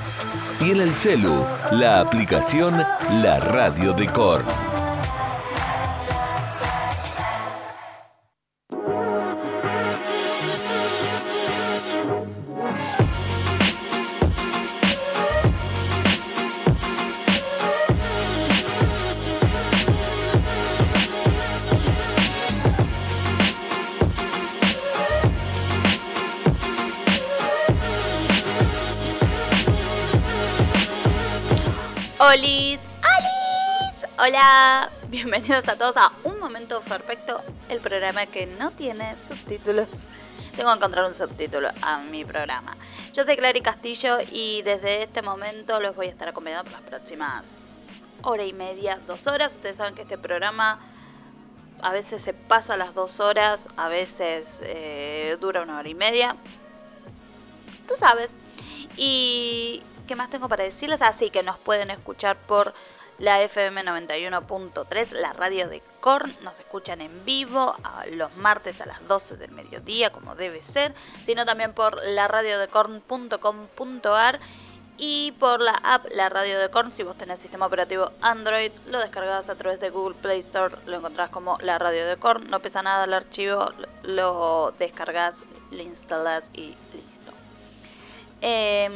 [0.61, 2.83] y en el celu, la aplicación
[3.21, 4.64] La Radio de Korn.
[35.47, 39.87] Bienvenidos a todos a Un Momento Perfecto, el programa que no tiene subtítulos.
[40.55, 42.75] Tengo que encontrar un subtítulo a mi programa.
[43.13, 46.89] Yo soy Clary Castillo y desde este momento los voy a estar acompañando por las
[46.89, 47.59] próximas
[48.23, 49.53] hora y media, dos horas.
[49.53, 50.79] Ustedes saben que este programa
[51.79, 56.35] a veces se pasa las dos horas, a veces eh, dura una hora y media.
[57.87, 58.39] Tú sabes.
[58.97, 61.01] Y ¿Qué más tengo para decirles?
[61.01, 62.75] Así que nos pueden escuchar por
[63.17, 66.35] la FM 91.3, la radio de Korn.
[66.41, 67.75] Nos escuchan en vivo
[68.11, 70.93] los martes a las 12 del mediodía, como debe ser.
[71.21, 74.39] Sino también por la radio de Korn.com.ar
[74.97, 76.91] y por la app La Radio de Korn.
[76.91, 80.97] Si vos tenés sistema operativo Android, lo descargas a través de Google Play Store, lo
[80.97, 82.49] encontrás como La Radio de Korn.
[82.49, 83.69] No pesa nada el archivo,
[84.03, 87.44] lo descargas, lo instalas y listo.
[88.47, 88.87] Eh,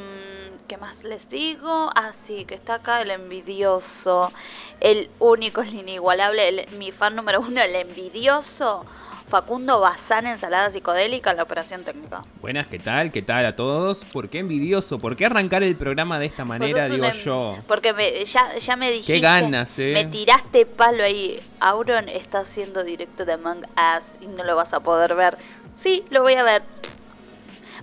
[0.68, 1.90] ¿Qué más les digo?
[1.96, 4.32] Ah, sí, que está acá el envidioso,
[4.80, 8.86] el único, el inigualable, mi fan número uno, el envidioso.
[9.28, 12.24] Facundo Bazán, ensalada psicodélica, la operación técnica.
[12.42, 13.12] Buenas, ¿qué tal?
[13.12, 14.06] ¿Qué tal a todos?
[14.06, 15.00] ¿Por qué envidioso?
[15.00, 17.58] ¿Por qué arrancar el programa de esta manera, digo yo?
[17.68, 19.14] Porque ya, ya me dijiste.
[19.14, 19.94] Qué ganas, eh.
[19.96, 21.40] Me tiraste palo ahí.
[21.60, 23.66] Auron está haciendo directo de Among
[23.98, 25.38] Us y no lo vas a poder ver.
[25.74, 26.62] Sí, lo voy a ver.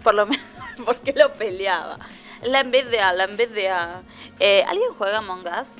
[0.04, 1.98] Por lo menos porque lo peleaba.
[2.42, 4.02] La en vez de A, la en vez de A.
[4.38, 5.76] Eh, ¿Alguien juega Among Us?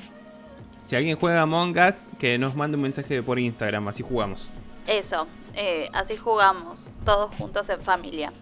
[0.84, 4.50] Si alguien juega Among Us, que nos mande un mensaje por Instagram, así jugamos.
[4.86, 8.32] Eso, eh, así jugamos, todos juntos en familia.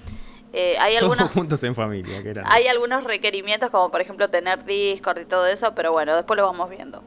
[0.53, 4.65] Eh, hay algunos, todos juntos en familia, que Hay algunos requerimientos, como por ejemplo tener
[4.65, 7.03] Discord y todo eso, pero bueno, después lo vamos viendo.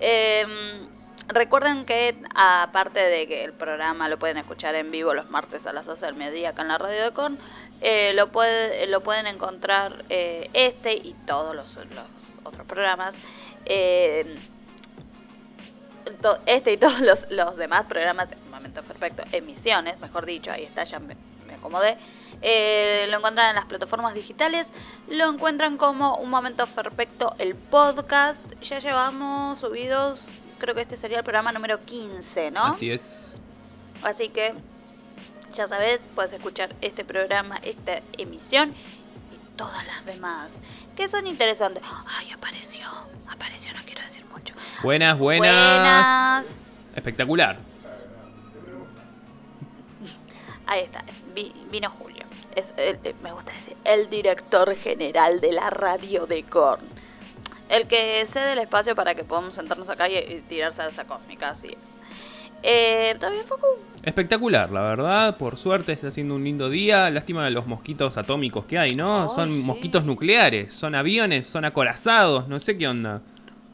[0.00, 0.88] Em,
[1.28, 5.72] recuerden que aparte de que el programa lo pueden escuchar en vivo los martes a
[5.72, 7.38] las 12 del mediodía acá en la radio de Con,
[7.80, 11.78] eh, lo, puede, lo pueden encontrar eh, este y todos los,
[12.44, 13.14] otros programas.
[13.66, 14.36] Eh,
[16.46, 20.98] este y todos los, demás programas, en momento perfecto, emisiones, mejor dicho, ahí está, ya
[20.98, 21.16] me,
[21.54, 21.96] acomodé.
[23.08, 24.72] lo encuentran en las plataformas digitales,
[25.08, 28.42] lo encuentran como un momento perfecto el podcast.
[28.60, 30.26] Ya llevamos subidos,
[30.58, 32.64] creo que este sería el programa número 15, ¿no?
[32.64, 33.34] Así es.
[34.02, 34.54] Así que
[35.54, 38.70] ya sabes, puedes escuchar este programa, esta emisión
[39.32, 40.60] y todas las demás,
[40.96, 41.82] que son interesantes.
[42.18, 42.86] Ay, apareció,
[43.28, 44.54] apareció, no quiero decir mucho.
[44.82, 46.54] Buenas, buenas.
[46.94, 47.58] Espectacular.
[50.66, 51.04] Ahí está,
[51.70, 52.24] vino Julio.
[52.54, 52.74] Es
[53.22, 56.84] me gusta decir, el director general de la radio de Korn.
[57.68, 61.50] El que cede el espacio para que podamos sentarnos acá y, tirarse a esa cósmica,
[61.50, 61.96] así es.
[62.66, 63.66] Eh, ¿Todavía poco?
[64.02, 65.36] Espectacular, la verdad.
[65.36, 67.10] Por suerte está haciendo un lindo día.
[67.10, 69.28] Lástima de los mosquitos atómicos que hay, ¿no?
[69.28, 73.20] son mosquitos nucleares, son aviones, son acorazados, no sé qué onda.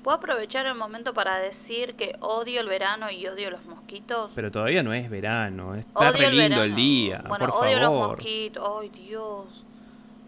[0.03, 4.33] ¿Puedo aprovechar el momento para decir que odio el verano y odio los mosquitos?
[4.35, 7.23] Pero todavía no es verano, está re lindo el, día.
[7.29, 9.65] Bueno, odio los mosquitos, ay Dios.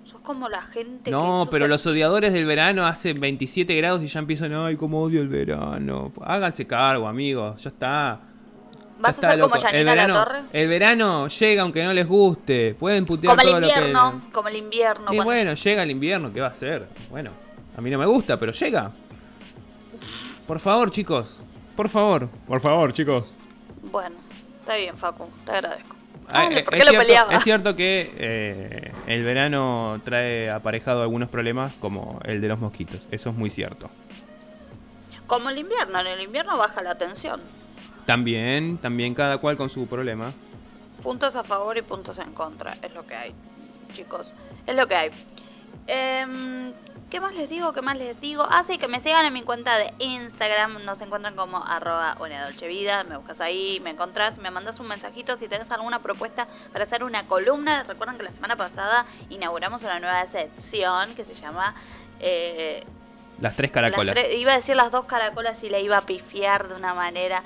[0.05, 4.19] Sos como la gente no, pero los odiadores del verano hacen 27 grados y ya
[4.19, 6.13] empiezan, ay, cómo odio el verano.
[6.23, 8.21] Háganse cargo, amigos, ya está.
[9.03, 10.43] ¿Vas a ser como Janina La Torre?
[10.53, 12.75] El verano llega aunque no les guste.
[12.79, 15.13] Pueden putear como el invierno, Como el invierno.
[15.13, 16.87] Y bueno, llega el invierno, ¿qué va a ser?
[17.11, 17.33] Bueno,
[17.77, 18.93] a mí no me gusta, pero llega.
[20.47, 21.43] Por favor, chicos.
[21.75, 22.29] Por favor.
[22.47, 23.35] Por favor, chicos.
[23.91, 24.17] Bueno,
[24.61, 25.29] está bien, Facu.
[25.45, 25.97] Te agradezco.
[26.29, 27.35] Ah, ¿por qué lo peleaba?
[27.35, 33.09] Es cierto que eh, el verano trae aparejado algunos problemas, como el de los mosquitos.
[33.11, 33.91] Eso es muy cierto.
[35.27, 35.99] Como el invierno.
[35.99, 37.41] En el invierno baja la tensión.
[38.07, 40.33] También, también cada cual con su problema.
[41.03, 43.35] Puntos a favor y puntos en contra, es lo que hay,
[43.93, 44.33] chicos.
[44.67, 45.11] Es lo que hay.
[45.87, 46.73] Em,
[47.13, 47.75] ¿Qué más les digo?
[47.75, 48.47] ¿Qué más les digo?
[48.51, 50.83] Así que me sigan en mi cuenta de Instagram.
[50.87, 53.05] Nos encuentran como arroba una dolce vida.
[53.05, 57.05] Me buscas ahí, me encontrás, me mandas un mensajito si tenés alguna propuesta para hacer
[57.05, 57.83] una columna.
[57.83, 61.75] Recuerden que la semana pasada inauguramos una nueva sección que se llama...
[62.19, 62.83] Eh,
[63.43, 64.17] las tres caracolas.
[64.35, 67.43] iba a decir las dos caracolas y le iba a pifiar de una manera.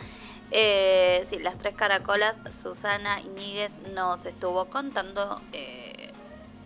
[0.50, 6.12] Eh, sí, las tres caracolas, Susana Iñiguez nos estuvo contando eh,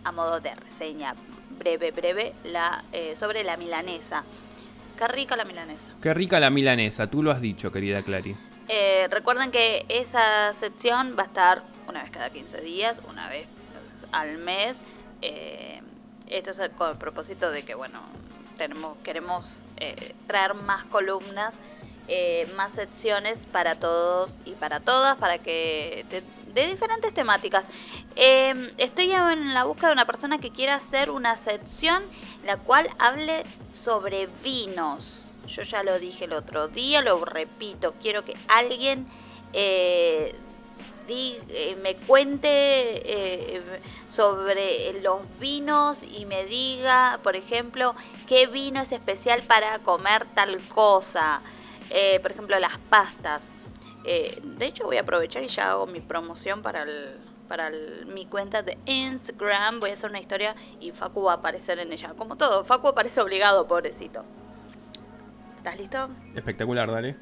[0.03, 1.15] a modo de reseña
[1.57, 4.23] breve, breve, la, eh, sobre la milanesa.
[4.97, 5.91] Qué rica la milanesa.
[6.01, 8.35] Qué rica la milanesa, tú lo has dicho, querida Clary.
[9.09, 13.47] Recuerden que esa sección va a estar una vez cada 15 días, una vez
[14.13, 14.81] al mes.
[16.27, 17.99] Esto es con el propósito de que, bueno,
[18.55, 19.67] tenemos, queremos
[20.27, 21.59] traer más columnas,
[22.55, 26.05] más secciones para todos y para todas, para que
[26.53, 27.67] de diferentes temáticas.
[28.15, 32.03] Em, estoy en la búsqueda de una persona que quiera hacer una sección
[32.45, 33.43] la cual hable
[33.73, 35.21] sobre vinos.
[35.47, 39.07] Yo ya lo dije el otro día, lo repito, quiero que alguien
[39.53, 40.35] eh,
[41.07, 43.61] eh, me cuente eh,
[44.07, 47.95] sobre los vinos y me diga, por ejemplo,
[48.27, 51.41] qué vino es especial para comer tal cosa.
[52.21, 53.51] Por ejemplo, las pastas.
[54.03, 56.85] Eh, de hecho, voy a aprovechar y ya hago mi promoción para
[57.47, 57.69] para
[58.07, 59.81] mi cuenta de Instagram.
[59.81, 62.13] Voy a hacer una historia y Facu va a aparecer en ella.
[62.17, 64.23] Como todo, Facu aparece obligado, pobrecito.
[65.57, 66.09] ¿Estás listo?
[66.33, 67.17] Espectacular, dale.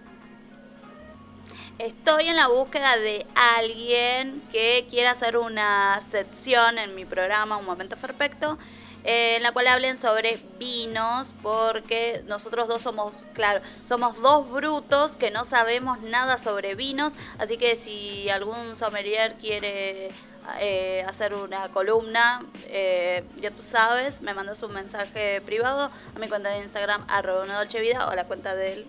[1.80, 7.66] Estoy en la búsqueda de alguien que quiera hacer una sección en mi programa, Un
[7.66, 8.60] Momento Perfecto,
[9.04, 15.16] eh, en la cual hablen sobre vinos, porque nosotros dos somos, claro, somos dos brutos
[15.16, 20.12] que no sabemos nada sobre vinos, así que si algún sommelier quiere
[20.60, 26.28] eh, hacer una columna, eh, ya tú sabes, me mandas un mensaje privado a mi
[26.28, 28.86] cuenta de Instagram, arroba una dolce vida, o la cuenta de él,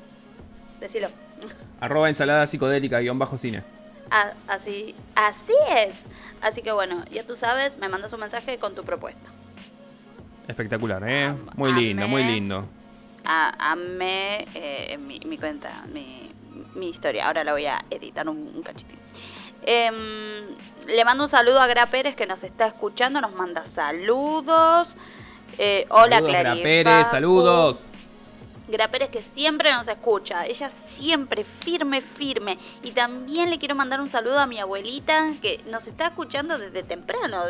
[0.81, 1.09] decilo.
[1.81, 3.63] Arroba ensalada psicodélica guion bajo cine.
[4.49, 6.05] así, así es.
[6.43, 9.31] Así que bueno, ya tú sabes, me mandas un mensaje con tu propuesta.
[10.51, 11.33] Espectacular, ¿eh?
[11.57, 12.67] Muy lindo, muy lindo.
[13.25, 16.31] Amé eh, mi, mi, cuenta, mi,
[16.75, 17.27] mi, historia.
[17.27, 18.99] Ahora la voy a editar un, cachitín.
[19.63, 19.95] Em,
[20.89, 24.89] le mando un saludo a Gra Pérez que nos está escuchando, nos manda saludos.
[25.59, 27.79] Eh, hola, saludos, Gra Pérez, saludos.
[28.71, 32.57] Gra Pérez que siempre nos escucha, ella siempre firme, firme.
[32.83, 36.83] Y también le quiero mandar un saludo a mi abuelita que nos está escuchando desde
[36.83, 37.43] temprano.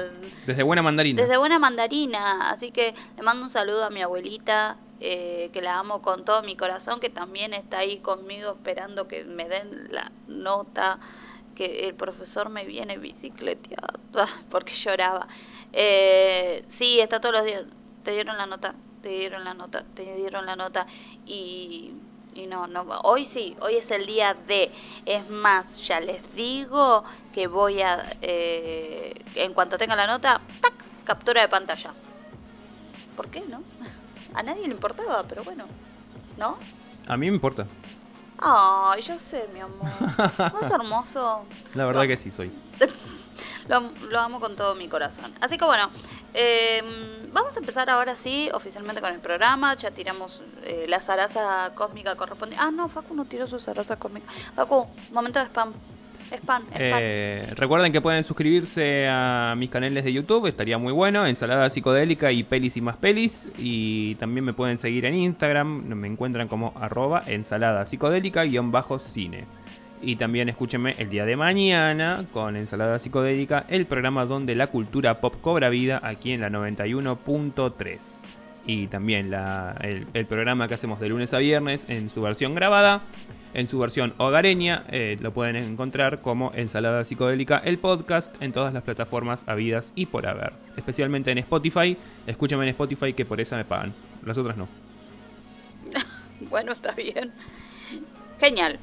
[0.47, 1.21] Desde Buena Mandarina.
[1.21, 5.79] Desde Buena Mandarina, así que le mando un saludo a mi abuelita, eh, que la
[5.79, 10.13] amo con todo mi corazón, que también está ahí conmigo esperando que me den la
[10.29, 10.99] nota,
[11.55, 14.01] que el profesor me viene bicicleteado,
[14.51, 15.29] porque lloraba.
[15.73, 17.65] Eh, sí, está todos los días.
[18.03, 18.75] ¿Te dieron la nota?
[19.03, 20.87] Te dieron la nota, te dieron la nota
[21.27, 21.93] y,
[22.35, 24.71] y no, no, hoy sí, hoy es el día de,
[25.07, 30.75] es más, ya les digo que voy a, eh, en cuanto tenga la nota, ¡tac!
[31.05, 31.93] captura de pantalla.
[33.17, 33.63] ¿Por qué, no?
[34.35, 35.65] A nadie le importaba, pero bueno,
[36.37, 36.57] ¿no?
[37.09, 37.67] A mí me importa.
[38.39, 39.91] Ay, ya sé, mi amor.
[40.39, 41.45] ¿No es hermoso?
[41.75, 42.53] La verdad que sí, soy.
[43.69, 45.33] lo, amo con todo mi corazón.
[45.41, 45.91] Así que bueno,
[46.35, 49.75] em, vamos a empezar ahora sí, oficialmente con el programa.
[49.77, 52.65] Ya tiramos eh, la zaraza cósmica correspondiente.
[52.65, 54.27] Ah, no, Facu no tiró su zaraza cósmica.
[54.55, 55.73] Facu, momento de spam.
[56.37, 56.73] Spam, spam.
[56.79, 62.31] Eh, recuerden que pueden suscribirse a mis canales de YouTube, estaría muy bueno, Ensalada Psicodélica
[62.31, 63.49] y Pelis y más Pelis.
[63.59, 69.01] Y también me pueden seguir en Instagram, me encuentran como arroba ensalada psicodélica guion bajo
[69.01, 69.47] cine.
[70.03, 75.21] Y también escúchenme el día de mañana con Ensalada Psicodélica, el programa donde la cultura
[75.21, 77.99] pop cobra vida aquí en la 91.3.
[78.67, 79.35] Y también
[79.83, 83.03] el, programa que hacemos de lunes a viernes en su versión grabada,
[83.53, 88.73] en su versión hogareña, eh, lo pueden encontrar como Ensalada Psicodélica, el podcast en todas
[88.73, 90.53] las plataformas habidas y por haber.
[90.77, 93.93] Especialmente en Spotify, escúchame en Spotify que por esa me pagan,
[94.25, 94.67] las otras no.
[96.49, 97.33] bueno, está bien.
[98.39, 98.79] Genial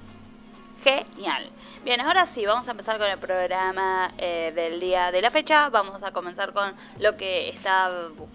[0.87, 1.49] genial.
[1.83, 5.69] Bien, ahora sí, vamos a empezar con el programa eh, del día de la fecha.
[5.69, 7.91] Vamos a comenzar con lo que está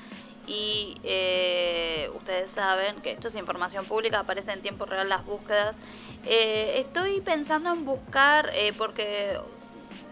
[0.47, 5.79] y eh, ustedes saben que esto es información pública, aparece en tiempo real las búsquedas.
[6.25, 9.39] estoy pensando en buscar, porque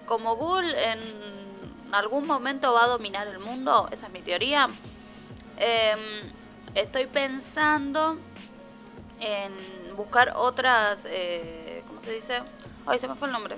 [0.06, 1.37] como Google en
[1.92, 4.68] algún momento va a dominar el mundo, esa es mi teoría.
[5.56, 5.98] Em,
[6.74, 8.18] estoy pensando
[9.20, 9.52] en
[9.96, 12.42] buscar otras, eh, ¿cómo se dice?
[12.86, 13.56] Ay, se me fue el nombre.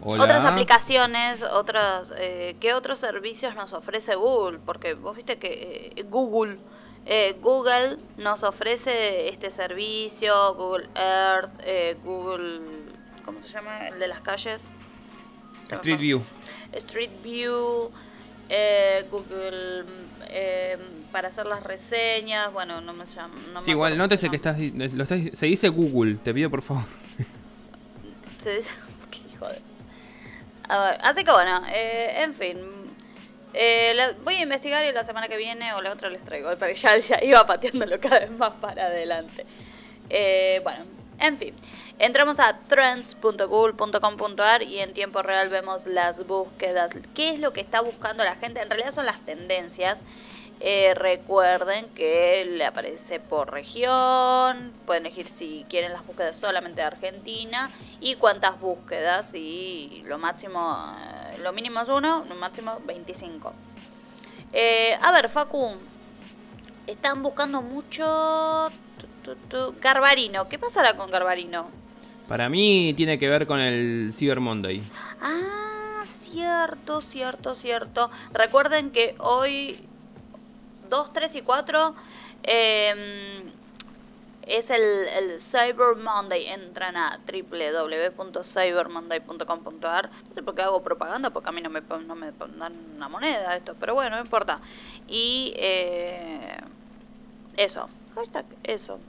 [0.00, 0.22] Hola.
[0.22, 4.58] Otras aplicaciones, otras, eh, ¿qué otros servicios nos ofrece Google?
[4.64, 6.58] Porque vos viste que eh, Google,
[7.04, 12.60] eh, Google nos ofrece este servicio, Google Earth, eh, Google,
[13.24, 13.88] ¿cómo se llama?
[13.88, 14.68] El de las calles.
[15.76, 15.98] Street.
[15.98, 16.22] View.
[16.72, 17.90] Street View,
[18.48, 19.84] eh, Google
[20.28, 20.76] eh,
[21.12, 23.34] para hacer las reseñas, bueno, no me llamo.
[23.52, 26.84] No Sí, igual, nótese que estás, lo estás- se dice Google, te pido por favor.
[28.38, 28.74] Se dice.
[29.10, 29.58] Qué hijo de.
[30.68, 32.58] A ver, así que bueno, eh, en fin.
[33.54, 36.50] Eh, la- voy a investigar y la semana que viene o la otra les traigo.
[36.58, 39.46] Pero ya, ya iba pateándolo cada vez más para adelante.
[40.10, 40.84] Eh, bueno,
[41.18, 41.54] en fin.
[42.00, 46.92] Entramos a trends.google.com.ar y en tiempo real vemos las búsquedas.
[47.12, 48.60] ¿Qué es lo que está buscando la gente?
[48.60, 50.04] En realidad son las tendencias.
[50.60, 56.86] Eh, recuerden que le aparece por región, pueden elegir si quieren las búsquedas solamente de
[56.86, 63.52] Argentina y cuántas búsquedas y lo máximo, eh, lo mínimo es uno, lo máximo 25.
[64.52, 65.76] Eh, a ver, Facu,
[66.86, 68.70] están buscando mucho
[69.80, 70.48] Garbarino.
[70.48, 71.87] ¿Qué pasará con Garbarino?
[72.28, 74.82] Para mí tiene que ver con el Cyber Monday.
[75.22, 78.10] Ah, cierto, cierto, cierto.
[78.34, 79.80] Recuerden que hoy
[80.90, 81.94] 2, 3 y 4
[82.42, 83.50] eh,
[84.42, 86.48] es el, Cyber Monday.
[86.48, 90.10] Entran a www.cybermonday.com.ar.
[90.10, 93.08] No sé por qué hago propaganda, porque a mí no me, no me dan una
[93.08, 94.60] moneda esto, pero bueno, no importa.
[95.06, 96.58] Y eh,
[97.56, 99.00] eso, hashtag eso.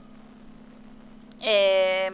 [1.42, 2.10] Eh,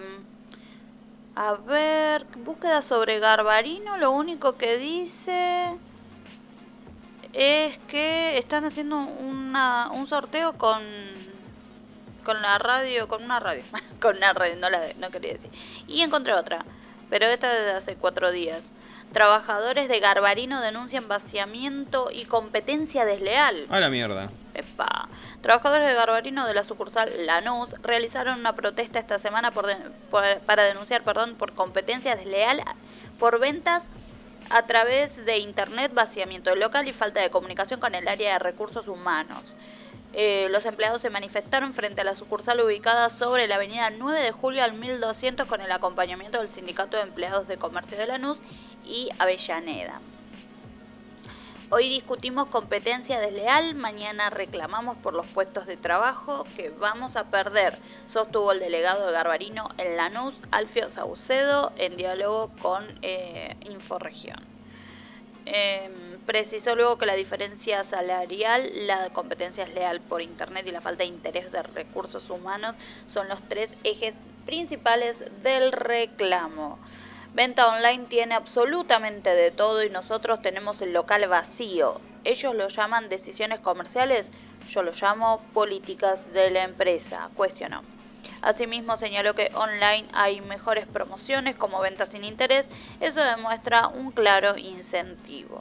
[1.37, 5.77] a ver, búsqueda sobre Garbarino, lo único que dice
[7.35, 10.83] es que están haciendo una, un sorteo con
[12.25, 13.63] con la radio, con una radio,
[14.01, 15.51] con una radio, no la no quería decir.
[15.87, 16.65] Y encontré otra,
[17.09, 18.73] pero esta es de hace cuatro días.
[19.13, 23.67] Trabajadores de Garbarino denuncian vaciamiento y competencia desleal.
[23.71, 24.31] A la mierda.
[25.41, 31.35] Trabajadores de Garbarino de la sucursal Lanús realizaron una protesta esta semana para denunciar perdón,
[31.37, 32.63] por competencia desleal
[33.19, 33.89] por ventas
[34.51, 38.89] a través de internet, vaciamiento local y falta de comunicación con el área de recursos
[38.89, 39.55] humanos.
[40.13, 44.33] Eh, los empleados se manifestaron frente a la sucursal ubicada sobre la avenida 9 de
[44.33, 48.39] julio al 1200 con el acompañamiento del Sindicato de Empleados de Comercio de Lanús
[48.85, 50.01] y Avellaneda.
[51.69, 57.77] Hoy discutimos competencia desleal, mañana reclamamos por los puestos de trabajo que vamos a perder,
[58.07, 64.39] sostuvo el delegado de Garbarino en Lanús, Alfio Saucedo, en diálogo con eh, Inforregión.
[65.45, 65.91] Eh,
[66.25, 71.09] precisó luego que la diferencia salarial, la competencia desleal por Internet y la falta de
[71.09, 72.77] interés de recursos humanos
[73.09, 76.79] son los tres ejes principales del reclamo.
[77.37, 82.01] Venta online tiene absolutamente de todo y nosotros tenemos el local vacío.
[82.25, 84.31] Ellos lo llaman decisiones comerciales,
[84.71, 87.83] yo lo llamo políticas de la empresa, cuestionó.
[88.41, 92.69] Asimismo señaló que online hay mejores promociones como ventas sin interés,
[93.01, 95.61] eso demuestra un claro incentivo.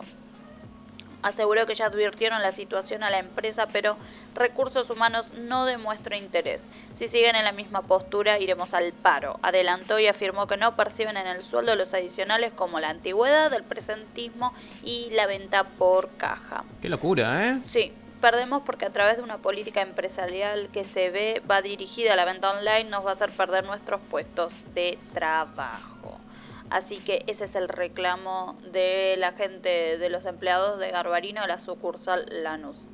[1.25, 3.97] Aseguró que ya advirtieron la situación a la empresa, pero
[4.35, 6.69] Recursos Humanos no demuestra interés.
[6.93, 9.39] Si siguen en la misma postura, iremos al paro.
[9.41, 13.63] Adelantó y afirmó que no perciben en el sueldo los adicionales como la antigüedad, el
[13.63, 14.53] presentismo
[14.83, 16.63] y la venta por caja.
[16.79, 17.59] Qué locura, ¿eh?
[17.65, 17.91] Sí,
[18.21, 22.25] perdemos porque a través de una política empresarial que se ve va dirigida a la
[22.25, 26.19] venta online nos va a hacer perder nuestros puestos de trabajo.
[26.69, 31.59] Así que ese es el reclamo de la gente, de los empleados de Garbarino, la
[31.59, 32.85] sucursal Lanús.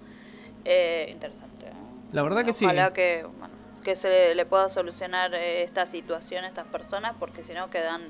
[0.66, 1.68] Eh, interesante.
[1.68, 1.74] ¿eh?
[2.12, 2.66] La verdad que sí.
[2.66, 7.44] Ojalá que, bueno, que se le pueda solucionar eh, esta situación a estas personas, porque
[7.44, 8.02] si no quedan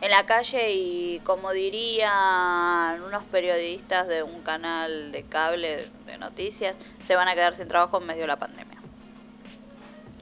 [0.00, 6.76] en la calle y como dirían unos periodistas de un canal de cable de noticias,
[7.02, 8.76] se van a quedar sin trabajo en medio de la pandemia.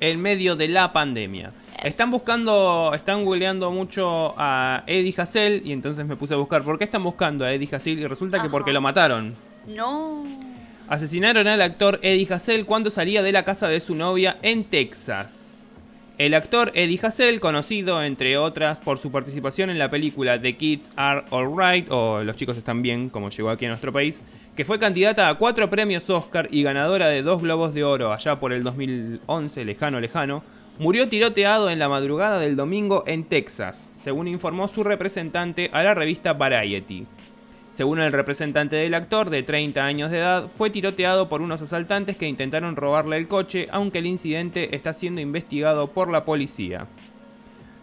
[0.01, 1.53] En medio de la pandemia.
[1.83, 6.79] Están buscando, están googleando mucho a Eddie Hassel y entonces me puse a buscar por
[6.79, 9.35] qué están buscando a Eddie Hassel y resulta que porque lo mataron.
[9.67, 10.25] No.
[10.89, 15.65] Asesinaron al actor Eddie Hassel cuando salía de la casa de su novia en Texas.
[16.17, 20.93] El actor Eddie Hassel, conocido entre otras por su participación en la película The Kids
[20.95, 24.23] Are Alright o Los chicos están bien, como llegó aquí a nuestro país,
[24.55, 28.39] que fue candidata a cuatro premios Oscar y ganadora de dos Globos de Oro allá
[28.39, 30.45] por el 2011, lejano, lejano,
[30.79, 35.95] murió tiroteado en la madrugada del domingo en Texas, según informó su representante a la
[35.95, 37.07] revista Variety.
[37.71, 42.17] Según el representante del actor, de 30 años de edad, fue tiroteado por unos asaltantes
[42.17, 46.87] que intentaron robarle el coche, aunque el incidente está siendo investigado por la policía.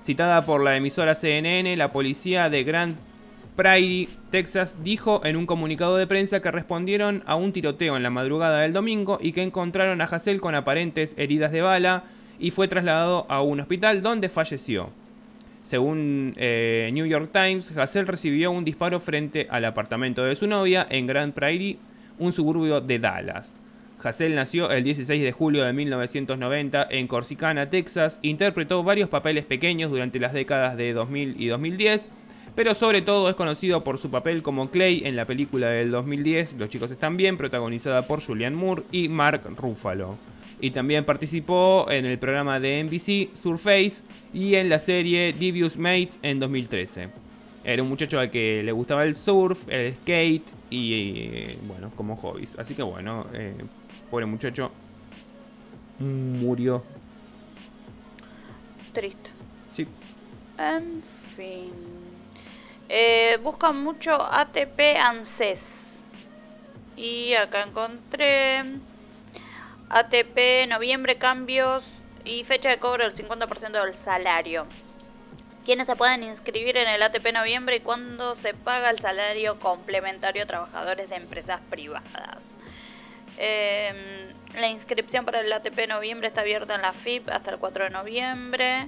[0.04, 2.96] Citada por la emisora CNN, la policía de Grand
[3.56, 8.10] Prairie, Texas, dijo en un comunicado de prensa que respondieron a un tiroteo en la
[8.10, 12.06] madrugada del domingo y que encontraron a Hassel con aparentes heridas de bala
[12.42, 14.90] y fue trasladado a un hospital donde falleció.
[15.62, 20.88] Según eh, New York Times, Hassel recibió un disparo frente al apartamento de su novia
[20.90, 21.78] en Grand Prairie,
[22.18, 23.62] un suburbio de Dallas.
[24.04, 28.20] Hassel nació el 16 de julio de 1990 en Corsicana, Texas.
[28.24, 32.10] Interpretó varios papeles pequeños durante las décadas de 2000 y 2010,
[32.56, 36.56] pero sobre todo es conocido por su papel como Clay en la película del 2010
[36.58, 40.18] Los chicos están bien, protagonizada por Julianne Moore y Mark Ruffalo.
[40.62, 44.04] Y también participó en el programa de NBC Surface
[44.34, 47.10] y en la serie Devious Mates en 2013.
[47.64, 52.16] Era un muchacho al que le gustaba el surf, el skate y, eh, bueno, como
[52.16, 52.58] hobbies.
[52.58, 53.56] Así que bueno, eh,
[54.10, 54.72] pobre muchacho
[56.00, 56.84] murió.
[58.94, 59.32] Triste.
[59.72, 59.88] Sí.
[60.58, 61.02] En
[61.36, 61.72] fin.
[62.90, 66.02] Eh, buscan mucho ATP ANSES.
[66.98, 68.64] Y acá encontré
[69.94, 74.66] ATP noviembre cambios y fecha de cobro del 50% del salario.
[75.66, 80.44] ¿Quiénes se pueden inscribir en el ATP noviembre y cuándo se paga el salario complementario
[80.44, 82.56] a trabajadores de empresas privadas?
[83.38, 87.86] Eh, la inscripción para el ATP noviembre está abierta en la FIP hasta el 4
[87.86, 88.88] de noviembre.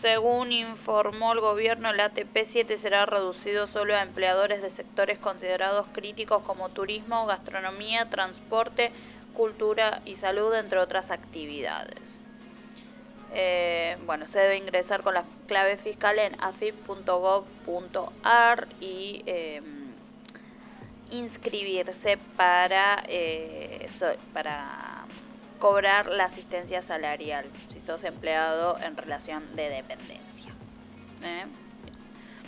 [0.00, 5.86] Según informó el gobierno, el ATP 7 será reducido solo a empleadores de sectores considerados
[5.92, 8.92] críticos como turismo, gastronomía, transporte,
[9.34, 12.24] cultura y salud, entre otras actividades.
[13.32, 17.46] Eh, bueno, se debe ingresar con la clave fiscal en afip.gov.ar
[18.80, 19.62] y eh,
[21.10, 23.88] inscribirse para, eh,
[24.32, 25.04] para
[25.58, 30.52] cobrar la asistencia salarial si sos empleado en relación de dependencia.
[31.22, 31.44] ¿Eh?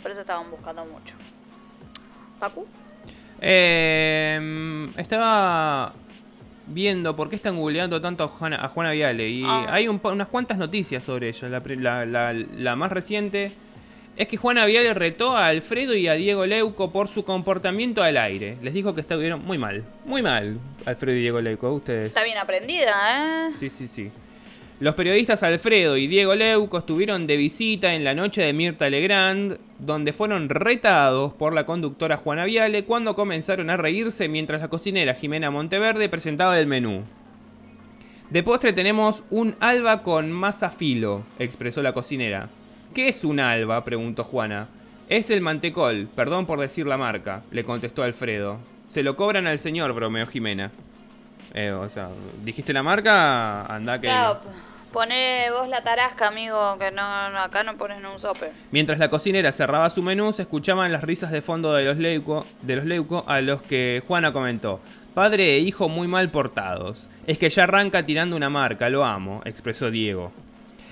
[0.01, 1.15] Por eso estaban buscando mucho.
[2.39, 2.67] ¿Pacu?
[3.39, 5.93] Eh, estaba
[6.67, 9.29] viendo por qué están googleando tanto a Juana, a Juana Viale.
[9.29, 9.67] Y Ah.
[9.69, 11.49] hay un unas cuantas noticias sobre ella.
[11.49, 13.51] La, la- la- la más reciente
[14.15, 18.15] es que Juana Viale retó a Alfredo y a Diego Leuco por su comportamiento al
[18.17, 18.57] aire.
[18.61, 19.83] Les dijo que estuvieron muy mal.
[20.05, 21.73] Muy mal, Alfredo y Diego Leuco.
[21.73, 22.07] Ustedes.
[22.07, 23.51] Está bien aprendida, ¿eh?
[23.57, 24.11] Sí, sí, sí.
[24.79, 29.57] Los periodistas Alfredo y Diego Leuco estuvieron de visita en la noche de Mirta Legrand,
[29.85, 35.13] donde fueron retados por la conductora Juana Viale cuando comenzaron a reírse mientras la cocinera
[35.13, 37.03] Jimena Monteverde presentaba el menú.
[38.29, 42.49] De postre tenemos un alba con masa filo, expresó la cocinera.
[42.93, 43.83] ¿Qué es un alba?
[43.83, 44.67] preguntó Juana.
[45.09, 48.59] Es el mantecol, perdón por decir la marca, le contestó Alfredo.
[48.87, 50.71] Se lo cobran al señor, bromeó Jimena.
[51.53, 52.09] Eh, o sea,
[52.43, 54.07] dijiste la marca, anda que...
[54.07, 54.39] Claro,
[54.93, 58.51] poné vos la tarasca, amigo, que no, no, acá no ponen un sope.
[58.71, 62.45] Mientras la cocinera cerraba su menú, se escuchaban las risas de fondo de los Leuco,
[62.61, 64.79] de los Leuco a los que Juana comentó.
[65.13, 67.09] Padre e hijo muy mal portados.
[67.27, 70.31] Es que ya arranca tirando una marca, lo amo, expresó Diego.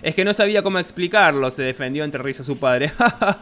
[0.02, 2.92] Es que no sabía cómo explicarlo, se defendió entre risas su padre.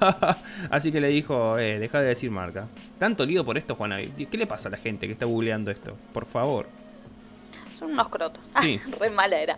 [0.70, 2.68] Así que le dijo, eh, deja de decir marca.
[2.98, 3.98] ¿Tanto lío por esto, Juana?
[3.98, 5.96] ¿Qué le pasa a la gente que está googleando esto?
[6.14, 6.68] Por favor.
[7.78, 8.52] Son unos crotos.
[8.62, 8.82] Sí.
[9.00, 9.58] Re mala era.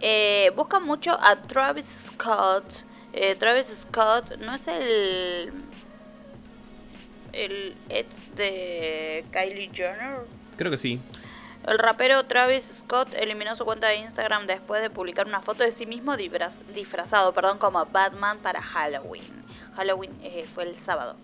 [0.00, 2.84] Eh, buscan mucho a Travis Scott.
[3.12, 5.52] Eh, Travis Scott no es el.
[7.32, 10.20] El ex de Kylie Jenner.
[10.56, 11.00] Creo que sí.
[11.66, 15.70] El rapero Travis Scott eliminó su cuenta de Instagram después de publicar una foto de
[15.70, 19.44] sí mismo disfraz- disfrazado perdón, como Batman para Halloween.
[19.76, 21.16] Halloween eh, fue el sábado.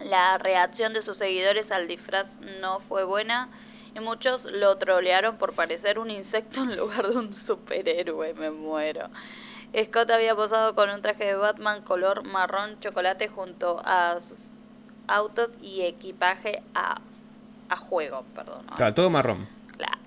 [0.00, 3.48] La reacción de sus seguidores al disfraz no fue buena
[3.96, 8.34] y muchos lo trolearon por parecer un insecto en lugar de un superhéroe.
[8.34, 9.08] Me muero.
[9.84, 14.50] Scott había posado con un traje de Batman color marrón chocolate junto a sus
[15.08, 17.00] autos y equipaje a,
[17.68, 18.24] a juego.
[18.34, 18.66] Perdón.
[18.76, 19.48] Claro, todo marrón.
[19.76, 19.98] Claro.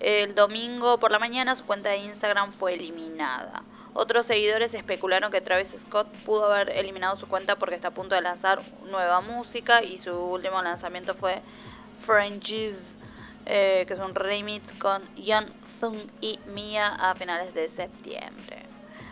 [0.00, 3.62] El domingo por la mañana su cuenta de Instagram fue eliminada.
[3.94, 8.14] Otros seguidores especularon que Travis Scott pudo haber eliminado su cuenta porque está a punto
[8.14, 11.40] de lanzar nueva música y su último lanzamiento fue
[11.98, 12.96] Frenchies,
[13.48, 15.46] eh, que es un remix con Young
[15.80, 18.62] Thug y Mia a finales de septiembre.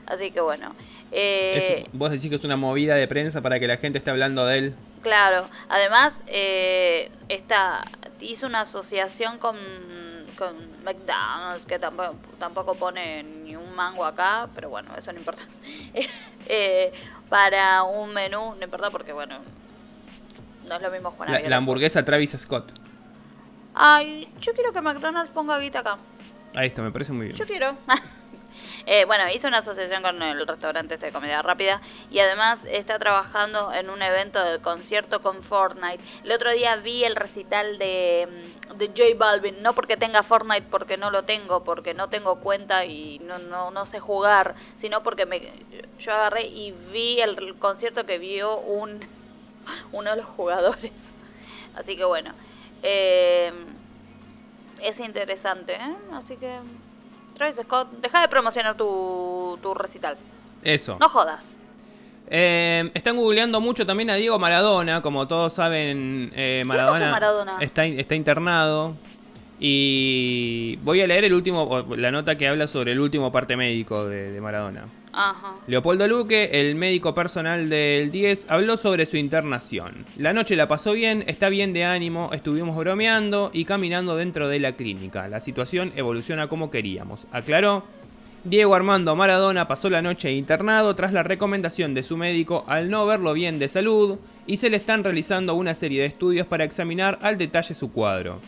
[0.07, 0.75] Así que bueno.
[1.11, 4.11] eh, Es- vos decís que es una movida de prensa para que la gente esté
[4.11, 4.75] hablando de él.
[5.03, 7.85] Claro, además eh, esta,
[8.21, 9.57] hizo una asociación con,
[10.37, 15.43] con McDonald's, que tampoco, tampoco pone ni un mango acá, pero bueno, eso no importa.
[16.49, 16.93] Eh,
[17.29, 19.41] para un menú, no importa porque bueno,
[20.69, 22.71] no es lo mismo Juana La, la hamburguesa Travis Scott.
[23.79, 25.99] Ay, yo quiero que McDonald's ponga guita acá.
[26.55, 27.37] Ahí está, me parece muy bien.
[27.37, 27.77] Yo quiero.
[28.89, 32.99] Eh, bueno, hizo una asociación con el restaurante este de comida rápida y además está
[33.01, 35.99] trabajando en un evento de concierto con Fortnite.
[36.23, 38.29] El otro día vi el recital de,
[38.71, 42.39] mm, de J Balvin, no porque tenga Fortnite, porque no lo tengo, porque no tengo
[42.39, 45.53] cuenta y no, no, no sé jugar, sino porque me,
[45.99, 49.01] yo agarré y vi el concierto que vio un,
[49.93, 51.17] uno de los jugadores.
[51.75, 52.33] Así que bueno.
[52.83, 53.53] Eh,
[54.83, 55.95] es interesante, ¿eh?
[56.13, 56.59] Así que,
[57.35, 60.17] Travis Scott, deja de promocionar tu, tu recital.
[60.63, 60.97] Eso.
[61.01, 61.55] No jodas.
[62.29, 65.01] Eh, están googleando mucho también a Diego Maradona.
[65.01, 67.57] Como todos saben, eh, Maradona, Maradona?
[67.61, 68.97] Está, está internado.
[69.59, 74.05] Y voy a leer el último, la nota que habla sobre el último parte médico
[74.07, 74.85] de, de Maradona.
[75.67, 80.05] Leopoldo Luque, el médico personal del 10, habló sobre su internación.
[80.17, 84.61] La noche la pasó bien, está bien de ánimo, estuvimos bromeando y caminando dentro de
[84.61, 85.27] la clínica.
[85.29, 87.85] La situación evoluciona como queríamos, aclaró.
[88.45, 93.05] Diego Armando Maradona pasó la noche internado tras la recomendación de su médico al no
[93.05, 97.19] verlo bien de salud y se le están realizando una serie de estudios para examinar
[97.23, 98.41] al detalle su cuadro.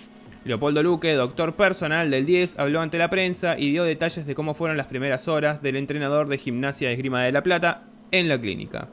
[0.49, 4.55] Leopoldo Luque, doctor personal del 10, habló ante la prensa y dio detalles de cómo
[4.55, 7.83] fueron las primeras horas del entrenador de gimnasia de esgrima de La Plata
[8.13, 8.89] en la clínica.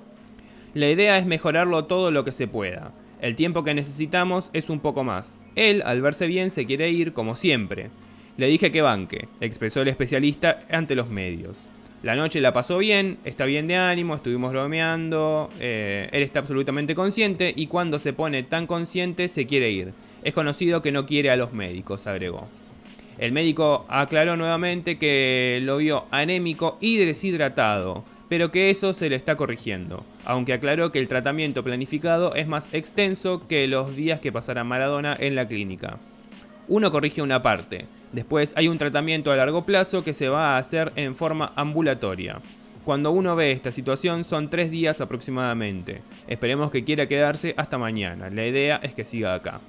[0.74, 2.91] La idea es mejorarlo todo lo que se pueda.
[3.22, 5.39] El tiempo que necesitamos es un poco más.
[5.56, 7.89] Él, al verse bien, se quiere ir como siempre.
[8.36, 11.63] Le dije que banque, expresó el especialista ante los medios.
[12.04, 16.96] La noche la pasó bien, está bien de ánimo, estuvimos bromeando, eh, él está absolutamente
[16.96, 19.94] consciente y cuando se pone tan consciente se quiere ir.
[20.26, 22.48] Es conocido que no quiere a los médicos, agregó.
[23.20, 29.18] El médico aclaró nuevamente que lo vio anémico y deshidratado, pero que eso se le
[29.18, 34.32] está corrigiendo, aunque aclaró que el tratamiento planificado es más extenso que los días que
[34.32, 36.00] pasará Maradona en la clínica.
[36.68, 40.58] Uno corrige una parte, después hay un tratamiento a largo plazo que se va a
[40.58, 42.42] hacer en forma ambulatoria.
[42.84, 46.02] Cuando uno ve esta situación son tres días aproximadamente.
[46.28, 48.32] Esperemos que quiera quedarse hasta mañana.
[48.32, 49.62] La idea es que siga acá.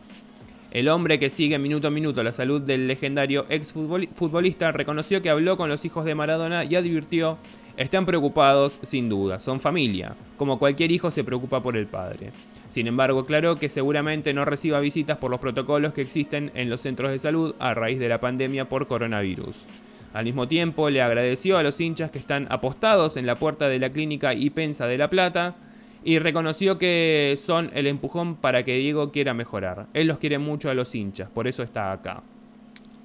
[0.76, 5.30] El hombre que sigue minuto a minuto la salud del legendario ex futbolista reconoció que
[5.30, 7.38] habló con los hijos de Maradona y advirtió,
[7.78, 12.30] están preocupados sin duda, son familia, como cualquier hijo se preocupa por el padre.
[12.68, 16.82] Sin embargo, aclaró que seguramente no reciba visitas por los protocolos que existen en los
[16.82, 19.56] centros de salud a raíz de la pandemia por coronavirus.
[20.12, 23.78] Al mismo tiempo, le agradeció a los hinchas que están apostados en la puerta de
[23.78, 25.54] la clínica Ipensa de La Plata,
[26.06, 29.88] y reconoció que son el empujón para que Diego quiera mejorar.
[29.92, 32.22] Él los quiere mucho a los hinchas, por eso está acá.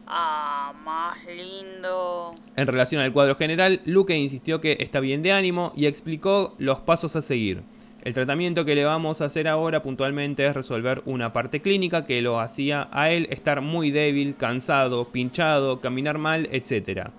[0.05, 2.35] Ah, más lindo.
[2.55, 6.81] En relación al cuadro general, Luque insistió que está bien de ánimo y explicó los
[6.81, 7.63] pasos a seguir.
[8.03, 12.21] El tratamiento que le vamos a hacer ahora puntualmente es resolver una parte clínica que
[12.21, 17.09] lo hacía a él estar muy débil, cansado, pinchado, caminar mal, etc.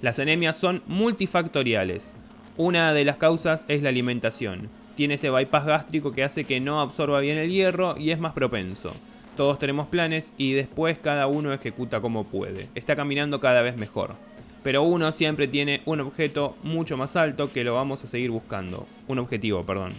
[0.00, 2.14] Las anemias son multifactoriales.
[2.56, 6.82] Una de las causas es la alimentación tiene ese bypass gástrico que hace que no
[6.82, 8.92] absorba bien el hierro y es más propenso.
[9.34, 12.68] Todos tenemos planes y después cada uno ejecuta como puede.
[12.74, 14.16] Está caminando cada vez mejor.
[14.62, 18.86] Pero uno siempre tiene un objeto mucho más alto que lo vamos a seguir buscando.
[19.08, 19.94] Un objetivo, perdón.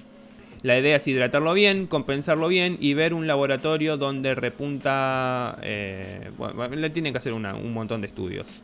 [0.62, 5.58] La idea es hidratarlo bien, compensarlo bien y ver un laboratorio donde repunta...
[5.64, 8.62] Eh, bueno, le tienen que hacer un montón de estudios.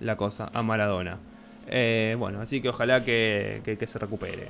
[0.00, 1.18] La cosa, a Maradona.
[1.68, 4.48] Eh, bueno, así que ojalá que se recupere.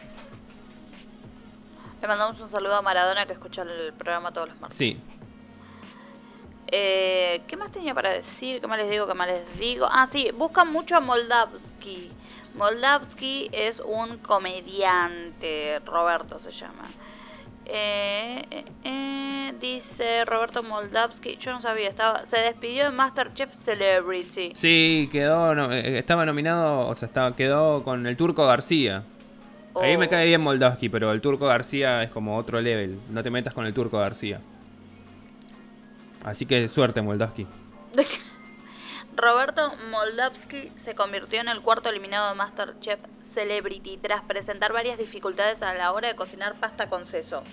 [2.04, 4.76] Le mandamos un saludo a Maradona que escucha el programa todos los martes.
[4.76, 5.00] Sí.
[6.66, 8.60] Eh, ¿Qué más tenía para decir?
[8.60, 9.06] ¿Qué más les digo?
[9.06, 9.88] ¿Qué más les digo?
[9.90, 12.12] Ah, sí, buscan mucho a Moldavsky.
[12.56, 16.84] Moldavsky es un comediante, Roberto se llama.
[17.64, 24.52] Eh, eh, eh, dice Roberto Moldavsky, yo no sabía, estaba, se despidió de Masterchef Celebrity.
[24.54, 29.04] Sí, quedó, no, eh, estaba nominado, o sea, estaba, quedó con el turco García.
[29.74, 32.98] A mí me cae bien Moldavsky, pero el Turco García es como otro level.
[33.10, 34.40] No te metas con el Turco García.
[36.24, 37.46] Así que suerte, Moldavsky.
[39.16, 45.62] Roberto Moldavsky se convirtió en el cuarto eliminado de Masterchef Celebrity tras presentar varias dificultades
[45.62, 47.44] a la hora de cocinar pasta con seso.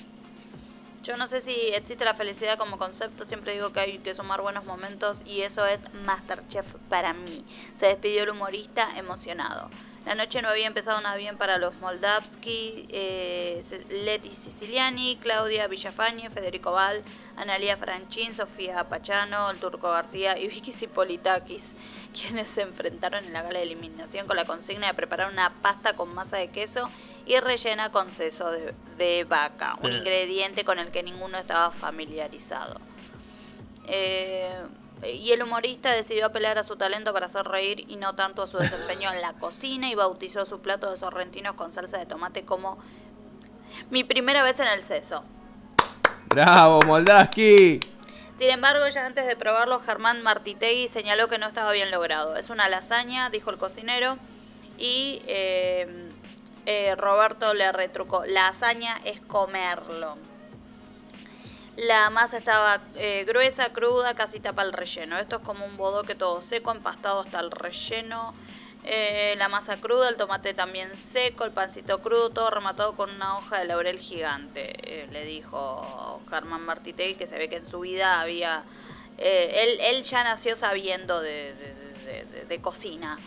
[1.03, 4.41] Yo no sé si existe la felicidad como concepto, siempre digo que hay que sumar
[4.41, 7.43] buenos momentos y eso es Masterchef para mí.
[7.73, 9.71] Se despidió el humorista emocionado.
[10.05, 16.29] La noche no había empezado nada bien para los Moldavsky, eh, Leti Siciliani, Claudia Villafañe,
[16.31, 17.03] Federico Val,
[17.35, 21.73] Analia Franchín, Sofía Pachano, el Turco García y Vicky Sipolitakis,
[22.19, 25.93] quienes se enfrentaron en la gala de eliminación con la consigna de preparar una pasta
[25.93, 26.89] con masa de queso
[27.31, 32.75] y rellena con seso de, vaca, un ingrediente con el que ninguno estaba familiarizado.
[33.85, 34.51] Eh,
[35.01, 38.47] y el humorista decidió apelar a su talento para hacer reír y no tanto a
[38.47, 42.43] su desempeño en la cocina y bautizó su plato de sorrentinos con salsa de tomate
[42.43, 42.77] como
[43.89, 45.23] mi primera vez en el seso.
[46.27, 47.79] ¡Bravo, Moldaski!
[48.35, 52.35] Sin embargo, ya antes de probarlo, Germán Martitegui señaló que no estaba bien logrado.
[52.35, 54.17] Es una lasaña, dijo el cocinero,
[54.77, 56.10] y eh,
[56.65, 60.17] eh, Roberto le retrucó, la lasaña es comerlo.
[61.77, 65.17] La masa estaba eh, gruesa, cruda, casi tapa el relleno.
[65.17, 68.33] Esto es como un bodoque todo seco, empastado hasta el relleno.
[68.83, 73.37] Eh, la masa cruda, el tomate también seco, el pancito crudo, todo rematado con una
[73.37, 74.75] hoja de laurel gigante.
[74.83, 78.63] Eh, le dijo Germán Martitegui que se ve que en su vida había...
[79.17, 83.17] él, él, ya nació sabiendo de cocina.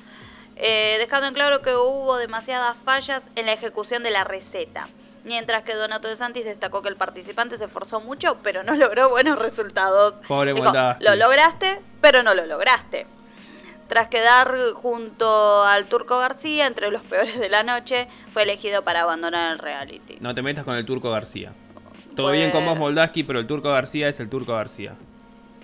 [0.56, 4.88] Dejando en claro que hubo demasiadas fallas en la ejecución de la receta.
[5.24, 9.08] Mientras que Donato de Santis destacó que el participante se esforzó mucho, pero no logró
[9.08, 10.20] buenos resultados.
[10.28, 13.06] Pobre Dijo, Lo lograste, pero no lo lograste.
[13.88, 19.02] Tras quedar junto al Turco García entre los peores de la noche, fue elegido para
[19.02, 20.16] abandonar el reality.
[20.20, 21.52] No te metas con el Turco García.
[22.16, 24.94] Todo bien con vos, Moldaski, pero el Turco García es el Turco García.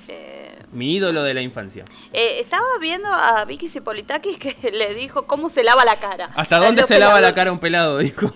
[0.08, 1.84] Eh, Mi ídolo de la infancia.
[2.12, 6.30] eh, estaba viendo a Vicky Cipolitakis que le dijo cómo se lava la cara.
[6.34, 7.98] ¿Hasta dónde se lava la cara un pelado?
[7.98, 8.32] Dijo.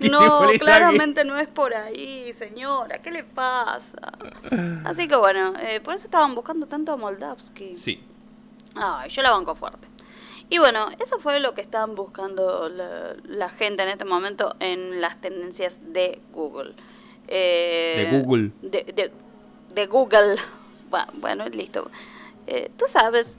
[0.00, 2.98] No, claramente no es por ahí, señora.
[3.00, 3.96] ¿Qué le pasa?
[4.84, 7.74] Así que bueno, eh, por eso estaban buscando tanto a Moldavsky.
[7.74, 8.02] Sí.
[8.74, 9.88] Ay, yo la banco fuerte.
[10.50, 15.00] Y bueno, eso fue lo que estaban buscando la, la gente en este momento en
[15.00, 16.74] las tendencias de Google.
[17.26, 18.50] Eh, De Google.
[18.62, 19.12] De, de-
[19.74, 20.36] de Google.
[20.90, 21.90] Bu- Bueno, listo.
[22.46, 23.36] Eh, Tú sabes,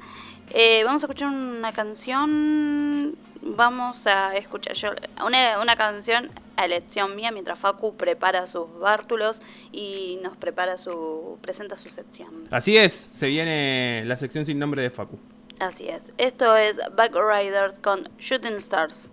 [0.52, 3.16] eh, vamos a escuchar una canción.
[3.42, 4.90] Vamos a escuchar yo
[5.26, 11.38] una, una canción a elección mía mientras Facu prepara sus bártulos y nos prepara su
[11.42, 12.48] presenta su sección.
[12.52, 15.18] Así es, se viene la sección sin nombre de Facu.
[15.60, 16.12] Así es.
[16.18, 19.10] Esto es Back Riders con Shooting Stars.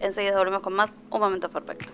[0.00, 1.92] Enseguida volvemos con más Un Momento Perfecto.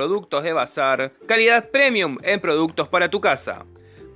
[0.00, 3.66] Productos de bazar, calidad premium en productos para tu casa.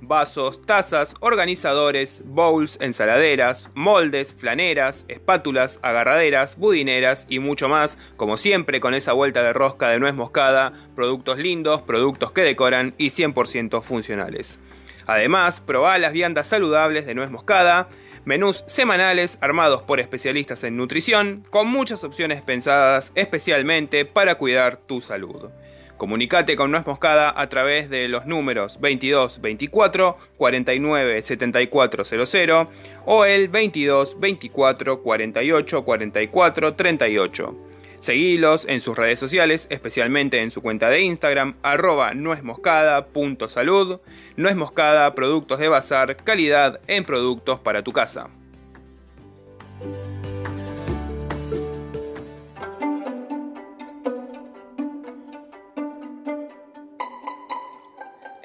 [0.01, 8.79] Vasos, tazas, organizadores, bowls, ensaladeras, moldes, flaneras, espátulas, agarraderas, budineras y mucho más, como siempre
[8.79, 13.83] con esa vuelta de rosca de nuez moscada, productos lindos, productos que decoran y 100%
[13.83, 14.57] funcionales.
[15.05, 17.89] Además, probá las viandas saludables de nuez moscada,
[18.25, 24.99] menús semanales armados por especialistas en nutrición, con muchas opciones pensadas especialmente para cuidar tu
[24.99, 25.49] salud.
[25.97, 32.67] Comunicate con Nuez Moscada a través de los números 22 24 49 7400
[33.05, 37.55] o el 22 24 48 44 38.
[37.99, 43.99] Seguilos en sus redes sociales, especialmente en su cuenta de Instagram, arroba nuezmoscada.salud.
[44.35, 48.29] Nuez Moscada, productos de bazar, calidad en productos para tu casa.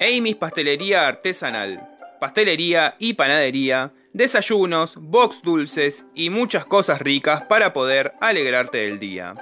[0.01, 1.87] Amy's Pastelería Artesanal.
[2.19, 9.35] Pastelería y panadería, desayunos, box dulces y muchas cosas ricas para poder alegrarte del día.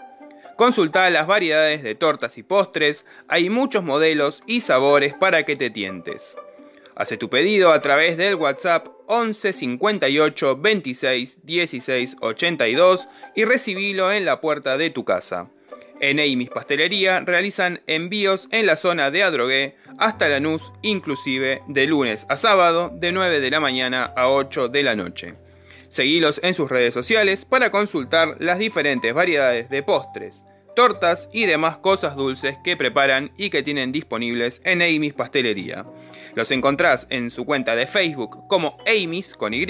[0.58, 5.70] Consulta las variedades de tortas y postres, hay muchos modelos y sabores para que te
[5.70, 6.36] tientes.
[6.94, 14.26] Hace tu pedido a través del WhatsApp 11 58 26 16 82 y recibilo en
[14.26, 15.50] la puerta de tu casa.
[16.02, 22.26] En Amy's Pastelería realizan envíos en la zona de Adrogué hasta Lanús, inclusive de lunes
[22.30, 25.34] a sábado, de 9 de la mañana a 8 de la noche.
[25.90, 31.80] Seguilos en sus redes sociales para consultar las diferentes variedades de postres, tortas y demás
[31.80, 35.86] cosas dulces que preparan y que tienen disponibles en Amy's Pastelería.
[36.36, 39.66] Los encontrás en su cuenta de Facebook como Amy's con Y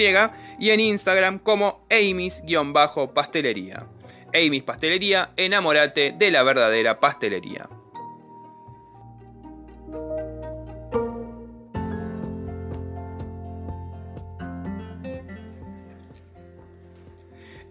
[0.60, 3.86] y en Instagram como Amy's-pastelería.
[4.34, 7.68] Amy's Pastelería, enamórate de la verdadera pastelería.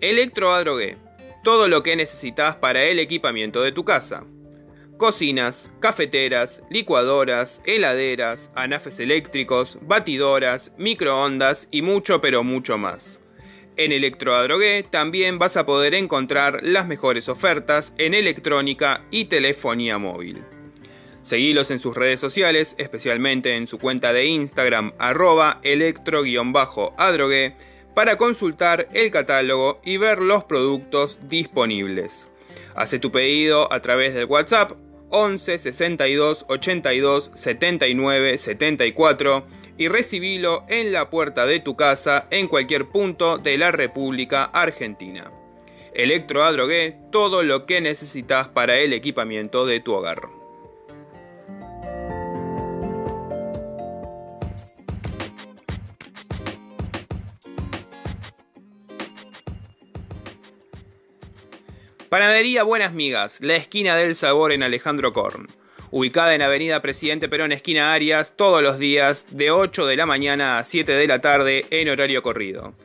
[0.01, 0.97] Electroadrogué.
[1.43, 4.23] Todo lo que necesitas para el equipamiento de tu casa.
[4.97, 13.19] Cocinas, cafeteras, licuadoras, heladeras, anafes eléctricos, batidoras, microondas y mucho pero mucho más.
[13.79, 20.43] En Electroadrogué también vas a poder encontrar las mejores ofertas en electrónica y telefonía móvil.
[21.21, 27.55] Seguilos en sus redes sociales, especialmente en su cuenta de Instagram arroba electro-adrogué
[27.95, 32.27] para consultar el catálogo y ver los productos disponibles.
[32.75, 34.73] Hace tu pedido a través del WhatsApp
[35.11, 39.45] 11 62 82 79 74
[39.79, 45.31] y recibilo en la puerta de tu casa en cualquier punto de la República Argentina.
[45.93, 50.27] Electroadrogué, todo lo que necesitas para el equipamiento de tu hogar.
[62.09, 65.47] Panadería Buenas Migas, la esquina del sabor en Alejandro Korn.
[65.91, 70.59] Ubicada en Avenida Presidente Perón, esquina Arias, todos los días de 8 de la mañana
[70.59, 72.75] a 7 de la tarde en horario corrido.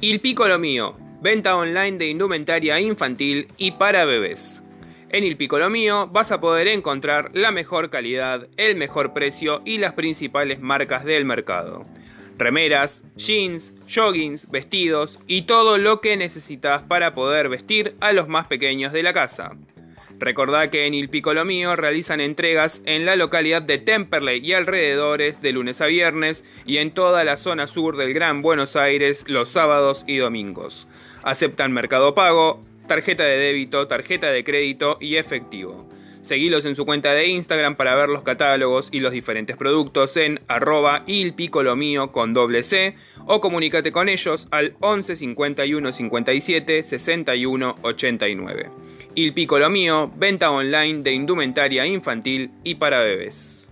[0.01, 0.95] Il Piccolo Mío,
[1.25, 4.61] venta online de indumentaria infantil y para bebés.
[5.09, 9.79] En Il Piccolo Mío vas a poder encontrar la mejor calidad, el mejor precio y
[9.79, 11.81] las principales marcas del mercado.
[12.37, 18.45] Remeras, jeans, joggings, vestidos y todo lo que necesitas para poder vestir a los más
[18.45, 19.53] pequeños de la casa.
[20.19, 25.41] Recordá que en Il Piccolo Mío realizan entregas en la localidad de Temperley y alrededores
[25.41, 29.49] de lunes a viernes y en toda la zona sur del Gran Buenos Aires los
[29.49, 30.87] sábados y domingos.
[31.25, 35.89] Aceptan Mercado Pago, tarjeta de débito, tarjeta de crédito y efectivo.
[36.21, 40.39] Seguilos en su cuenta de Instagram para ver los catálogos y los diferentes productos en
[40.47, 41.03] arroba
[42.11, 42.95] con doble C
[43.27, 48.69] o comunícate con ellos al 11 51 57 61 89.
[49.15, 53.69] Il Piccolo Mío, venta online de indumentaria infantil y para bebés.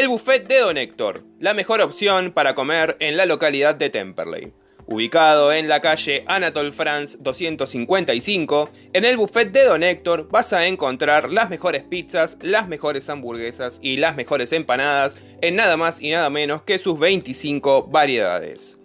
[0.00, 4.50] El buffet de Don Héctor, la mejor opción para comer en la localidad de Temperley.
[4.86, 10.66] Ubicado en la calle Anatole France 255, en el buffet de Don Héctor vas a
[10.66, 16.12] encontrar las mejores pizzas, las mejores hamburguesas y las mejores empanadas en nada más y
[16.12, 18.78] nada menos que sus 25 variedades.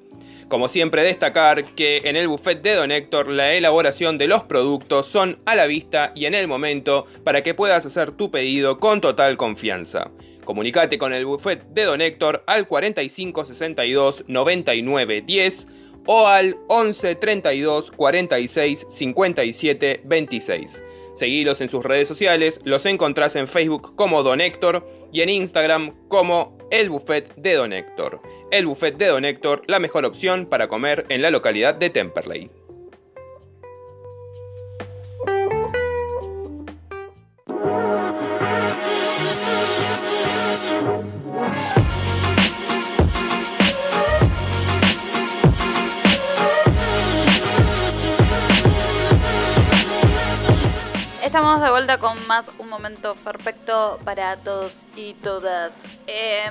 [0.50, 5.08] Como siempre destacar que en el buffet de Don Héctor la elaboración de los productos
[5.08, 9.00] son a la vista y en el momento para que puedas hacer tu pedido con
[9.00, 10.12] total confianza.
[10.46, 15.68] Comunicate con el buffet de Don Héctor al 45 62 99 10
[16.06, 20.84] o al 11 32 46 57 26.
[21.16, 25.96] Seguilos en sus redes sociales, los encontrás en Facebook como Don Héctor y en Instagram
[26.10, 28.22] como El Buffet de Don Héctor.
[28.52, 32.65] El Buffet de Don Héctor, la mejor opción para comer en la localidad de Temperley.
[51.36, 55.84] Estamos de vuelta con más un momento perfecto para todos y todas.
[56.08, 56.50] Eh,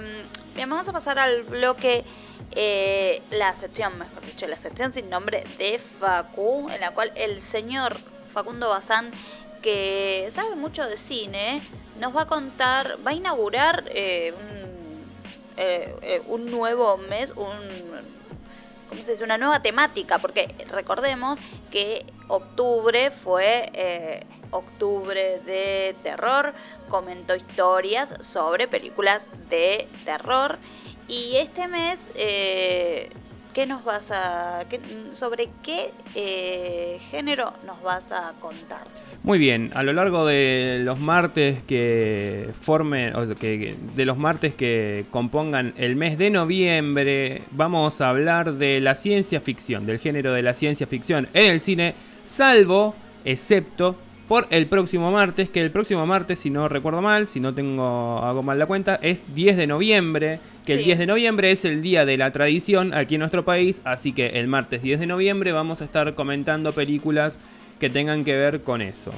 [0.55, 2.05] bien, vamos a pasar al bloque,
[2.51, 7.41] eh, la sección, mejor dicho, la sección sin nombre de Facu, en la cual el
[7.41, 7.97] señor
[8.35, 9.11] Facundo Bazán,
[9.63, 11.63] que sabe mucho de cine,
[11.99, 15.07] nos va a contar, va a inaugurar eh, un,
[15.57, 18.05] eh, un nuevo mes, un.
[19.23, 21.41] Una nueva temática, porque recordemos
[21.73, 24.23] que octubre fue
[24.55, 26.55] octubre de terror,
[26.89, 30.59] comentó historias sobre películas de terror
[31.09, 33.11] y este mes, eh,
[33.53, 34.65] ¿qué nos vas a,
[35.13, 38.83] sobre qué eh, género nos vas a contar?
[39.23, 45.07] Muy bien, a lo largo de los martes que formen, o de los martes que
[45.11, 50.43] compongan el mes de noviembre, vamos a hablar de la ciencia ficción, del género de
[50.43, 52.95] la ciencia ficción en el cine, salvo,
[53.25, 53.97] excepto
[54.29, 58.19] por el próximo martes, que el próximo martes, si no recuerdo mal, si no tengo
[58.25, 60.85] hago mal la cuenta, es 10 de noviembre, que el Sí.
[60.87, 64.27] 10 de noviembre es el día de la tradición aquí en nuestro país, así que
[64.41, 67.39] el martes 10 de noviembre vamos a estar comentando películas
[67.79, 69.13] que tengan que ver con eso.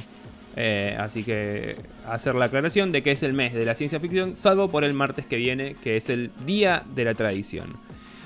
[0.57, 1.77] Eh, así que
[2.09, 4.95] hacer la aclaración de que es el mes de la ciencia ficción, salvo por el
[4.95, 7.75] martes que viene, que es el día de la tradición.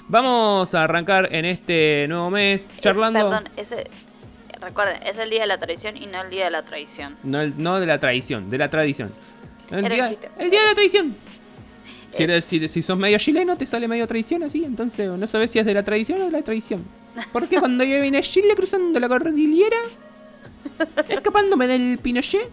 [0.08, 3.18] Vamos a arrancar en este nuevo mes Es- charlando.
[3.28, 3.84] perdón, ese,
[4.60, 7.16] recuerden, es el día de la tradición y no el día de la traición.
[7.22, 9.10] No, el- no de la tradición, de la tradición.
[9.70, 10.28] El, Era día, chiste.
[10.38, 11.16] el día de la tradición.
[12.12, 14.64] Si, Es- eres- si, si sos medio chileno, te sale medio tradición así.
[14.64, 16.84] Entonces no sabes si es de la tradición o de la tradición.
[17.32, 19.76] Porque cuando yo vine a Chile cruzando la cordillera,
[21.08, 22.48] escapándome del Pinochet.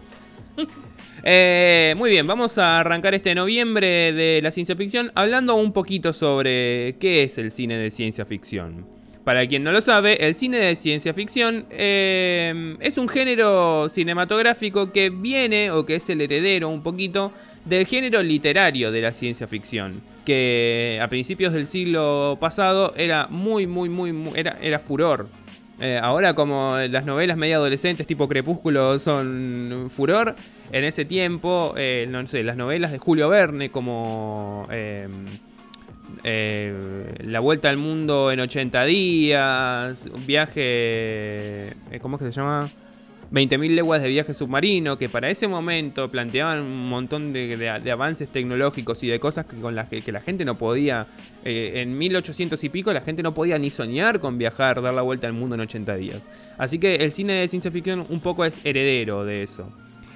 [1.24, 6.12] Eh, muy bien, vamos a arrancar este noviembre de la ciencia ficción hablando un poquito
[6.12, 8.86] sobre qué es el cine de ciencia ficción.
[9.28, 14.90] Para quien no lo sabe, el cine de ciencia ficción eh, es un género cinematográfico
[14.90, 17.30] que viene o que es el heredero un poquito
[17.66, 23.66] del género literario de la ciencia ficción, que a principios del siglo pasado era muy,
[23.66, 25.28] muy, muy, muy- era, era furor.
[25.78, 30.36] Eh, ahora como las novelas medio adolescentes tipo Crepúsculo son furor,
[30.72, 35.06] en ese tiempo, eh, no sé, las novelas de Julio Verne como eh,
[36.24, 42.40] eh, La Vuelta al Mundo en 80 días, un viaje, eh, ¿cómo es que se
[42.40, 42.68] llama?
[43.30, 49.02] 20.000 leguas de viaje submarino, que para ese momento planteaban un montón de, avances tecnológicos
[49.02, 51.06] y de cosas que, con las que, que la gente no podía,
[51.44, 55.02] eh, en 1800 y pico la gente no podía ni soñar con viajar, dar la
[55.02, 56.30] vuelta al mundo en 80 días.
[56.56, 59.70] Así que el cine de ciencia ficción un poco es heredero de eso.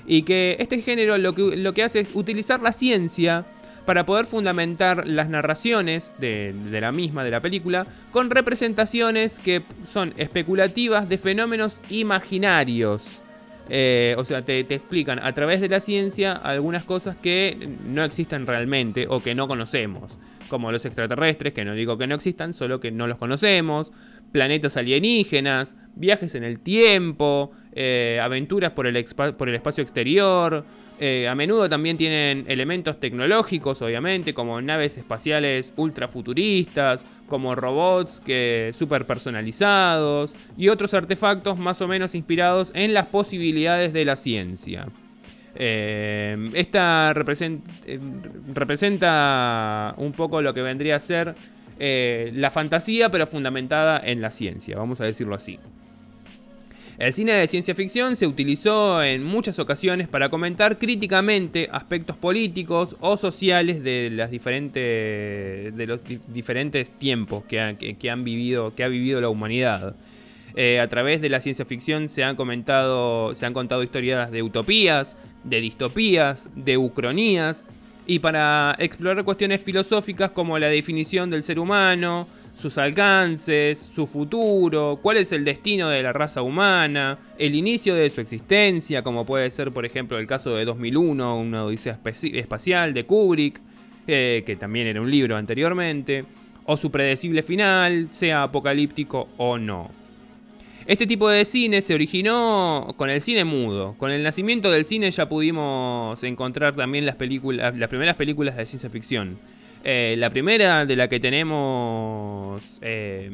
[0.07, 3.45] Y que este género lo que, lo que hace es utilizar la ciencia
[3.85, 10.15] para poder fundamentar las narraciones de, la misma, de la película, con representaciones que son
[10.17, 13.21] especulativas de fenómenos imaginarios.
[13.69, 17.57] Eh, o sea, te, explican a través de la ciencia algunas cosas que
[17.87, 20.19] no existen realmente o que no conocemos.
[20.49, 23.91] como los extraterrestres, que no digo que no existan, solo que no los conocemos,
[24.33, 29.03] planetas alienígenas, viajes en el tiempo, eh, aventuras por el,
[29.39, 30.67] por el espacio exterior.
[31.05, 38.71] Eh, a menudo también tienen elementos tecnológicos, obviamente, como naves espaciales ultrafuturistas, como robots que
[38.73, 44.87] super personalizados y otros artefactos más o menos inspirados en las posibilidades de la ciencia.
[45.57, 48.01] Eh, esta eh,
[48.55, 51.35] representa un poco lo que vendría a ser
[51.81, 55.59] la fantasía, pero fundamentada en la ciencia, vamos a decirlo así.
[56.99, 62.97] El cine de ciencia ficción se utilizó en muchas ocasiones para comentar críticamente aspectos políticos
[63.01, 68.75] o sociales de las diferentes de los di- diferentes tiempos que, ha- que han vivido
[68.75, 69.97] que ha vivido la humanidad.
[70.55, 74.43] Eh, a través de la ciencia ficción se han comentado, se han contado historias de
[74.43, 77.65] utopías, de distopías, de ucronías,
[78.07, 84.99] y para explorar cuestiones filosóficas como la definición del ser humano, sus alcances, su futuro,
[85.03, 89.51] cuál es el destino de la raza humana, el inicio de su existencia, como puede
[89.51, 93.61] ser por ejemplo el caso de 2001, una odisea espacial de Kubrick,
[94.07, 96.25] eh, que también era un libro anteriormente,
[96.65, 100.03] o su predecible final, sea apocalíptico o no.
[100.87, 103.95] Este tipo de cine se originó con el cine mudo.
[103.99, 108.67] Con el nacimiento del cine ya pudimos encontrar también las películas, las primeras películas de
[108.67, 109.39] ciencia ficción.
[109.85, 113.31] Eh, la primera de la que tenemos eh,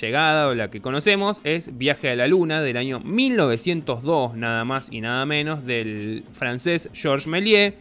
[0.00, 4.88] llegada o la que conocemos es Viaje a la Luna del año 1902, nada más
[4.90, 7.74] y nada menos, del francés Georges Méliès.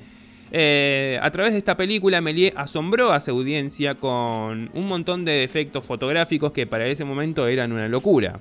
[0.52, 5.44] Eh, a través de esta película, Méliès asombró a su audiencia con un montón de
[5.44, 8.40] efectos fotográficos que para ese momento eran una locura.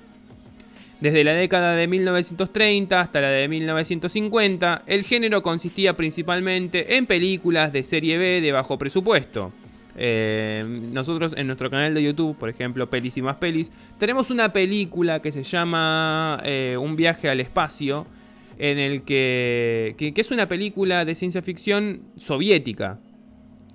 [1.04, 7.74] Desde la década de 1930 hasta la de 1950, el género consistía principalmente en películas
[7.74, 9.52] de serie B de bajo presupuesto.
[9.98, 14.50] Eh, nosotros en nuestro canal de YouTube, por ejemplo, Pelis y más Pelis, tenemos una
[14.54, 18.06] película que se llama eh, Un viaje al espacio,
[18.56, 22.98] en el que, que, que es una película de ciencia ficción soviética.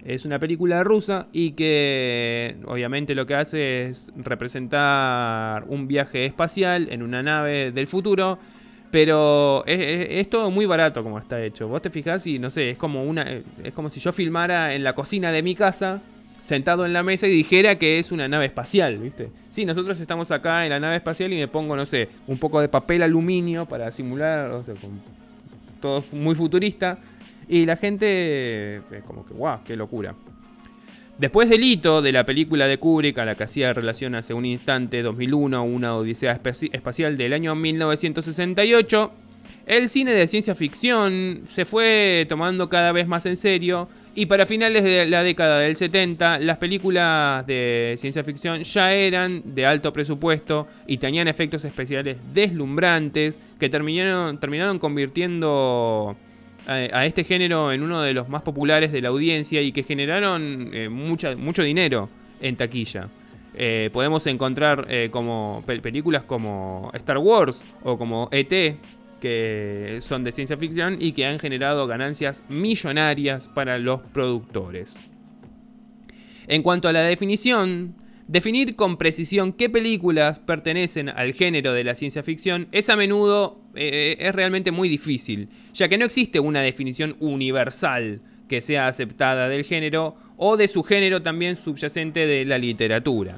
[0.06, 6.88] Es una película rusa y que obviamente lo que hace es representar un viaje espacial
[6.92, 8.40] en una nave del futuro.
[8.92, 11.68] Pero es, todo muy barato como está hecho.
[11.68, 13.24] Vos te fijás y no sé, es como una.
[13.64, 16.02] Es como si yo filmara en la cocina de mi casa,
[16.42, 19.30] sentado en la mesa y dijera que es una nave espacial, ¿viste?
[19.52, 22.62] Sí, nosotros estamos acá en la nave espacial y me pongo, no sé, un poco
[22.62, 24.60] de papel aluminio para simular,
[25.80, 26.98] todo muy futurista.
[27.50, 30.14] Y la gente como que, guau, qué locura.
[31.18, 34.46] Después del hito de la película de Kubrick, a la que hacía relación hace un
[34.46, 36.40] instante, 2001, una odisea
[36.72, 39.12] espacial del año 1968,
[39.66, 44.46] el cine de ciencia ficción se fue tomando cada vez más en serio y para
[44.46, 49.92] finales de la década del 70 las películas de ciencia ficción ya eran de alto
[49.92, 56.16] presupuesto y tenían efectos especiales deslumbrantes que terminaron, terminaron convirtiendo
[56.68, 60.70] a, este género en uno de los más populares de la audiencia y que generaron
[60.74, 62.10] eh, mucho dinero
[62.42, 63.10] en taquilla.
[63.56, 68.78] Eh, podemos encontrar eh, como pel- películas como Star Wars o como ET,
[69.20, 75.10] que son de ciencia ficción y que han generado ganancias millonarias para los productores.
[76.48, 77.96] En cuanto a la definición,
[78.28, 83.60] definir con precisión qué películas pertenecen al género de la ciencia ficción es a menudo
[83.76, 89.48] eh, es realmente muy difícil, ya que no existe una definición universal que sea aceptada
[89.48, 93.38] del género o de su género también subyacente de la literatura.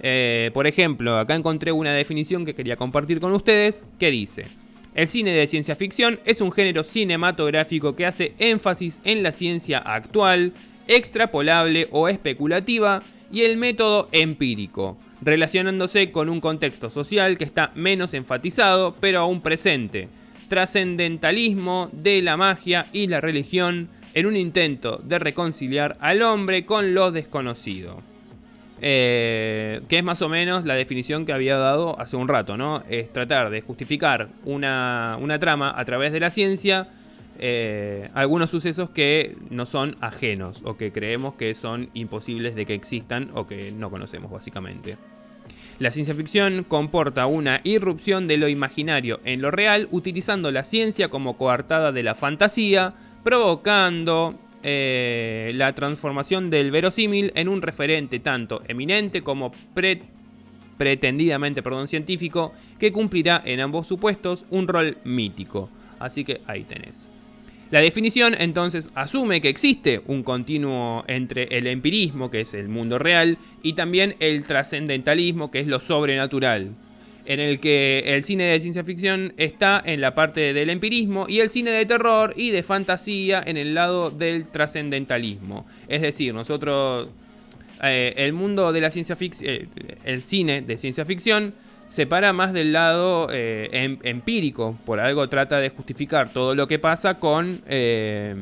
[0.00, 4.46] Eh, por ejemplo, acá encontré una definición que quería compartir con ustedes que dice,
[4.94, 9.78] el cine de ciencia ficción es un género cinematográfico que hace énfasis en la ciencia
[9.78, 10.52] actual,
[10.88, 14.96] extrapolable o especulativa y el método empírico,
[15.26, 20.08] relacionándose con un contexto social que está menos enfatizado pero aún presente,
[20.48, 26.94] trascendentalismo de la magia y la religión en un intento de reconciliar al hombre con
[26.94, 27.98] lo desconocido.
[28.80, 32.84] Eh, que es más o menos la definición que había dado hace un rato, ¿no?
[32.88, 36.88] Es tratar de justificar una, una trama a través de la ciencia,
[37.38, 42.74] eh, algunos sucesos que no son ajenos o que creemos que son imposibles de que
[42.74, 44.96] existan o que no conocemos básicamente.
[45.78, 51.08] La ciencia ficción comporta una irrupción de lo imaginario en lo real, utilizando la ciencia
[51.08, 58.62] como coartada de la fantasía, provocando eh, la transformación del verosímil en un referente tanto
[58.66, 60.00] eminente como pre-
[60.78, 65.68] pretendidamente perdón, científico, que cumplirá en ambos supuestos un rol mítico.
[65.98, 67.06] Así que ahí tenés.
[67.70, 72.98] La definición entonces asume que existe un continuo entre el empirismo, que es el mundo
[72.98, 76.70] real, y también el trascendentalismo, que es lo sobrenatural,
[77.24, 81.40] en el que el cine de ciencia ficción está en la parte del empirismo y
[81.40, 85.66] el cine de terror y de fantasía en el lado del trascendentalismo.
[85.88, 87.08] Es decir, nosotros,
[87.82, 89.68] eh, el mundo de la ciencia ficción,
[90.04, 91.52] el cine de ciencia ficción,
[91.86, 96.66] se para más del lado eh, em- empírico, por algo trata de justificar todo lo
[96.66, 97.60] que pasa con...
[97.66, 98.34] eh,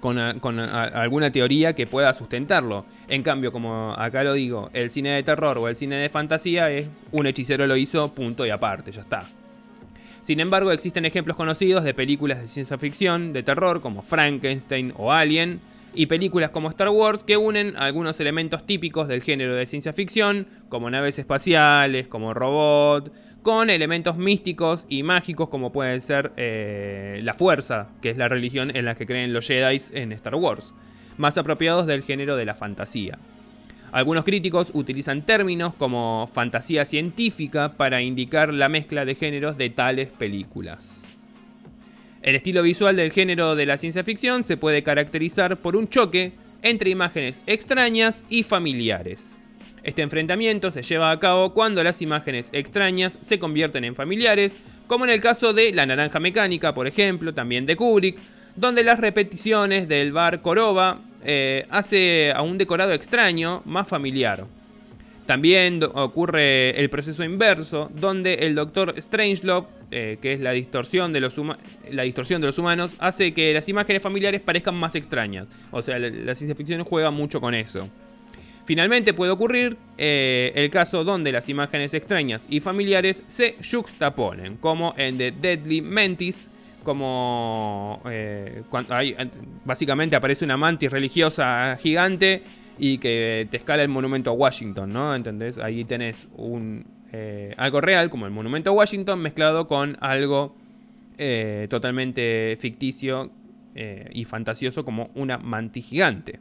[0.00, 2.84] con, alguna teoría que pueda sustentarlo.
[3.08, 6.70] En cambio, como acá lo digo, el cine de terror o el cine de fantasía
[6.70, 9.26] es un hechicero lo hizo, punto y aparte, ya está.
[10.20, 15.10] Sin embargo, existen ejemplos conocidos de películas de ciencia ficción, de terror, como Frankenstein o
[15.10, 15.60] Alien,
[15.94, 20.46] y películas como Star Wars que unen algunos elementos típicos del género de ciencia ficción,
[20.68, 27.34] como naves espaciales, como robot, con elementos místicos y mágicos como pueden ser eh, la
[27.34, 30.72] fuerza, que es la religión en la que creen los Jedi en Star Wars,
[31.18, 33.18] más apropiados del género de la fantasía.
[33.92, 40.08] Algunos críticos utilizan términos como fantasía científica para indicar la mezcla de géneros de tales
[40.08, 41.03] películas.
[42.24, 46.32] El estilo visual del género de la ciencia ficción se puede caracterizar por un choque
[46.62, 49.36] entre imágenes extrañas y familiares.
[49.82, 54.56] Este enfrentamiento se lleva a cabo cuando las imágenes extrañas se convierten en familiares,
[54.86, 58.16] como en el caso de La Naranja Mecánica, por ejemplo, también de Kubrick,
[58.56, 64.46] donde las repeticiones del bar Koroba eh, hace a un decorado extraño más familiar.
[65.26, 71.20] También ocurre el proceso inverso, donde el Doctor Strangelove, eh, que es la distorsión, de
[71.20, 71.40] los
[71.90, 75.48] la distorsión de los humanos, hace que las imágenes familiares parezcan más extrañas.
[75.70, 77.88] O sea, la, ciencia ficción juega mucho con eso.
[78.66, 84.94] Finalmente puede ocurrir eh, el caso donde las imágenes extrañas y familiares se juxtaponen, como
[84.96, 86.50] en The Deadly Mantis,
[86.82, 89.16] como eh, cuando hay-
[89.64, 92.42] básicamente aparece una mantis religiosa gigante
[92.78, 95.14] y que te escala el monumento a Washington, ¿no?
[95.14, 95.58] ¿Entendés?
[95.58, 96.28] Ahí tenés
[97.12, 100.56] eh, algo real, como el monumento a Washington, mezclado con algo
[101.16, 103.30] eh, totalmente ficticio
[103.74, 106.40] eh, y fantasioso como una mantis gigante.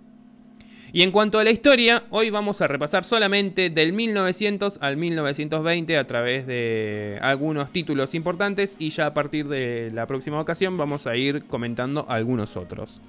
[0.96, 5.98] Y en cuanto a la historia, hoy vamos a repasar solamente del 1900 al 1920
[5.98, 11.08] a través de algunos títulos importantes y ya a partir de la próxima ocasión vamos
[11.08, 13.02] a ir comentando algunos otros.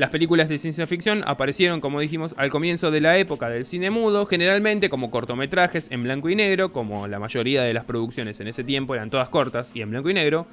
[0.00, 3.90] Las películas de ciencia ficción aparecieron, como dijimos, al comienzo de la época del cine
[3.90, 8.48] mudo, generalmente como cortometrajes en blanco y negro, como la mayoría de las producciones en
[8.48, 10.46] ese tiempo eran todas cortas y en blanco y negro,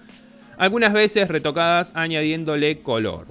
[0.58, 3.26] algunas veces retocadas añadiéndole color.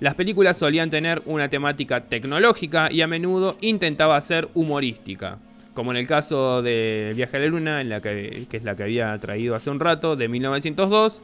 [0.00, 5.38] Las películas solían tener una temática tecnológica y a menudo intentaba ser humorística,
[5.72, 8.76] como en el caso de Viaje a la Luna, en la que, que es la
[8.76, 11.22] que había traído hace un rato, de 1902,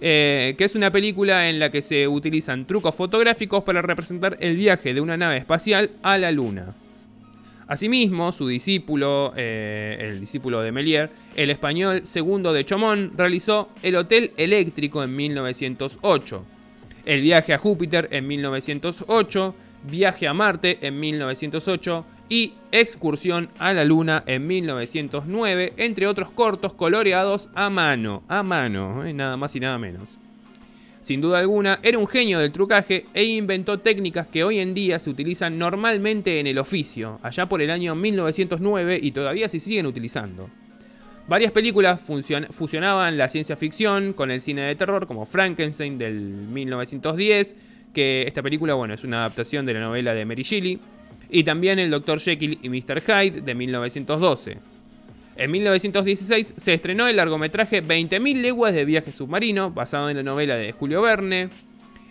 [0.00, 4.56] eh, que es una película en la que se utilizan trucos fotográficos para representar el
[4.56, 6.74] viaje de una nave espacial a la Luna.
[7.68, 13.96] Asimismo, su discípulo, eh, el discípulo de Méliès, el español Segundo de Chomón, realizó El
[13.96, 16.44] Hotel Eléctrico en 1908,
[17.04, 19.54] El viaje a Júpiter en 1908,
[19.90, 26.72] Viaje a Marte en 1908 y Excursión a la Luna en 1909, entre otros cortos
[26.74, 30.18] coloreados a mano, a mano, eh, nada más y nada menos.
[31.00, 34.98] Sin duda alguna, era un genio del trucaje e inventó técnicas que hoy en día
[34.98, 39.86] se utilizan normalmente en el oficio, allá por el año 1909 y todavía se siguen
[39.86, 40.50] utilizando.
[41.28, 47.56] Varias películas fusionaban la ciencia ficción con el cine de terror, como Frankenstein del 1910,
[47.92, 50.78] que esta película, bueno, es una adaptación de la novela de Mary Shelley,
[51.30, 52.20] y también el Dr.
[52.20, 53.00] Jekyll y Mr.
[53.00, 54.58] Hyde de 1912.
[55.36, 60.56] En 1916 se estrenó el largometraje 20.000 leguas de viaje submarino, basado en la novela
[60.56, 61.50] de Julio Verne.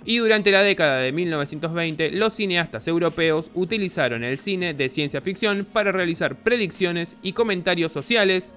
[0.08, 5.66] Y durante la década de 1920, los cineastas europeos utilizaron el cine de ciencia ficción
[5.66, 8.54] para realizar predicciones y comentarios sociales.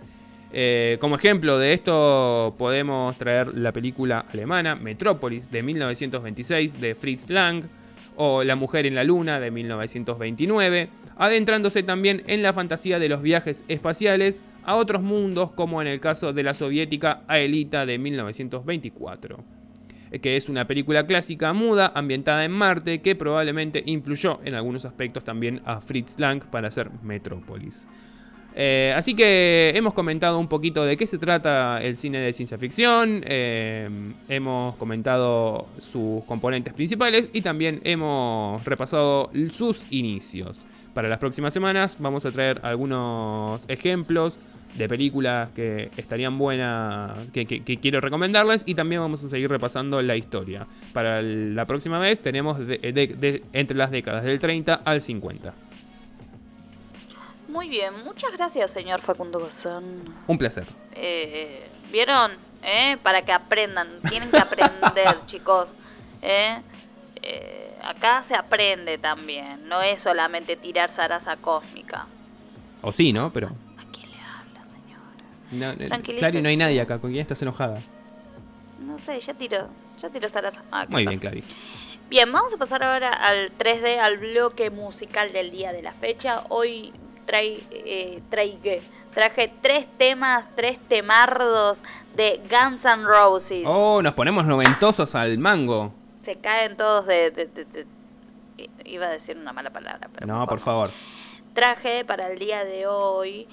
[0.53, 7.29] Eh, como ejemplo de esto podemos traer la película alemana Metrópolis de 1926 de Fritz
[7.29, 7.65] Lang
[8.21, 13.23] o La mujer en la luna de 1929, adentrándose también en la fantasía de los
[13.23, 19.45] viajes espaciales a otros mundos como en el caso de la soviética Aelita de 1924
[20.11, 24.85] eh, que es una película clásica muda ambientada en Marte que probablemente influyó en algunos
[24.85, 27.87] aspectos también a Fritz Lang para hacer Metrópolis.
[28.61, 32.59] Eh, así que hemos comentado un poquito de qué se trata el cine de ciencia
[32.59, 33.89] ficción, eh,
[34.29, 40.67] hemos comentado sus componentes principales y también hemos repasado sus inicios.
[40.93, 44.39] Para las próximas semanas vamos a traer algunos ejemplos
[44.77, 47.47] de películas que estarían buenas, que,
[47.81, 48.65] quiero recomendarles.
[48.67, 50.67] Y también vamos a seguir repasando la historia.
[50.93, 55.68] Para la próxima vez tenemos entre las décadas del 30 al 50.
[57.49, 60.05] Muy bien, muchas gracias, señor Facundo Gozán.
[60.27, 60.67] Un placer.
[60.93, 62.33] Eh, ¿Vieron?
[62.63, 62.97] ¿Eh?
[63.03, 63.89] Para que aprendan.
[64.09, 65.77] Tienen que aprender, chicos.
[66.23, 66.61] ¿Eh?
[67.83, 69.67] Acá se aprende también.
[69.69, 72.07] No es solamente tirar zaraza cósmica.
[72.83, 73.33] O sí, ¿no?
[73.33, 73.49] Pero.
[73.79, 75.89] ¿A quién le habla, señora?
[75.89, 76.03] No.
[76.03, 76.99] Clary, no hay nadie acá.
[76.99, 77.81] ¿Con quién estás enojada?
[78.81, 79.69] No sé, ya tiró.
[79.99, 80.63] Ya tiró zaraza.
[80.71, 81.11] Ah, ¿qué Muy pasa?
[81.11, 81.45] bien, Clary.
[82.11, 86.45] Bien, vamos a pasar ahora al 3D, al bloque musical del día de la fecha.
[86.51, 86.93] Hoy
[87.29, 88.21] trae, eh,
[89.15, 91.85] traje tres temas, tres temardos
[92.17, 93.65] de Guns N' Roses.
[93.67, 95.93] Oh, nos ponemos noventosos al mango.
[96.23, 97.87] Se caen todos de, de- de- de-
[98.57, 100.91] i- Iba a decir una mala palabra, pero No, por favor.
[101.53, 103.47] Traje para el día de hoy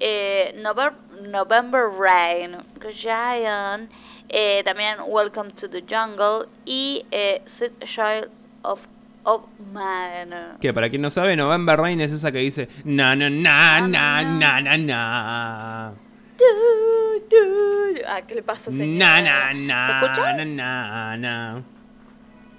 [0.00, 2.56] eh, November, November Rain,
[2.90, 3.90] Giant,
[4.28, 8.28] eh, también Welcome to the Jungle y eh, Sweet Child
[8.62, 8.86] of,
[9.24, 9.42] of
[9.72, 10.56] Man.
[10.60, 14.22] Que para quien no sabe, November Rain es esa que dice na na na na
[14.22, 15.92] na na na.
[16.38, 18.00] Du, du.
[18.08, 18.98] Ah, ¿qué le pasa, señor?
[18.98, 19.86] Na na na.
[19.86, 20.32] ¿Se escucha?
[20.36, 21.62] na, na, na.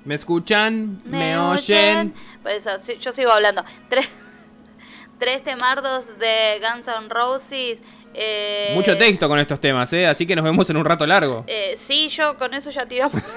[0.05, 1.01] ¿Me escuchan?
[1.05, 2.14] ¿Me, oyen?
[2.45, 3.64] Eso, sí, yo sigo hablando.
[3.89, 4.09] Tres,
[5.18, 7.84] tres temardos de Guns N' Roses.
[8.14, 10.05] eh, Mucho texto con estos temas, ¿eh?
[10.07, 11.43] Así que nos vemos en un rato largo.
[11.47, 13.22] Eh, sí, yo con eso ya tiramos.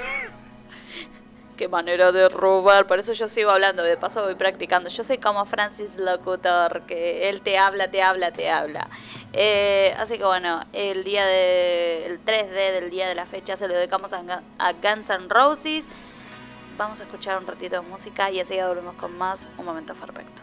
[1.57, 4.91] Qué manera de robar, por eso yo sigo hablando, de paso voy practicando.
[4.91, 8.91] Yo soy como Francis Locutor, que él te habla, te habla, te habla.
[9.33, 13.69] Eh, así que bueno, el día de, el 3D del día de la fecha se
[13.69, 15.87] lo dedicamos a, Gu- a Guns N' Roses.
[16.77, 20.43] Vamos a escuchar un ratito de música y enseguida volvemos con más Un Momento Perfecto.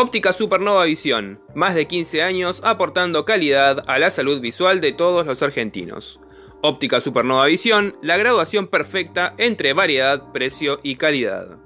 [0.00, 5.26] Óptica Supernova Visión, más de 15 años aportando calidad a la salud visual de todos
[5.26, 6.20] los argentinos.
[6.62, 11.58] Óptica Supernova Visión, la graduación perfecta entre variedad, precio y calidad.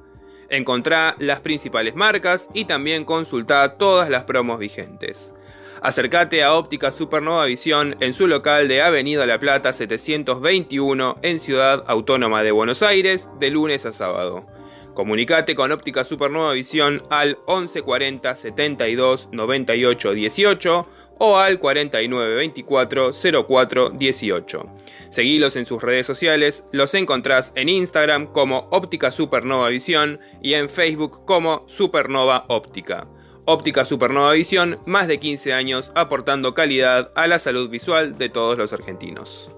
[0.49, 5.35] Encontrá las principales marcas y también consultá todas las promos vigentes.
[5.83, 11.85] Acércate a Óptica Supernova Visión en su local de Avenida La Plata 721 en Ciudad
[11.87, 14.47] Autónoma de Buenos Aires de lunes a sábado.
[14.95, 20.89] Comunicate con Óptica Supernova Visión al 1140 72 98 18
[21.19, 23.13] o al 49 24
[23.47, 24.67] 04 18.
[25.09, 30.69] Seguilos en sus redes sociales, los encontrás en Instagram como Óptica Supernova Visión y en
[30.69, 33.07] Facebook como Supernova Óptica.
[33.45, 38.59] Óptica Supernova Visión, más de 15 años aportando calidad a la salud visual de todos
[38.59, 39.51] los argentinos.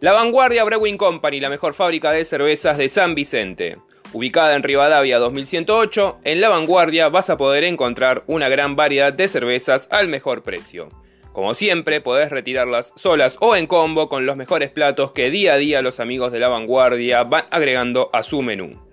[0.00, 3.76] La Vanguardia Brewing Company, la mejor fábrica de cervezas de San Vicente.
[4.14, 9.28] Ubicada en Rivadavia 2108, en La Vanguardia vas a poder encontrar una gran variedad de
[9.28, 10.88] cervezas al mejor precio.
[11.34, 15.58] Como siempre, podés retirarlas solas o en combo con los mejores platos que día a
[15.58, 18.89] día los amigos de La Vanguardia van agregando a su menú.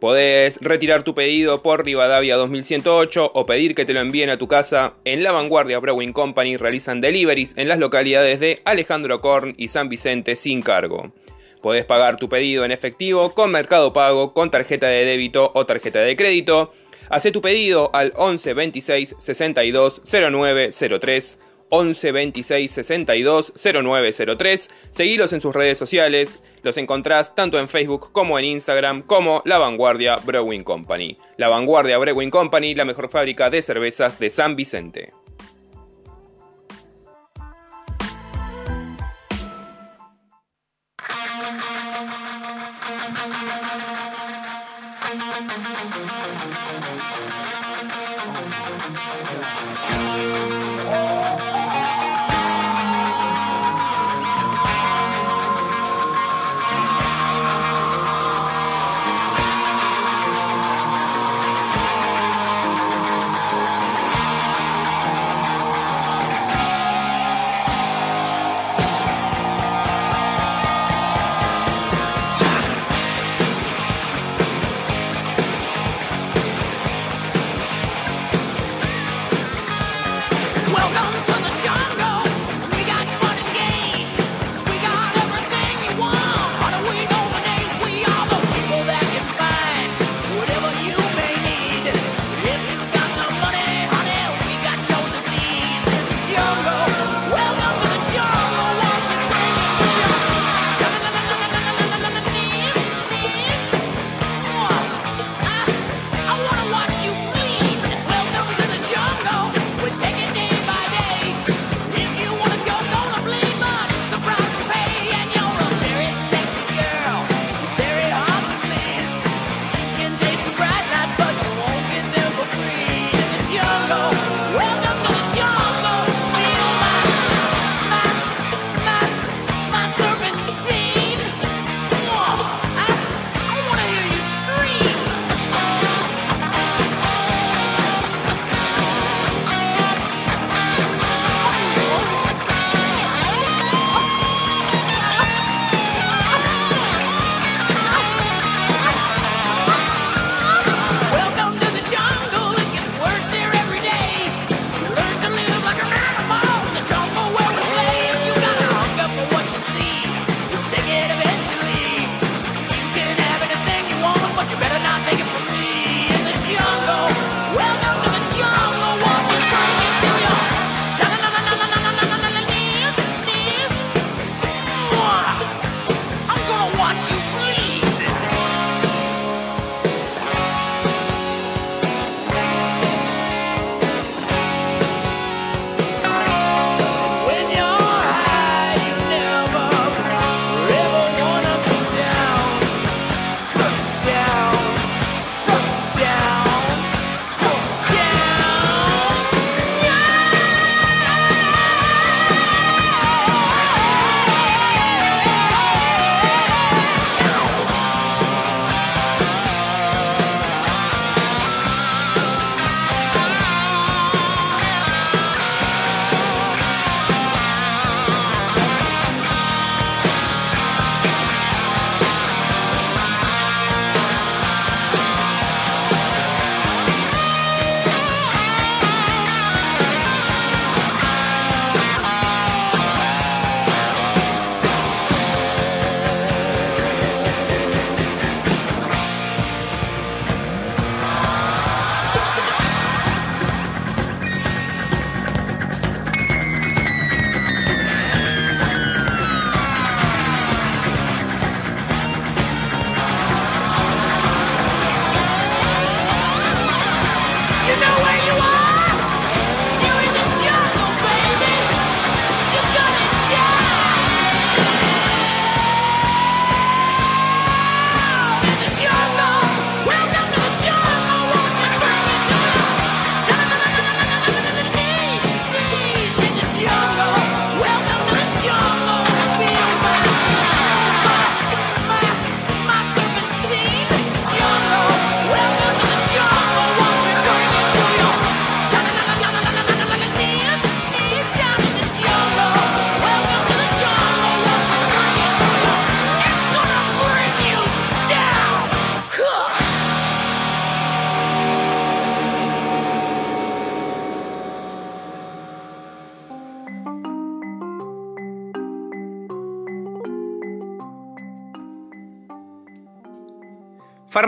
[0.00, 4.46] Podés retirar tu pedido por Rivadavia 2108 o pedir que te lo envíen a tu
[4.46, 4.94] casa.
[5.04, 9.88] En La Vanguardia Brewing Company realizan deliveries en las localidades de Alejandro Korn y San
[9.88, 11.12] Vicente sin cargo.
[11.60, 15.98] Podés pagar tu pedido en efectivo, con Mercado Pago, con tarjeta de débito o tarjeta
[15.98, 16.72] de crédito.
[17.10, 20.70] Hacé tu pedido al 11 26 62 09
[21.00, 21.38] 03
[21.70, 24.70] 11 26 62 0903.
[24.90, 26.40] Seguilos en sus redes sociales.
[26.62, 31.16] Los encontrás tanto en Facebook como en Instagram como La Vanguardia Brewing Company.
[31.36, 35.12] La Vanguardia Brewing Company, la mejor fábrica de cervezas de San Vicente.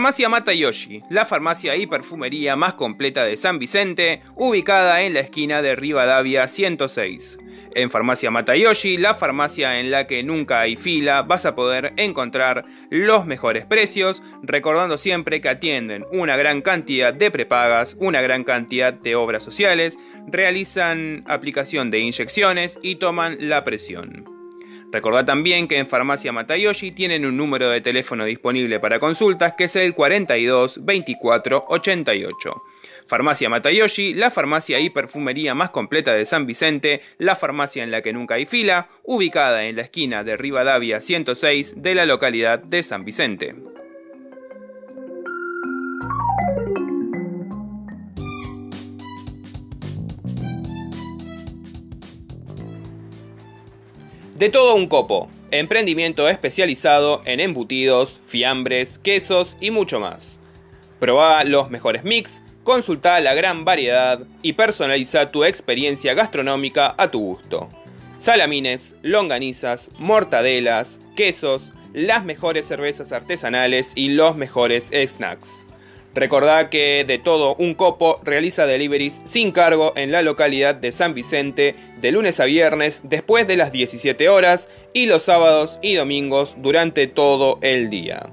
[0.00, 5.60] Farmacia Matayoshi, la farmacia y perfumería más completa de San Vicente, ubicada en la esquina
[5.60, 7.36] de Rivadavia 106.
[7.74, 12.64] En Farmacia Matayoshi, la farmacia en la que nunca hay fila, vas a poder encontrar
[12.88, 18.94] los mejores precios, recordando siempre que atienden una gran cantidad de prepagas, una gran cantidad
[18.94, 19.98] de obras sociales,
[20.28, 24.39] realizan aplicación de inyecciones y toman la presión.
[24.92, 29.64] Recordad también que en Farmacia Matayoshi tienen un número de teléfono disponible para consultas que
[29.64, 32.62] es el 42 24 88.
[33.06, 38.02] Farmacia Matayoshi, la farmacia y perfumería más completa de San Vicente, la farmacia en la
[38.02, 42.82] que nunca hay fila, ubicada en la esquina de Rivadavia 106 de la localidad de
[42.82, 43.54] San Vicente.
[54.40, 60.40] De todo un copo, emprendimiento especializado en embutidos, fiambres, quesos y mucho más.
[60.98, 67.20] Proba los mejores mix, consulta la gran variedad y personaliza tu experiencia gastronómica a tu
[67.20, 67.68] gusto.
[68.16, 75.66] Salamines, longanizas, mortadelas, quesos, las mejores cervezas artesanales y los mejores snacks.
[76.14, 81.14] Recordá que de todo un copo realiza deliveries sin cargo en la localidad de San
[81.14, 86.56] Vicente de lunes a viernes después de las 17 horas y los sábados y domingos
[86.58, 88.28] durante todo el día.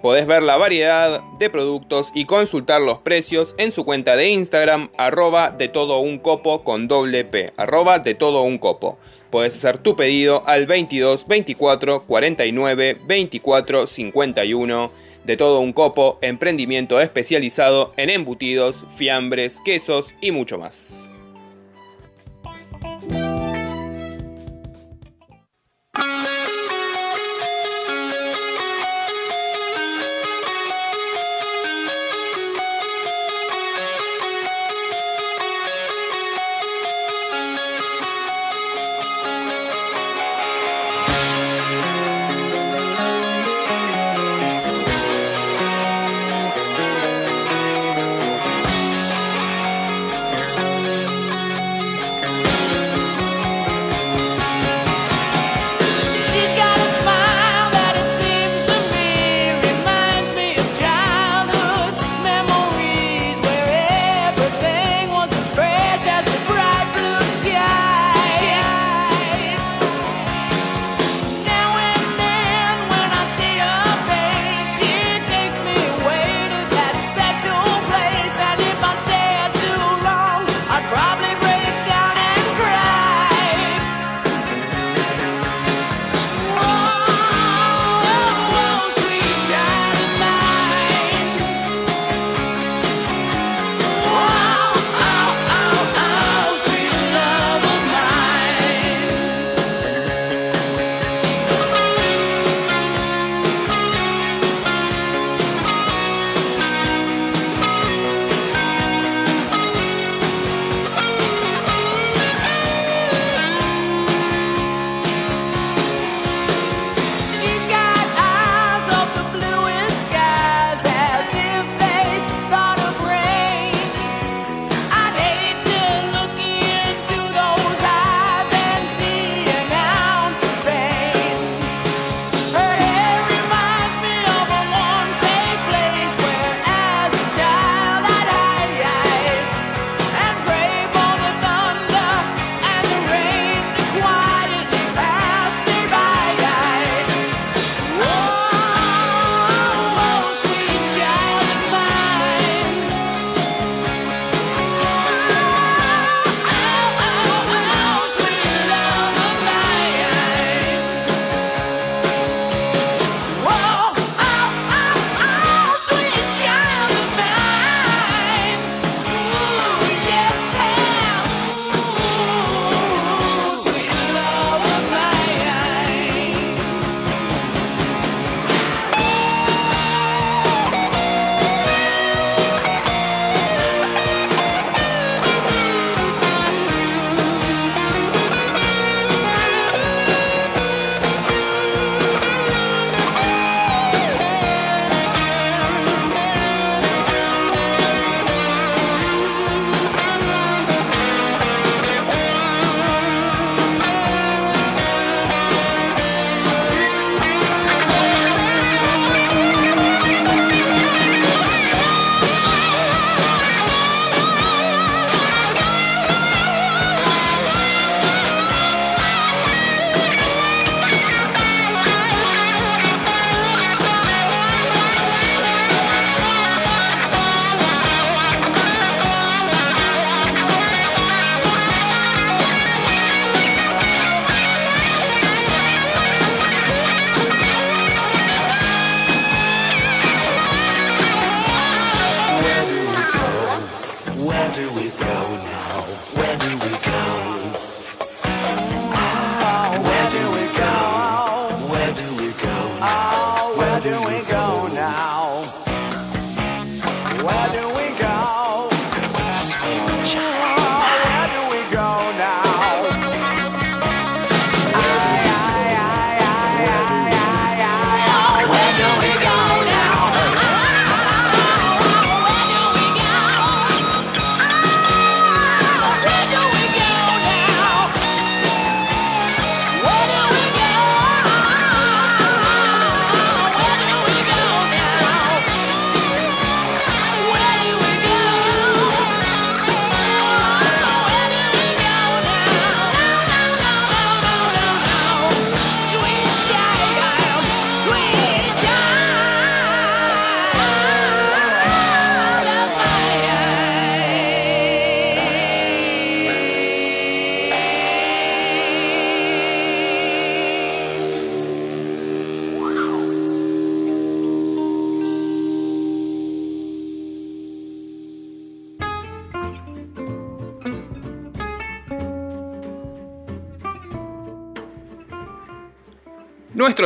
[0.00, 4.90] Podés ver la variedad de productos y consultar los precios en su cuenta de Instagram
[4.96, 8.96] arroba de todo un copo con doble P, arroba de todo un copo.
[9.30, 17.00] Podés hacer tu pedido al 22 24 49 24 51 de todo un copo, emprendimiento
[17.02, 21.07] especializado en embutidos, fiambres, quesos y mucho más.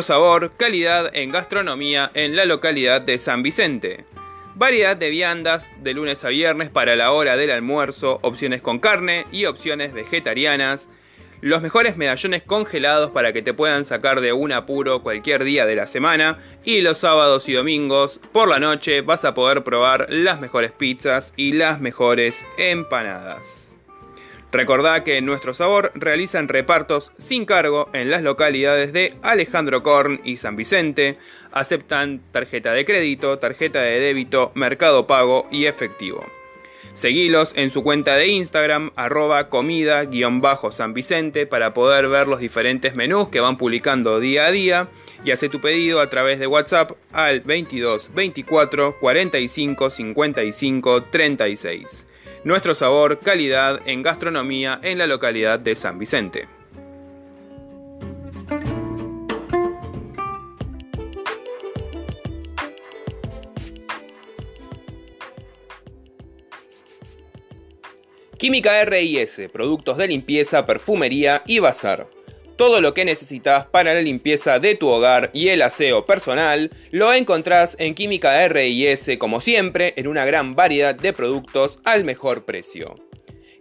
[0.02, 4.04] Sabor, calidad en gastronomía en la localidad de San Vicente.
[4.54, 9.24] Variedad de viandas de lunes a viernes para la hora del almuerzo, opciones con carne
[9.32, 10.90] y opciones vegetarianas.
[11.40, 15.76] Los mejores medallones congelados para que te puedan sacar de un apuro cualquier día de
[15.76, 16.38] la semana.
[16.64, 21.32] Y los sábados y domingos por la noche vas a poder probar las mejores pizzas
[21.36, 23.61] y las mejores empanadas.
[24.52, 30.20] Recordá que en Nuestro Sabor realizan repartos sin cargo en las localidades de Alejandro Korn
[30.24, 31.16] y San Vicente.
[31.52, 36.26] Aceptan tarjeta de crédito, tarjeta de débito, mercado pago y efectivo.
[36.92, 43.30] Seguilos en su cuenta de Instagram, arroba comida-san Vicente, para poder ver los diferentes menús
[43.30, 44.88] que van publicando día a día.
[45.24, 52.06] Y hace tu pedido a través de WhatsApp al 22 24 45 55 36.
[52.44, 56.48] Nuestro sabor, calidad en gastronomía en la localidad de San Vicente.
[68.38, 72.08] Química RIS, productos de limpieza, perfumería y bazar.
[72.62, 77.12] Todo lo que necesitas para la limpieza de tu hogar y el aseo personal lo
[77.12, 82.94] encontrás en Química RIS como siempre en una gran variedad de productos al mejor precio.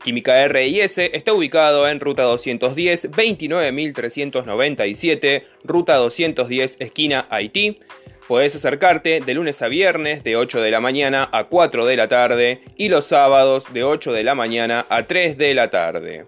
[0.04, 7.80] Química RIS está ubicado en Ruta 210 29397, Ruta 210 esquina Haití.
[8.28, 12.08] Podés acercarte de lunes a viernes de 8 de la mañana a 4 de la
[12.08, 16.26] tarde y los sábados de 8 de la mañana a 3 de la tarde.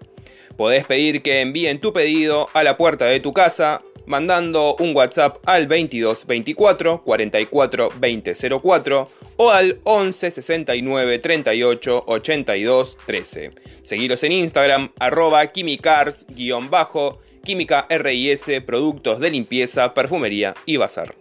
[0.56, 5.38] Podés pedir que envíen tu pedido a la puerta de tu casa mandando un WhatsApp
[5.46, 8.32] al 22 24 44 20
[8.62, 13.50] 04 o al 11 69 38 82 13.
[13.82, 16.26] Seguiros en Instagram arroba quimicars
[16.70, 21.14] bajo química RIS productos de limpieza, perfumería y bazar.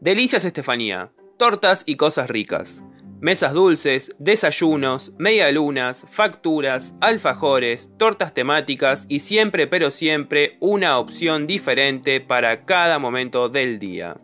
[0.00, 1.10] Delicias Estefanía.
[1.38, 2.82] Tortas y cosas ricas.
[3.20, 12.20] Mesas dulces, desayunos, medialunas, facturas, alfajores, tortas temáticas y siempre pero siempre una opción diferente
[12.20, 14.18] para cada momento del día.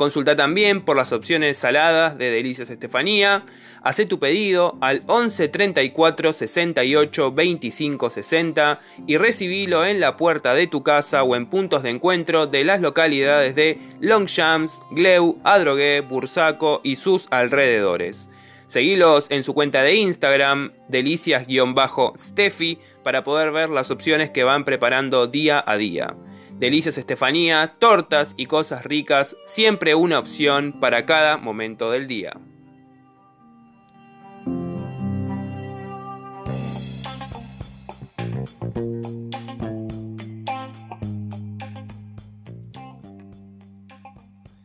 [0.00, 3.44] Consulta también por las opciones saladas de Delicias Estefanía.
[3.82, 10.68] Haz tu pedido al 11 34 68 25 60 y recibilo en la puerta de
[10.68, 16.80] tu casa o en puntos de encuentro de las localidades de Longchamps, Gleu, Adrogué, Bursaco
[16.82, 18.30] y sus alrededores.
[18.68, 25.26] Seguilos en su cuenta de Instagram, delicias-steffi, para poder ver las opciones que van preparando
[25.26, 26.16] día a día.
[26.60, 32.34] Delicias Estefanía, tortas y cosas ricas, siempre una opción para cada momento del día.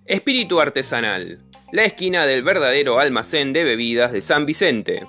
[0.04, 1.40] Espíritu Artesanal,
[1.72, 5.08] la esquina del verdadero almacén de bebidas de San Vicente.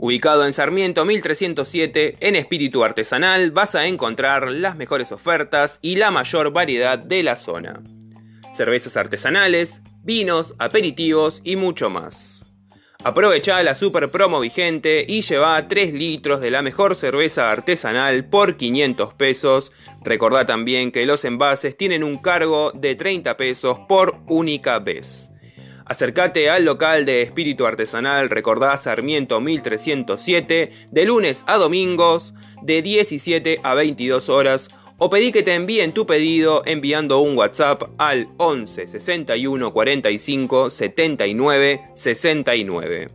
[0.00, 6.12] Ubicado en Sarmiento 1307, en Espíritu Artesanal vas a encontrar las mejores ofertas y la
[6.12, 7.82] mayor variedad de la zona.
[8.54, 12.44] Cervezas artesanales, vinos, aperitivos y mucho más.
[13.02, 18.56] Aprovecha la super promo vigente y lleva 3 litros de la mejor cerveza artesanal por
[18.56, 19.72] 500 pesos.
[20.04, 25.27] Recordá también que los envases tienen un cargo de 30 pesos por única vez.
[25.88, 33.60] Acércate al local de Espíritu Artesanal, recordá Sarmiento 1307, de lunes a domingos, de 17
[33.62, 38.86] a 22 horas, o pedí que te envíen tu pedido enviando un WhatsApp al 11
[38.86, 43.08] 61 45 79 69.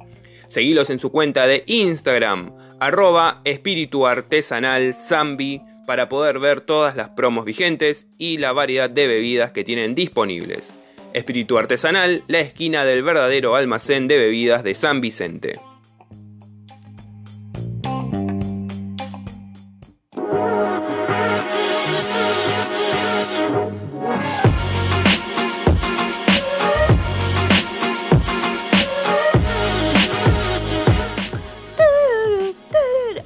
[0.48, 7.10] Seguilos en su cuenta de Instagram, arroba espíritu artesanal zambi, para poder ver todas las
[7.10, 10.74] promos vigentes y la variedad de bebidas que tienen disponibles.
[11.14, 15.60] Espíritu Artesanal, la esquina del verdadero almacén de bebidas de San Vicente.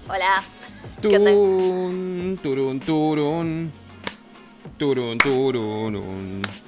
[0.10, 0.44] Hola.
[1.02, 1.32] ¿Qué onda?
[1.32, 3.72] Turun, turun, turun.
[4.78, 6.67] Turun, turun.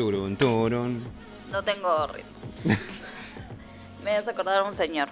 [0.00, 1.04] Turun, turun.
[1.50, 2.32] No tengo ritmo.
[4.02, 5.08] Me vas a acordar a un señor.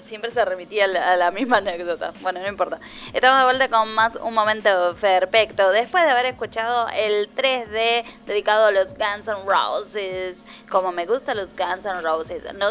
[0.00, 2.12] Siempre se remitía a la, a la misma anécdota.
[2.22, 2.80] Bueno, no importa.
[3.12, 5.70] Estamos de vuelta con más un momento perfecto.
[5.70, 11.36] Después de haber escuchado el 3D dedicado a los Guns N' Roses, como me gustan
[11.36, 12.68] los Guns N' Roses, no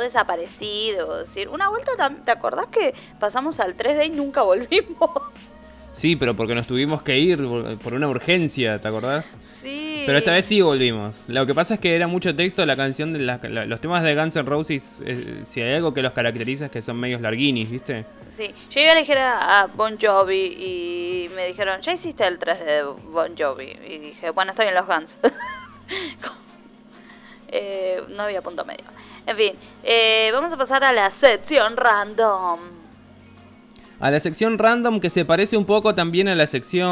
[1.20, 1.48] decir.
[1.48, 1.92] Una vuelta,
[2.26, 5.10] ¿te acordás que pasamos al 3D y nunca volvimos?
[5.94, 7.38] Sí, pero porque nos tuvimos que ir
[7.82, 9.32] por- una urgencia, ¿te acordás?
[9.40, 10.04] Sí.
[10.08, 11.16] Pero esta vez sí volvimos.
[11.28, 14.02] Lo que pasa es que era mucho texto la canción de la- la- los temas
[14.04, 15.02] de Guns N' Roses.
[15.06, 18.06] eh, si hay algo que los caracteriza es que son medios larguinis, ¿viste?
[18.28, 22.60] Sí, yo iba a elegir a, Bon Jovi y me dijeron, ya hiciste el 3
[22.66, 23.78] de Bon Jovi.
[23.88, 25.20] Y dije, bueno, estoy en los Guns.
[27.56, 28.84] Eh, no había punto medio.
[29.28, 29.54] En fin,
[29.84, 32.60] eh, vamos a pasar a la sección random.
[34.04, 36.90] A la sección random que se parece un poco también a la sección.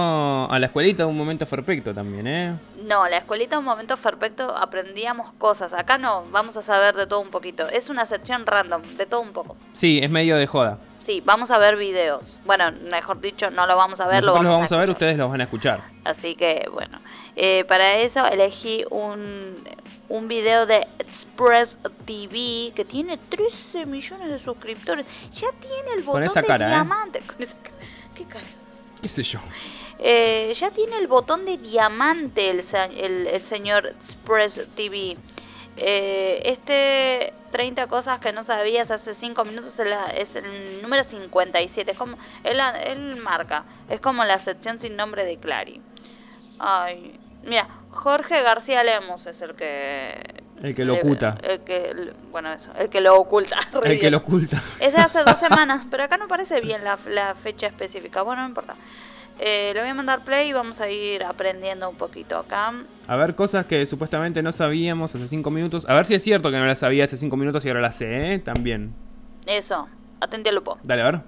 [0.49, 2.55] a la escuelita de un momento perfecto también, ¿eh?
[2.87, 5.73] No, la escuelita un momento perfecto aprendíamos cosas.
[5.73, 7.67] Acá no, vamos a saber de todo un poquito.
[7.67, 9.57] Es una sección random, de todo un poco.
[9.73, 10.77] Sí, es medio de joda.
[11.01, 12.39] Sí, vamos a ver videos.
[12.45, 14.89] Bueno, mejor dicho, no lo vamos a ver, Nosotros lo los vamos, vamos a ver,
[14.89, 14.95] escuchar.
[14.95, 15.81] ustedes los van a escuchar.
[16.05, 16.97] Así que bueno,
[17.35, 19.55] eh, para eso elegí un,
[20.09, 25.05] un video de Express TV que tiene 13 millones de suscriptores.
[25.31, 26.69] Ya tiene el botón de cara, ¿eh?
[26.69, 27.19] diamante.
[27.21, 27.75] Con esa cara.
[28.15, 28.45] ¿Qué cara?
[29.01, 29.39] ¿Qué sé yo?
[29.99, 35.15] Eh, ya tiene el botón de diamante el- el señor Express TV.
[35.77, 41.03] Eh, este 30 cosas que no sabías hace 5 minutos es, la- es el número
[41.03, 41.91] 57.
[41.91, 45.81] Es como, él, él marca, es como la sección sin nombre de Clary.
[46.63, 50.43] Ay, mira, Jorge García Lemos es el que...
[50.61, 51.35] El que lo le- oculta.
[51.41, 53.57] El que, bueno, eso, el que lo oculta.
[53.83, 54.61] El que lo oculta.
[54.79, 58.21] Es de hace dos semanas, pero acá no parece bien la, la fecha específica.
[58.21, 58.75] Bueno, no importa.
[59.39, 62.73] Eh, le voy a mandar play y vamos a ir aprendiendo un poquito acá.
[63.07, 65.89] A ver, cosas que supuestamente no sabíamos hace 5 minutos.
[65.89, 67.95] A ver si es cierto que no las sabía hace 5 minutos y ahora las
[67.95, 68.37] sé, ¿eh?
[68.39, 68.93] También.
[69.47, 69.89] Eso,
[70.19, 70.77] atente al lupo.
[70.83, 71.21] Dale, a ver.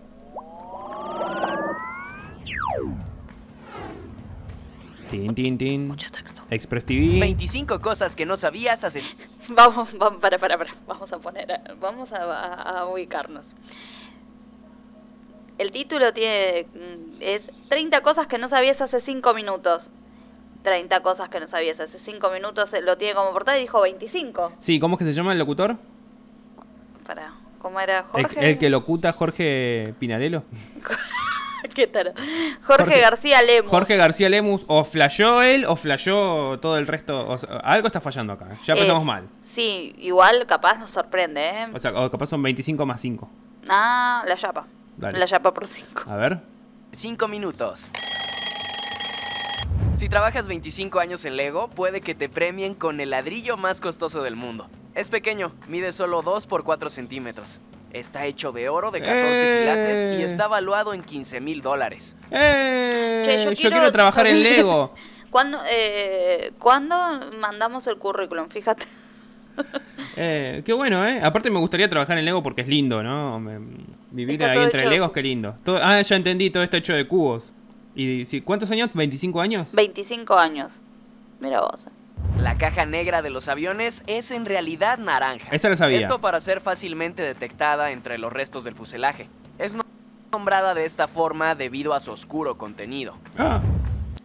[5.14, 5.88] Tin, tin, tin.
[5.88, 6.42] Mucho texto.
[6.50, 7.20] Express TV.
[7.20, 9.00] 25 cosas que no sabías hace
[9.50, 10.72] Vamos, vamos, para, para, para.
[10.88, 13.54] Vamos a poner, a- vamos a, a- a ubicarnos.
[15.60, 19.92] El título tiene mm, es 30 cosas que no sabías hace 5 minutos.
[20.64, 22.74] 30 cosas que no sabías hace 5 minutos.
[22.74, 24.54] eh, Lo tiene como portada y dijo 25.
[24.58, 25.76] Sí, ¿cómo es que se llama el locutor?
[27.06, 28.50] Para, ¿cómo era El, Jorge?
[28.50, 30.42] el que locuta Jorge Pinarello.
[31.74, 32.14] ¿Qué tal?
[32.64, 33.72] Jorge, Jorge- García Lemos.
[33.72, 37.28] Jorge García Lemus o flashó él o flashó todo el resto.
[37.28, 38.48] o sea, algo está fallando acá.
[38.66, 39.28] Ya Eh, empezamos mal.
[39.40, 41.66] Sí, igual capaz nos sorprende, ¿eh?
[41.74, 43.30] O sea, o capaz son 25 más 5.
[43.70, 44.68] Ah, la chapa.
[44.98, 45.18] Dale.
[45.18, 46.04] La chapa por 5.
[46.10, 46.40] A ver.
[46.92, 47.92] 5 minutos.
[49.96, 54.24] Si trabajas 25 años en Lego, puede que te premien con el ladrillo más costoso
[54.24, 54.68] del mundo.
[54.96, 57.60] Es pequeño, mide solo 2 por 4 centímetros.
[57.94, 59.60] Está hecho de oro de 14 ¡Eh!
[59.60, 62.18] quilates y está valuado en 15 mil dólares.
[62.32, 63.22] ¡Eh!
[63.24, 63.92] Che, yo yo, quiero- quiero...
[63.92, 64.94] trabajar en Lego.
[65.30, 66.96] ¿Cuándo, eh, ¿Cuándo
[67.40, 68.50] mandamos el currículum?
[68.50, 68.86] Fíjate.
[70.16, 71.20] Eh, qué bueno, ¿eh?
[71.24, 73.40] Aparte me gustaría trabajar en Lego porque es lindo, ¿no?
[73.40, 73.60] Me-
[74.12, 75.56] vivir Está ahí entre hecho- Legos, qué lindo.
[75.64, 77.54] Todo- ah, ya entendí, todo está hecho de cubos.
[77.96, 78.90] ¿Y sí, cuántos años?
[78.94, 79.70] ¿25 años?
[79.74, 80.82] 25 años.
[81.40, 81.88] Mira vos.
[82.38, 85.48] La caja negra de los aviones es en realidad naranja.
[85.52, 86.00] Esa la sabía.
[86.00, 89.28] Esto para ser fácilmente detectada entre los restos del fuselaje.
[89.60, 89.76] Es
[90.32, 93.16] nombrada de esta forma debido a su oscuro contenido.
[93.38, 93.62] Ah,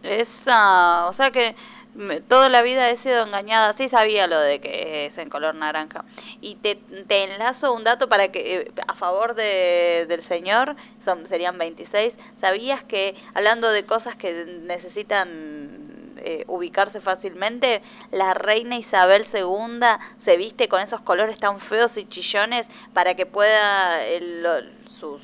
[0.01, 1.55] Esa, o sea que
[1.93, 3.73] me- toda la vida he sido engañada.
[3.73, 6.03] Sí sabía lo de que es en color naranja.
[6.41, 11.27] Y te, te enlazo un dato para que, eh, a favor de, del señor, son,
[11.27, 12.17] serían 26.
[12.35, 15.78] ¿Sabías que, hablando de cosas que necesitan
[16.23, 17.81] eh, ubicarse fácilmente,
[18.11, 19.79] la reina Isabel II
[20.17, 24.45] se viste con esos colores tan feos y chillones para que pueda el-
[24.85, 25.21] sus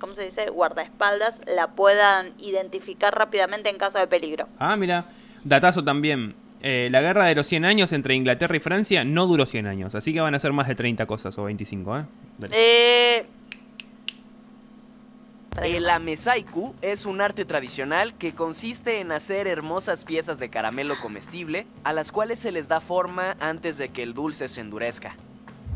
[0.00, 0.50] ¿cómo se dice?
[0.50, 4.48] guardaespaldas la puedan identificar rápidamente en caso de peligro.
[4.58, 5.04] ah, mira.
[5.44, 6.34] Datazo también.
[6.64, 9.94] Eh, la guerra de los 100 años entre Inglaterra y Francia no duró 100 años.
[9.96, 12.04] Así que van a ser más de 30 cosas o 25, ¿eh?
[12.38, 12.54] Dale.
[12.56, 13.26] Eh,
[15.60, 21.66] El amesaiku es un arte tradicional que consiste en hacer hermosas piezas de caramelo comestible
[21.84, 25.14] a las cuales se les da forma antes de que el dulce se endurezca.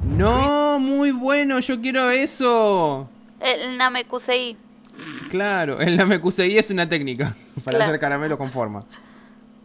[0.05, 3.09] No, muy bueno, yo quiero eso.
[3.39, 4.57] El Namekusei.
[5.31, 7.85] Claro, el Namekusei es una técnica para Claro.
[7.91, 8.85] hacer caramelo con forma.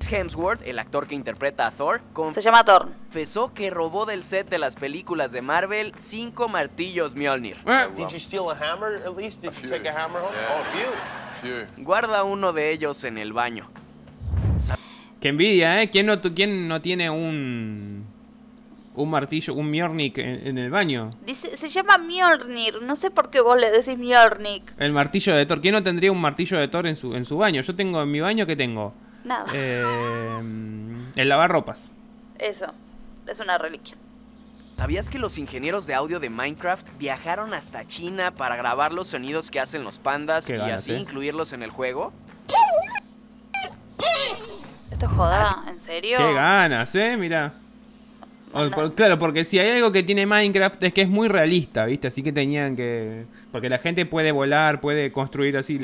[0.09, 2.01] Hemsworth, el actor que interpreta a Thor,
[2.33, 2.89] Se llama Thorn.
[2.93, 7.57] confesó que robó del set de las películas de Marvel cinco martillos Mjolnir.
[7.95, 9.41] Did you steal a hammer at least?
[9.41, 10.35] Did you take a hammer home?
[10.35, 11.83] Oh, a few.
[11.83, 13.69] Guarda uno de ellos en el baño.
[15.19, 15.89] Qué envidia, ¿eh?
[15.89, 18.05] ¿Quién no, tu- quién no tiene un...
[18.93, 21.11] Un martillo, un Mjolnir en, en el baño.
[21.25, 22.81] Dice, se llama Mjolnir.
[22.81, 24.63] No sé por qué vos le decís Mjolnir.
[24.77, 25.61] El martillo de Thor.
[25.61, 27.61] ¿Quién no tendría un martillo de Thor en su, en su baño?
[27.61, 28.93] Yo tengo en mi baño, ¿qué tengo?
[29.23, 29.45] Nada.
[29.53, 30.39] Eh,
[31.15, 31.91] el lavarropas.
[32.39, 32.73] Eso.
[33.27, 33.95] Es una reliquia.
[34.77, 39.51] ¿Sabías que los ingenieros de audio de Minecraft viajaron hasta China para grabar los sonidos
[39.51, 40.97] que hacen los pandas Qué y ganas, así eh.
[40.97, 42.11] incluirlos en el juego?
[44.89, 46.17] Esto es joda, ¿en serio?
[46.17, 47.15] Qué ganas, ¿eh?
[47.15, 47.53] Mira.
[48.95, 52.07] Claro, porque si hay algo que tiene Minecraft es que es muy realista, ¿viste?
[52.07, 53.25] Así que tenían que...
[53.51, 55.79] Porque la gente puede volar, puede construir así...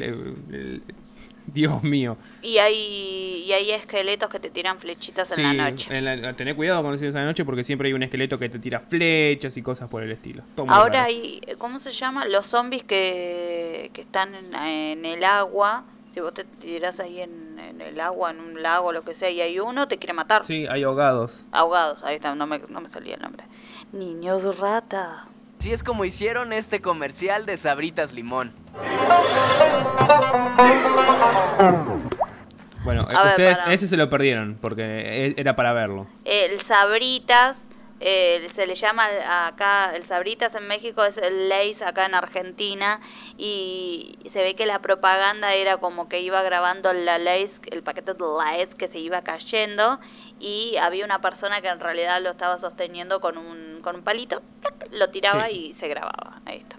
[1.54, 2.18] Dios mío.
[2.42, 2.76] Y hay,
[3.46, 5.98] y hay esqueletos que te tiran flechitas en la noche.
[5.98, 8.50] en la- tené cuidado cuando sigues a la noche porque siempre hay un esqueleto que
[8.50, 10.44] te tira flechas y cosas por el estilo.
[10.56, 11.06] Todo Ahora raro.
[11.08, 12.26] hay, ¿cómo se llama?
[12.26, 15.84] Los zombies que, que están en, en el agua.
[16.12, 19.30] Si vos te tirás ahí en, en el agua, en un lago, lo que sea,
[19.30, 20.46] y hay uno, te quiere matar.
[20.46, 21.46] Sí, hay ahogados.
[21.52, 23.46] Ahogados, ahí está, no me, no me salía el nombre.
[23.92, 25.28] Niños rata.
[25.60, 28.54] Así es como hicieron este comercial de Sabritas Limón.
[32.84, 33.74] Bueno, A ver, ustedes para.
[33.74, 36.08] ese se lo perdieron porque e- era para verlo.
[36.24, 37.70] El Sabritas,
[38.00, 39.08] eh, se le llama
[39.48, 43.02] acá, el Sabritas en México es el Lays acá en Argentina
[43.38, 48.14] y se ve que la propaganda era como que iba grabando la Lays, el paquete
[48.14, 50.00] de Lays que se iba cayendo
[50.40, 54.42] y había una persona que en realidad lo estaba sosteniendo con un, con un palito,
[54.92, 55.70] lo tiraba Sí.
[55.70, 56.42] y se grababa.
[56.46, 56.78] Ahí está.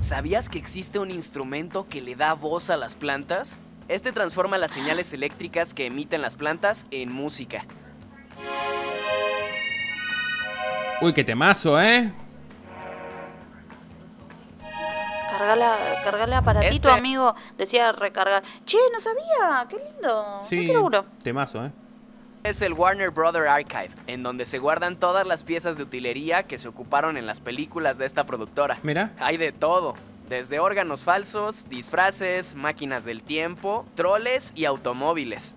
[0.00, 3.58] ¿Sabías que existe un instrumento que le da voz a las plantas?
[3.88, 7.64] Este transforma las señales eléctricas que emiten las plantas en música.
[11.00, 12.12] Uy, qué temazo, ¿eh?
[15.30, 17.34] Cargala, cargale aparatito, Este- amigo.
[17.56, 18.42] Decía recargar.
[18.64, 20.40] Che, no sabía, qué lindo.
[20.42, 21.04] Sí, qué laburo.
[21.22, 21.70] temazo, ¿eh?
[22.44, 26.56] Es el Warner Brother Archive, en donde se guardan todas las piezas de utilería que
[26.56, 28.78] se ocuparon en las películas de esta productora.
[28.82, 29.12] Mira.
[29.18, 29.94] Hay de todo,
[30.28, 35.54] desde órganos falsos, disfraces, máquinas del tiempo, troles y automóviles.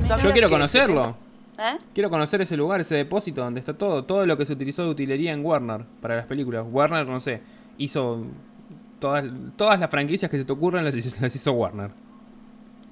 [0.00, 1.16] ¿Sabías Yo quiero conocerlo.
[1.58, 1.78] ¿Eh?
[1.92, 4.90] Quiero conocer ese lugar, ese depósito donde está todo, todo lo que se utilizó de
[4.90, 6.64] utilería en Warner para las películas.
[6.68, 7.42] Warner, no sé,
[7.78, 8.24] hizo
[8.98, 9.24] todas,
[9.56, 11.90] todas las franquicias que se te ocurran las, hizo- las hizo Warner.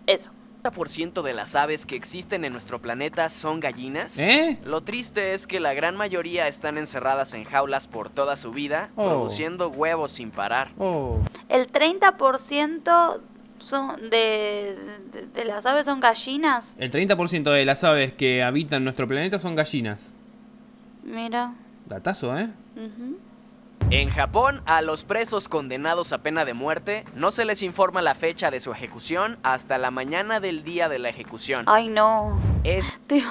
[0.07, 0.31] Eso.
[0.63, 4.19] 70% de las aves que existen en nuestro planeta son gallinas?
[4.19, 4.59] ¿Eh?
[4.65, 8.91] Lo triste es que la gran mayoría están encerradas en jaulas por toda su vida,
[8.97, 9.09] Oh.
[9.09, 10.71] produciendo huevos sin parar.
[10.79, 11.19] Oh,
[11.49, 13.21] El 30%
[13.59, 14.77] son de,
[15.13, 16.75] de, de las aves son gallinas.
[16.79, 20.13] el 30% de las aves que habitan nuestro planeta son gallinas.
[21.05, 21.55] Mira.
[21.87, 22.49] Datazo, ¿eh?
[23.91, 28.15] En Japón, a los presos condenados a pena de muerte no se les informa la
[28.15, 31.65] fecha de su ejecución hasta la mañana del día de la ejecución.
[31.67, 32.39] Ay, no.
[32.65, 33.31] Es Tío,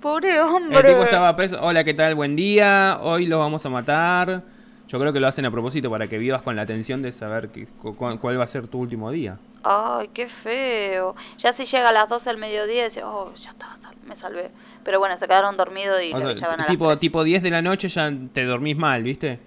[0.00, 0.88] Pobre El hombre.
[0.88, 1.58] tipo estaba preso.
[1.60, 2.14] Hola, ¿qué tal?
[2.14, 2.98] Buen día.
[3.02, 4.42] Hoy los vamos a matar.
[4.88, 7.50] Yo creo que lo hacen a propósito para que vivas con la tensión de saber
[7.50, 9.38] que- cu- cu- cuál va a ser tu último día.
[9.62, 11.14] Ay, qué feo.
[11.36, 14.50] Ya si llega a las 12 del mediodía, dice, oh, ya está, sal- me salvé.
[14.82, 16.98] Pero bueno, se quedaron dormidos y O le sea, avisaban a las tipo, 3.
[17.00, 19.38] tipo 10 de la noche ya te dormís mal, ¿viste?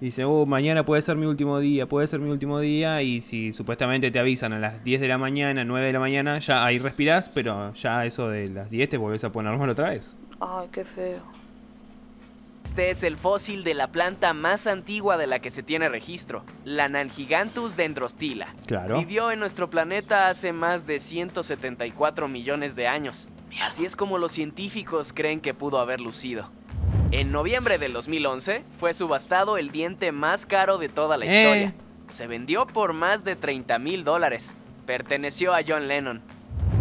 [0.00, 3.02] Dice, oh, mañana puede ser mi último día, puede ser mi último día.
[3.02, 6.38] Y si supuestamente te avisan a las 10 de la mañana, 9 de la mañana,
[6.38, 9.90] ya ahí respirás, pero ya eso de las 10 te volvés a poner mal otra
[9.90, 10.16] vez.
[10.40, 11.22] Ay, qué feo.
[12.64, 16.44] Este es el fósil de la planta más antigua de la que se tiene registro,
[16.64, 18.54] la Nangigantus dendrostila.
[18.66, 18.98] Claro.
[18.98, 23.30] Vivió en nuestro planeta hace más de 174 millones de años.
[23.62, 26.50] Así es como los científicos creen que pudo haber lucido.
[27.10, 31.28] En noviembre del 2011 fue subastado el diente más caro de toda la Eh.
[31.28, 31.74] historia.
[32.08, 34.54] Se vendió por más de 30 mil dólares.
[34.86, 36.20] Perteneció a John Lennon.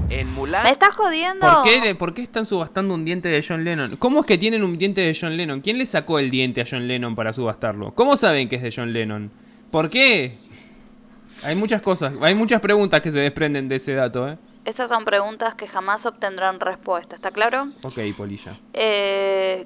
[0.09, 1.45] En Mulan, ¿Me estás jodiendo?
[1.45, 3.97] ¿Por qué, ¿Por qué están subastando un diente de John Lennon?
[3.97, 5.59] ¿Cómo es que tienen un diente de John Lennon?
[5.59, 7.93] ¿Quién le sacó el diente a John Lennon para subastarlo?
[7.93, 9.29] ¿Cómo saben que es de John Lennon?
[9.69, 10.37] ¿Por qué?
[11.43, 14.37] Hay muchas cosas, hay muchas preguntas que se desprenden de ese dato, ¿eh?
[14.63, 17.67] Esas son preguntas que jamás obtendrán respuesta, ¿está claro?
[17.83, 18.57] Ok, Polilla.
[18.73, 19.65] Eh,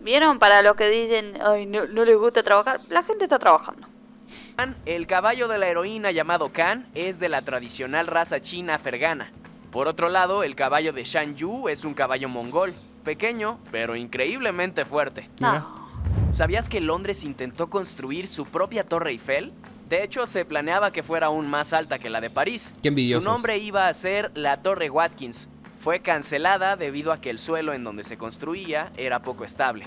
[0.00, 2.80] ¿Vieron para los que dicen, ay, no, no les gusta trabajar?
[2.88, 3.86] La gente está trabajando.
[4.86, 9.30] el caballo de la heroína llamado Kan es de la tradicional raza china fergana.
[9.70, 12.74] Por otro lado, el caballo de Shan Yu es un caballo mongol,
[13.04, 15.28] pequeño, pero increíblemente fuerte.
[15.38, 15.80] No.
[16.30, 19.52] ¿Sabías que Londres intentó construir su propia Torre Eiffel?
[19.88, 22.72] De hecho, se planeaba que fuera aún más alta que la de París.
[22.80, 23.24] Qué envidiosos.
[23.24, 25.48] Su nombre iba a ser la Torre Watkins.
[25.80, 29.86] Fue cancelada debido a que el suelo en donde se construía era poco estable.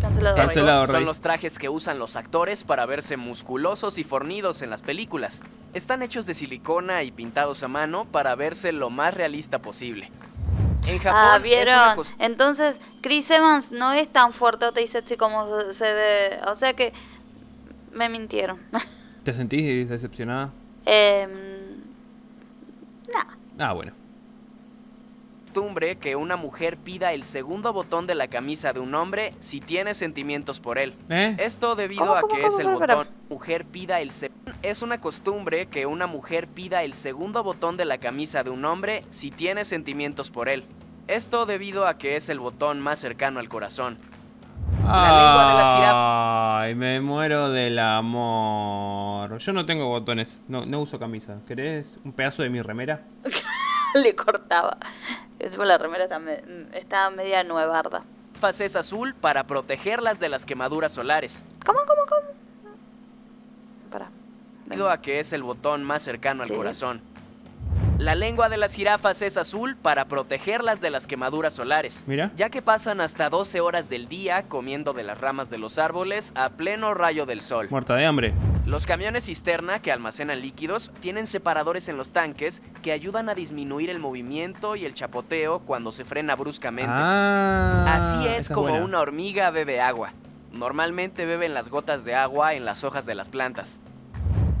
[0.00, 0.36] Cancelado.
[0.36, 0.82] Cancelado.
[0.82, 1.00] Estos Rey.
[1.00, 5.42] son los trajes que usan los actores para verse musculosos y fornidos en las películas.
[5.74, 10.10] Están hechos de silicona y pintados a mano para verse lo más realista posible.
[10.86, 12.06] En Japón Ah, es una vieron.
[12.18, 16.40] Entonces, Chris Evans no es tan fuerte y sexy como se, ve.
[16.48, 16.92] O sea que
[17.92, 18.58] me mintieron.
[19.22, 20.50] ¿Te sentís decepcionada?
[20.86, 21.30] Em,
[23.12, 23.68] nah.
[23.68, 23.92] Ah, bueno.
[25.54, 29.60] Costumbre que una mujer pida el segundo botón de la camisa de un hombre si
[29.60, 30.94] tiene sentimientos por él.
[31.08, 31.34] ¿Eh?
[31.40, 33.08] Esto debido ¿Cómo, a cómo, que cómo, es el cómo, botón.
[33.28, 34.30] Mujer pida el se-
[34.62, 38.64] es una costumbre que una mujer pida el segundo botón de la camisa de un
[38.64, 40.62] hombre si tiene sentimientos por él.
[41.08, 43.96] Esto debido a que es el botón más cercano al corazón.
[44.84, 46.60] La lengua de la.
[46.60, 49.36] Ay, me muero del amor.
[49.38, 51.38] Yo no tengo botones, no, no uso camisa.
[51.48, 53.02] ¿Querés un pedazo de mi remera?
[54.02, 54.76] Le cortaba.
[55.38, 56.08] Encima la remera
[56.72, 58.04] está media nuevarda.
[58.38, 61.44] Faz es azul para protegerlas de las quemaduras solares.
[61.64, 62.28] ¿Cómo, cómo, cómo?
[63.90, 64.10] Para.
[64.66, 66.60] Debido a que es el botón más cercano al Sí, sí.
[68.00, 72.04] La lengua de las jirafas es azul para protegerlas de las quemaduras solares.
[72.06, 72.32] Mira.
[72.34, 76.32] Ya que pasan hasta 12 horas del día comiendo de las ramas de los árboles
[76.34, 77.68] a pleno rayo del sol.
[77.68, 78.32] Muerta de hambre.
[78.64, 83.90] Los camiones cisterna que almacenan líquidos tienen separadores en los tanques que ayudan a disminuir
[83.90, 86.90] el movimiento y el chapoteo cuando se frena bruscamente.
[86.94, 88.82] Ah, Así es como buena.
[88.82, 90.14] una hormiga bebe agua.
[90.52, 93.78] Normalmente beben las gotas de agua en las hojas de las plantas.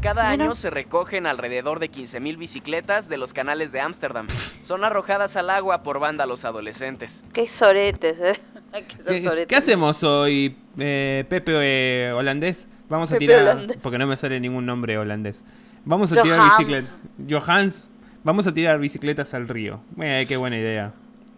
[0.00, 0.44] Cada Mira.
[0.44, 4.26] año se recogen alrededor de 15.000 bicicletas de los canales de Ámsterdam.
[4.62, 7.22] Son arrojadas al agua por vándalos adolescentes.
[7.34, 8.40] Qué soretes, eh.
[9.06, 9.46] ¿Qué, soretes.
[9.48, 12.68] qué hacemos hoy, eh, Pepe eh, holandés?
[12.88, 13.76] Vamos a tirar, holandés.
[13.82, 15.42] porque no me sale ningún nombre holandés.
[15.84, 17.02] Vamos a tirar bicicletas.
[17.28, 17.88] Johans,
[18.24, 19.80] vamos a tirar bicicletas al río.
[20.00, 20.94] Eh, qué buena idea.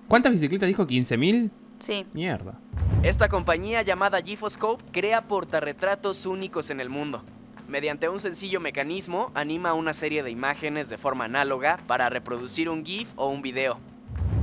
[0.07, 0.87] ¿Cuántas bicicletas dijo?
[0.87, 1.51] ¿15.000?
[1.81, 2.07] Sí.
[2.13, 2.55] Mierda.
[3.03, 7.25] Esta compañía llamada Gifoscope crea portarretratos únicos en el mundo.
[7.73, 12.85] Mediante un sencillo mecanismo, anima una serie de imágenes de forma análoga para reproducir un
[12.85, 13.79] GIF o un video.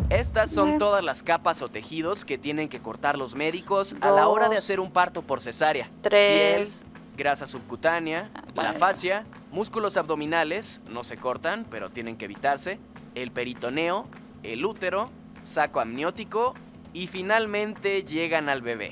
[0.10, 4.28] Estas son todas las capas o tejidos que tienen que cortar los médicos a la
[4.28, 5.92] hora de hacer un parto por cesárea.
[6.02, 6.88] Tres.
[6.88, 8.80] Piel, grasa subcutánea, la bueno.
[8.80, 12.80] fascia, músculos abdominales, no se cortan, pero tienen que evitarse,
[13.14, 14.08] el peritoneo,
[14.42, 15.12] el útero,
[15.44, 16.56] saco amniótico
[16.94, 18.90] y finalmente llegan al bebé.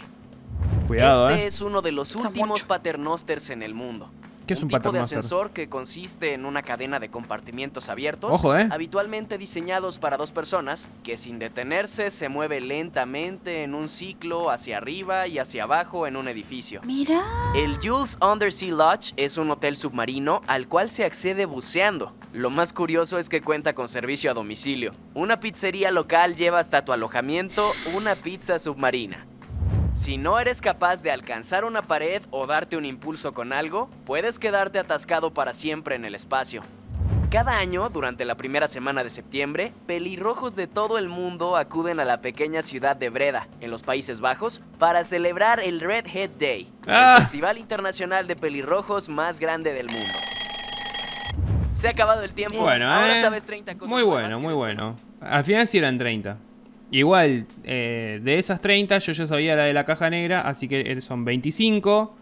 [0.87, 1.47] Cuidado, este eh.
[1.47, 4.11] es uno de los últimos paternosters en el mundo.
[4.47, 8.55] ¿Qué es un tipo de ascensor que consiste en una cadena de compartimientos abiertos, Ojo,
[8.55, 8.69] eh.
[8.71, 14.77] habitualmente diseñados para dos personas, que sin detenerse se mueve lentamente en un ciclo hacia
[14.77, 16.81] arriba y hacia abajo en un edificio.
[16.85, 17.21] Mira.
[17.55, 22.13] El Jules Undersea Lodge es un hotel submarino al cual se accede buceando.
[22.31, 24.93] Lo más curioso es que cuenta con servicio a domicilio.
[25.13, 29.27] Una pizzería local lleva hasta tu alojamiento una pizza submarina.
[29.97, 34.37] Si no eres capaz de alcanzar una pared o darte un impulso con algo, puedes
[34.37, 36.61] quedarte atascado para siempre en el espacio.
[37.31, 42.05] Cada año, durante la primera semana de septiembre, pelirrojos de todo el mundo acuden a
[42.05, 46.71] la pequeña ciudad de Breda, en los Países Bajos, para celebrar el Red Head Day,
[46.87, 47.15] Ah.
[47.17, 50.13] el festival internacional de pelirrojos más grande del mundo.
[51.73, 52.59] Se ha acabado el tiempo.
[52.59, 53.21] Bueno, Ahora eh.
[53.21, 54.95] sabes 30 cosas Muy bueno, muy bueno.
[55.21, 56.37] Al final sí eran 30.
[56.91, 60.81] Igual, eh, de esas 30 yo ya sabía la de la caja negra, así que
[60.91, 62.15] eh, son 25.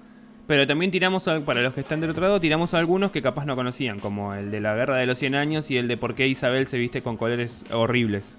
[0.47, 3.55] Pero también tiramos, para los que están del otro lado, tiramos algunos que capaz no
[3.55, 6.27] conocían, como el de la Guerra de los 100 años y el de por qué
[6.27, 8.37] Isabel se viste con colores horribles.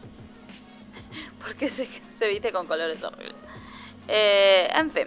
[1.45, 3.35] Porque se, se viste con colores horribles.
[4.09, 5.05] Eh, en fin.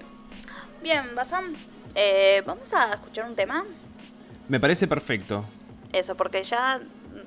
[0.84, 1.54] Bien, Basam.
[1.96, 3.64] eh, Vamos a escuchar un tema.
[4.50, 5.46] Me parece perfecto.
[5.94, 6.80] Eso, porque ya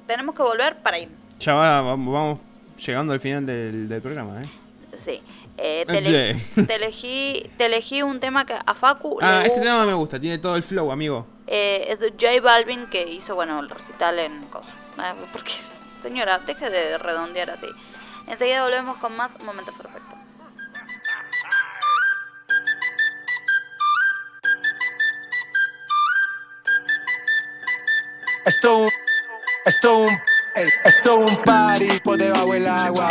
[0.06, 1.08] tenemos que volver para ir.
[1.40, 2.38] Ya va- vamos
[2.76, 4.46] llegando al final del, del programa, ¿eh?
[4.94, 5.22] Sí.
[5.58, 6.66] Eh, te, ele- Sí.
[6.66, 9.62] te elegí, te elegí un tema que a Facu Ah, le este gusta.
[9.62, 11.26] tema me gusta, tiene todo el flow, amigo.
[11.46, 14.74] Eh, es de J Balvin que hizo, bueno, el recital en Coso.
[14.98, 15.52] Ah, Porque,
[16.00, 17.66] señora, deje de redondear así.
[18.26, 20.16] Enseguida volvemos con más Momento Perfecto.
[28.44, 28.88] Esto
[29.64, 30.06] esto
[30.84, 33.08] esto un party por debajo del agua.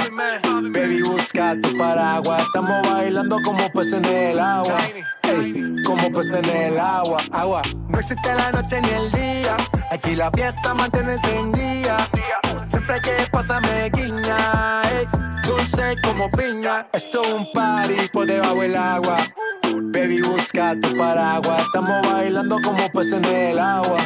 [0.71, 2.43] Baby, busca tu paraguas.
[2.43, 4.77] Estamos bailando como peces en el agua.
[5.23, 7.17] Ey, como peces en el agua.
[7.31, 7.61] Agua.
[7.89, 9.57] No existe la noche ni el día.
[9.91, 11.97] Aquí la fiesta mantiene encendida.
[12.67, 14.37] Siempre hay que pasarme guiña.
[15.43, 16.87] dulce como piña.
[16.93, 19.17] Esto un party por debajo del agua.
[19.73, 21.61] Baby, busca tu paraguas.
[21.63, 23.99] Estamos bailando como peces en el agua.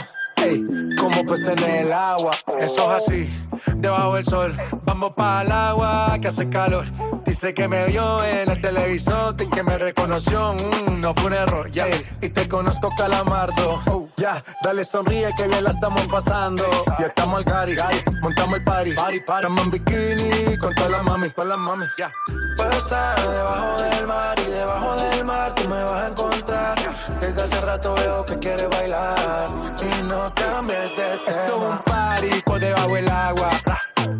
[0.98, 2.32] Como pues en el agua.
[2.60, 3.30] Eso es así,
[3.76, 4.58] debajo del sol.
[4.84, 6.86] Vamos para el agua que hace calor.
[7.26, 10.54] Dice que me vio en el televisor y que me reconoció.
[10.54, 11.88] mm, no fue un error, ya.
[12.22, 13.82] Y te conozco, calamardo.
[13.92, 16.64] Oh, ya, dale sonríe que bien la estamos pasando.
[17.00, 17.76] Ya estamos al cari,
[18.22, 18.94] montamos el party.
[18.94, 21.86] party, Estamos en bikini con todas las mami, con las mami.
[21.98, 22.12] Ya.
[22.58, 26.76] Puedo estar debajo del mar y debajo del mar tú me vas a encontrar.
[27.20, 29.48] Desde hace rato veo que quieres bailar
[29.82, 31.16] y no cambies de tema.
[31.28, 33.45] Esto es un party por debajo del agua.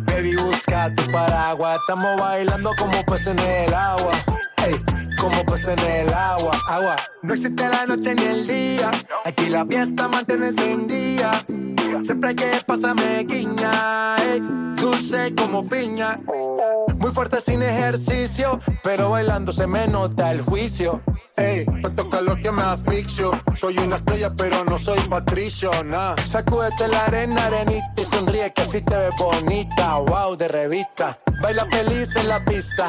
[0.06, 1.78] Baby, busca tu paraguas.
[1.80, 4.12] Estamos bailando como pues en el agua.
[4.66, 4.74] Ey,
[5.18, 6.96] como pues en el agua, agua.
[7.22, 8.90] No existe la noche ni el día.
[9.24, 11.44] Aquí la fiesta mantiene encendida.
[12.02, 14.16] Siempre hay que pasarme guiña.
[14.22, 14.40] ey,
[14.76, 16.20] dulce como piña.
[16.98, 21.02] Muy fuerte sin ejercicio, pero bailando se me nota el juicio.
[21.36, 23.30] Ey, tanto calor que me asfixio.
[23.54, 26.16] Soy una estrella, pero no soy patricio, nah.
[26.24, 29.96] Sacúdete la arena, arenita y sonríe que así te ves bonita.
[29.98, 31.18] Wow, de revista.
[31.42, 32.88] Baila feliz en la pista.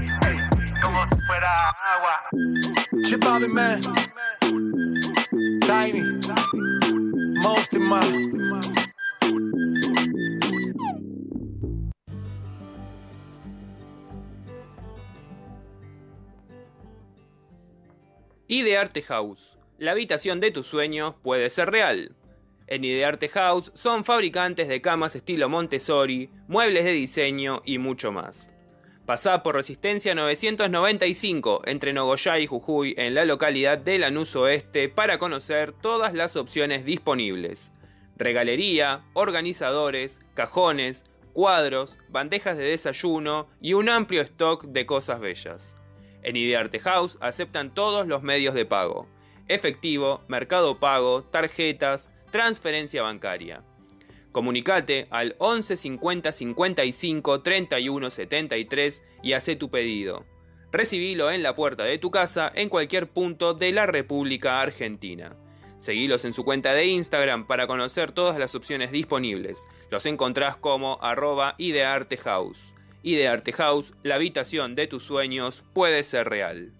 [3.05, 3.81] Shit, Bobby, man.
[5.61, 6.01] Tiny.
[7.41, 8.01] Most in my.
[18.47, 19.57] Idearte House.
[19.77, 22.13] La habitación de tus sueños puede ser real.
[22.67, 28.53] En Idearte House son fabricantes de camas estilo Montessori, muebles de diseño y mucho más.
[29.11, 35.19] Pasá por Resistencia 995 entre Nogoyá y Jujuy en la localidad de Lanús Oeste para
[35.19, 37.73] conocer todas las opciones disponibles.
[38.15, 45.75] Regalería, organizadores, cajones, cuadros, bandejas de desayuno y un amplio stock de cosas bellas.
[46.23, 49.09] En Idearte House aceptan todos los medios de pago.
[49.49, 53.61] Efectivo, mercado pago, tarjetas, transferencia bancaria.
[54.31, 60.25] Comunicate al 11 50 55 31 73 y haz tu pedido.
[60.71, 65.35] Recibilo en la puerta de tu casa en cualquier punto de la República Argentina.
[65.79, 69.67] Seguilos en su cuenta de Instagram para conocer todas las opciones disponibles.
[69.89, 72.73] Los encontrás como arroba ideartehouse.
[73.03, 76.71] Idearte House, la habitación de tus sueños puede ser real.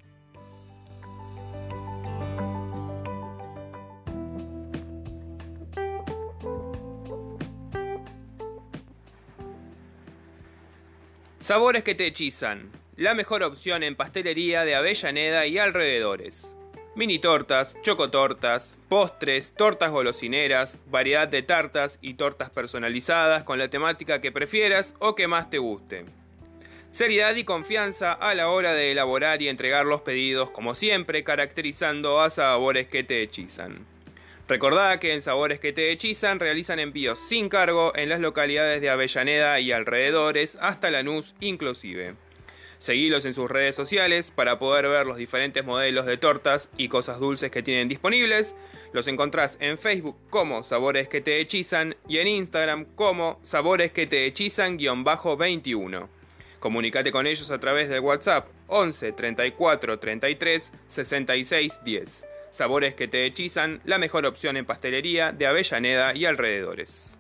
[11.42, 12.70] Sabores que te hechizan.
[12.98, 16.56] La mejor opción en pastelería de Avellaneda y alrededores.
[16.96, 24.22] Mini tortas, chocotortas, postres, tortas golosineras, variedad de tartas y tortas personalizadas con la temática
[24.22, 26.06] que prefieras o que más te guste.
[26.92, 32.22] Seriedad y confianza a la hora de elaborar y entregar los pedidos, como siempre, caracterizando
[32.22, 33.88] a sabores que te hechizan.
[34.48, 38.90] Recordá que en Sabores que te hechizan realizan envíos sin cargo en las localidades de
[38.90, 42.16] Avellaneda y alrededores hasta Lanús inclusive.
[42.78, 47.20] Seguilos en sus redes sociales para poder ver los diferentes modelos de tortas y cosas
[47.20, 48.56] dulces que tienen disponibles.
[48.92, 54.08] Los encontrás en Facebook como Sabores que te hechizan y en Instagram como Sabores que
[54.08, 56.08] te hechizan-21.
[56.60, 62.31] Comunicate con ellos a través del WhatsApp 11 34 33 66 10.
[62.52, 67.18] Sabores que te hechizan, la mejor opción en pastelería de Avellaneda y alrededores.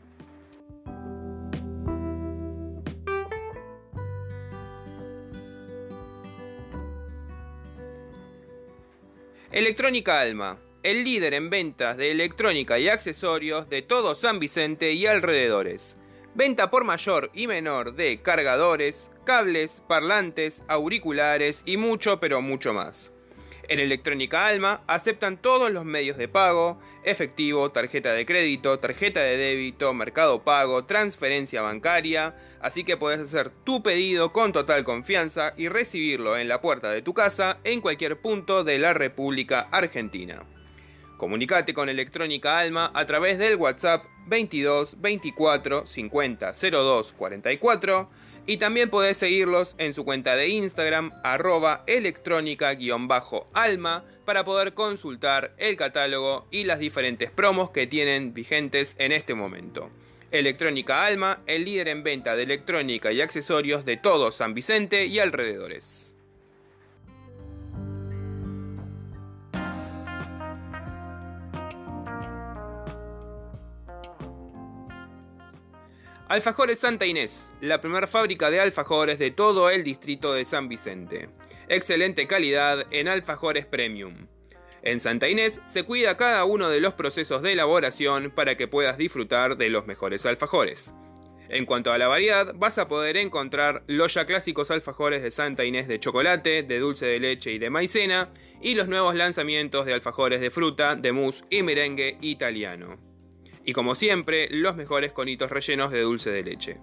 [9.53, 15.05] Electrónica Alma, el líder en ventas de electrónica y accesorios de todo San Vicente y
[15.05, 15.95] alrededores.
[16.35, 23.10] Venta por mayor y menor de cargadores, cables, parlantes, auriculares y mucho pero mucho más.
[23.71, 29.37] En Electrónica Alma aceptan todos los medios de pago, efectivo, tarjeta de crédito, tarjeta de
[29.37, 35.69] débito, mercado pago, transferencia bancaria, así que puedes hacer tu pedido con total confianza y
[35.69, 40.43] recibirlo en la puerta de tu casa en cualquier punto de la República Argentina.
[41.15, 48.09] Comunicate con Electrónica Alma a través del WhatsApp 22 24 50 02 44,
[48.47, 55.75] Y también podés seguirlos en su cuenta de Instagram, arroba electrónica-alma, para poder consultar el
[55.75, 59.89] catálogo y las diferentes promos que tienen vigentes en este momento.
[60.31, 65.19] Electrónica Alma, el líder en venta de electrónica y accesorios de todo San Vicente y
[65.19, 66.10] alrededores.
[76.31, 81.27] Alfajores Santa Inés, la primera fábrica de alfajores de todo el distrito de San Vicente.
[81.67, 84.27] Excelente calidad en alfajores premium.
[84.81, 88.97] En Santa Inés se cuida cada uno de los procesos de elaboración para que puedas
[88.97, 90.93] disfrutar de los mejores alfajores.
[91.49, 95.65] En cuanto a la variedad, vas a poder encontrar los ya clásicos alfajores de Santa
[95.65, 98.29] Inés de chocolate, de dulce de leche y de maicena,
[98.61, 103.10] y los nuevos lanzamientos de alfajores de fruta, de mousse y merengue italiano.
[103.65, 106.77] Y como siempre, los mejores conitos rellenos de dulce de leche.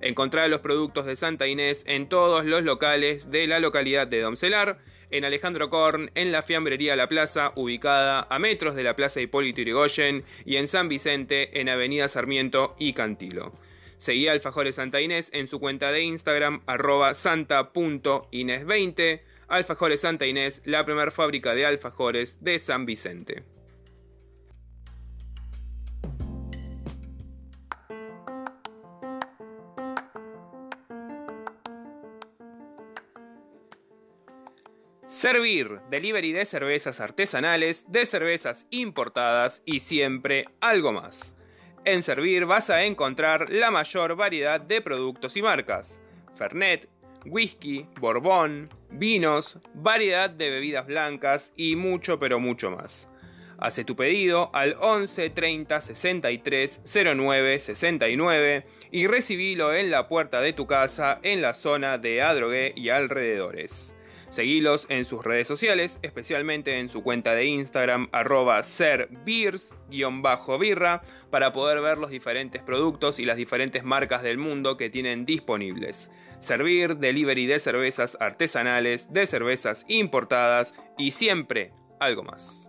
[0.00, 4.78] Encontrar los productos de Santa Inés en todos los locales de la localidad de Domcelar,
[5.10, 9.62] en Alejandro Korn, en la Fiambrería La Plaza, ubicada a metros de la Plaza Hipólito
[9.62, 13.52] Yrigoyen, y en San Vicente, en Avenida Sarmiento y Cantilo.
[13.96, 19.22] Seguí Alfajores Santa Inés en su cuenta de Instagram, arroba santa.inés20.
[19.48, 23.42] Alfajores Santa Inés, la primera fábrica de alfajores de San Vicente.
[35.18, 41.34] Servir, delivery de cervezas artesanales, de cervezas importadas y siempre algo más.
[41.84, 46.00] En Servir vas a encontrar la mayor variedad de productos y marcas.
[46.36, 46.88] Fernet,
[47.26, 53.08] whisky, borbón, vinos, variedad de bebidas blancas y mucho pero mucho más.
[53.58, 56.80] Hace tu pedido al 11 30 63
[57.16, 62.72] 09 69 y recibilo en la puerta de tu casa en la zona de Adrogué
[62.76, 63.96] y alrededores.
[64.28, 71.80] Seguilos en sus redes sociales, especialmente en su cuenta de Instagram, arroba serbeers-birra, para poder
[71.80, 76.10] ver los diferentes productos y las diferentes marcas del mundo que tienen disponibles.
[76.40, 82.67] Servir, delivery de cervezas artesanales, de cervezas importadas y siempre algo más.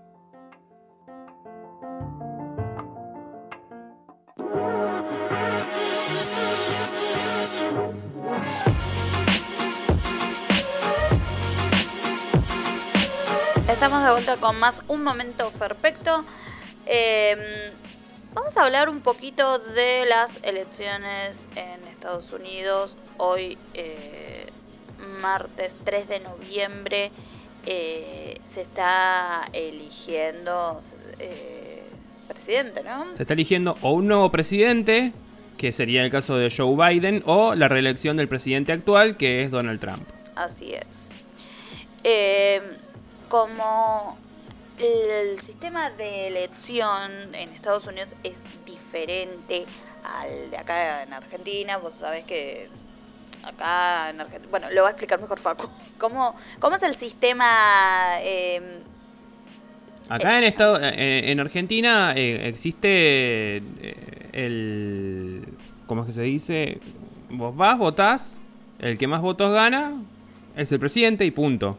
[13.79, 16.25] Estamos de vuelta con más Un Momento Perfecto.
[16.85, 17.71] Eh,
[18.33, 22.97] vamos a hablar un poquito de las elecciones en Estados Unidos.
[23.15, 24.47] Hoy, eh,
[25.21, 27.11] martes 3 de noviembre,
[27.65, 30.81] eh, se está eligiendo
[31.17, 31.83] eh,
[32.27, 33.15] presidente, ¿no?
[33.15, 35.13] Se está eligiendo o un nuevo presidente,
[35.57, 39.51] que sería el caso de Joe Biden, o la reelección del presidente actual, que es
[39.51, 40.03] Donald Trump.
[40.35, 41.13] Así es.
[42.03, 42.61] Eh,
[43.29, 44.17] como
[44.77, 49.65] el sistema de elección en Estados Unidos es diferente
[50.03, 52.69] al de acá en Argentina, vos sabés que
[53.43, 55.69] acá en Argentina, bueno, lo va a explicar mejor Facu.
[55.99, 58.17] ¿Cómo, cómo es el sistema?
[58.21, 58.81] eh,
[60.09, 65.45] Acá en, estado, eh, en Argentina eh, existe eh, el...
[65.85, 66.79] ¿Cómo es que se dice?
[67.29, 68.39] Vos vas, votás,
[68.79, 69.93] el que más votos gana
[70.55, 71.77] es el presidente y punto.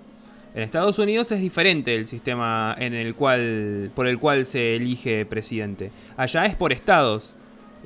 [0.54, 5.24] En Estados Unidos es diferente el sistema en el cual, por el cual se elige
[5.24, 5.92] presidente.
[6.16, 7.36] Allá es por estados.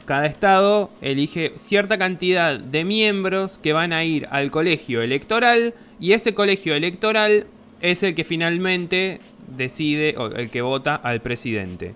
[0.07, 6.13] Cada estado elige cierta cantidad de miembros que van a ir al colegio electoral y
[6.13, 7.47] ese colegio electoral
[7.81, 11.95] es el que finalmente decide o el que vota al presidente.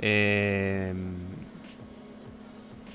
[0.00, 0.92] Eh,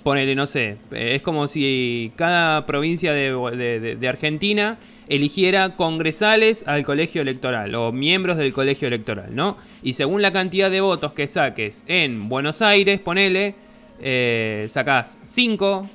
[0.04, 4.78] ponele, no sé, eh, es como si cada provincia de, de- Argentina
[5.10, 9.58] eligiera congresales al colegio electoral o miembros del colegio electoral, ¿no?
[9.82, 13.56] Y según la cantidad de votos que saques en Buenos Aires, ponele,
[14.02, 15.90] eh, sacás 5,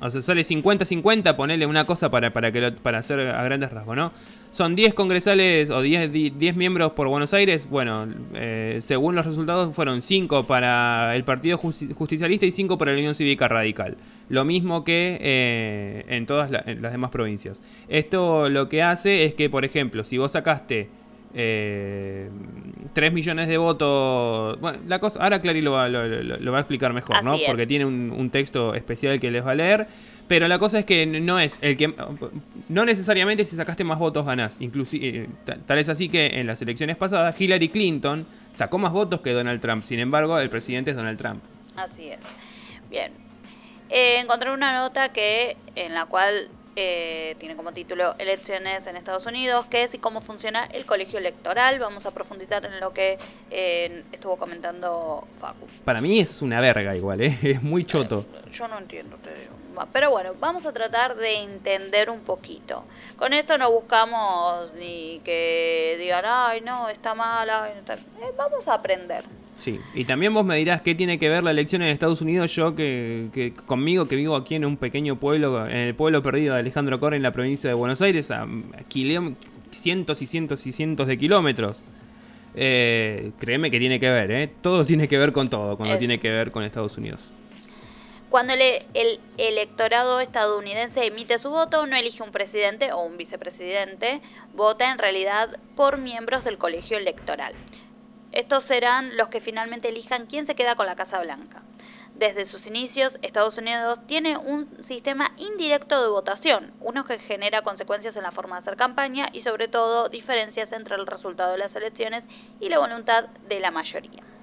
[0.00, 3.96] o sea, sale 50-50, ponele una cosa para, para, que para hacer a grandes rasgos,
[3.96, 4.12] ¿no?
[4.54, 7.68] Son 10 congresales o 10, di- 10 miembros por Buenos Aires.
[7.68, 12.92] Bueno, eh, según los resultados fueron 5 para el Partido Justi- Justicialista y 5 para
[12.92, 13.96] la Unión Cívica Radical.
[14.28, 17.60] Lo mismo que eh, en todas la- en las demás provincias.
[17.88, 20.88] Esto lo que hace es que, por ejemplo, si vos sacaste
[21.36, 22.28] eh,
[22.92, 24.56] 3 millones de votos...
[24.60, 27.34] Bueno, la cosa, ahora Clary lo va, lo- lo- lo va a explicar mejor, ¿no?
[27.34, 27.42] Es.
[27.48, 29.88] Porque tiene un, un texto especial que les va a leer.
[30.26, 31.92] Pero la cosa es que no es el que
[32.68, 34.60] no necesariamente si sacaste más votos ganás.
[34.60, 39.20] Inclusive ta- tal es así que en las elecciones pasadas Hillary Clinton sacó más votos
[39.20, 39.84] que Donald Trump.
[39.84, 41.42] Sin embargo, el presidente es Donald Trump.
[41.76, 42.20] Así es.
[42.90, 43.12] Bien.
[43.90, 49.26] eh, encontré una nota que en la cual eh, tiene como título Elecciones en Estados
[49.26, 51.78] Unidos, qué es y cómo funciona el colegio electoral.
[51.78, 53.18] Vamos a profundizar en lo que
[53.50, 55.66] eh, estuvo comentando Facu.
[55.84, 57.36] Para mí es una verga igual, ¿eh?
[57.42, 58.24] Es muy choto.
[58.50, 59.52] Yo no entiendo, te digo.
[59.92, 62.84] Pero bueno, vamos a tratar de entender un poquito.
[63.16, 67.94] Con esto no buscamos ni que digan, ay, no, está mal, ay, no está-".
[67.94, 69.24] Eh, vamos a aprender.
[69.56, 72.54] Sí, y también vos me dirás qué tiene que ver la elección en Estados Unidos,
[72.54, 76.54] yo que, que conmigo que vivo aquí en un pequeño pueblo, en el pueblo perdido
[76.54, 78.46] de Alejandro Corre en la provincia de Buenos Aires, a,
[79.70, 81.80] cientos y cientos y cientos de kilómetros.
[82.56, 84.50] Eh, créeme que tiene que ver, ¿eh?
[84.60, 85.98] Todo tiene que ver con todo cuando Eso.
[85.98, 87.32] tiene que ver con Estados Unidos.
[88.34, 94.20] Cuando el, el electorado estadounidense emite su voto, no elige un presidente o un vicepresidente,
[94.52, 97.54] vota en realidad por miembros del colegio electoral.
[98.32, 101.62] Estos serán los que finalmente elijan quién se queda con la Casa Blanca.
[102.16, 108.16] Desde sus inicios, Estados Unidos tiene un sistema indirecto de votación, uno que genera consecuencias
[108.16, 111.76] en la forma de hacer campaña y sobre todo diferencias entre el resultado de las
[111.76, 112.26] elecciones
[112.58, 114.33] y la voluntad de la mayoría.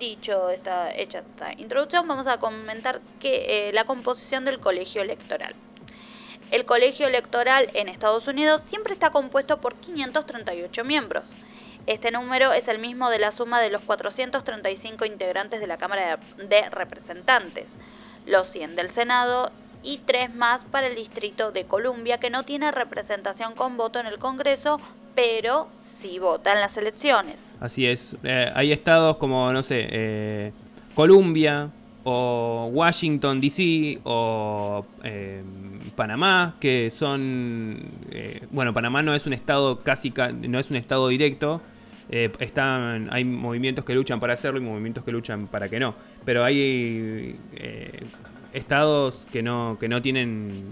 [0.00, 5.54] Dicho esta, hecha esta introducción, vamos a comentar que, eh, la composición del colegio electoral.
[6.50, 11.34] El colegio electoral en Estados Unidos siempre está compuesto por 538 miembros.
[11.86, 16.18] Este número es el mismo de la suma de los 435 integrantes de la Cámara
[16.38, 17.78] de Representantes,
[18.24, 19.52] los 100 del Senado
[19.82, 24.06] y tres más para el Distrito de Columbia, que no tiene representación con voto en
[24.06, 24.80] el Congreso,
[25.14, 27.54] pero sí vota en las elecciones.
[27.60, 28.16] Así es.
[28.22, 30.52] Eh, hay estados como, no sé, eh,
[30.94, 31.70] Columbia
[32.04, 34.00] o Washington, D.C.
[34.04, 35.42] o eh,
[35.96, 37.78] Panamá, que son...
[38.10, 40.10] eh, bueno, Panamá no es un estado casi...
[40.10, 41.60] ca- no es un estado directo.
[42.12, 45.94] Eh, están, hay movimientos que luchan para hacerlo y movimientos que luchan para que no.
[46.24, 47.36] Pero hay
[48.52, 50.64] estados que no, que no tienen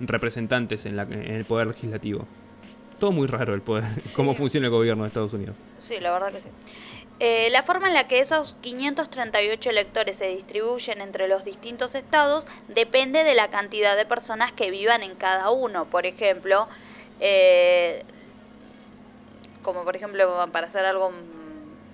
[0.00, 2.26] representantes en, la- en el poder legislativo.
[2.98, 3.84] Todo muy raro el poder,
[4.16, 5.56] cómo funciona el gobierno de Estados Unidos.
[5.78, 6.48] Sí, la verdad que sí.
[7.18, 12.46] Eh, la forma en la que esos 538 electores se distribuyen entre los distintos estados
[12.68, 15.86] depende de la cantidad de personas que vivan en cada uno.
[15.86, 16.68] Por ejemplo,
[17.20, 18.04] eh,
[19.62, 21.10] como por ejemplo, para hacer algo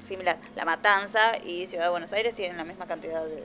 [0.04, 3.44] similar, La Matanza y Ciudad de Buenos Aires tienen la misma cantidad de...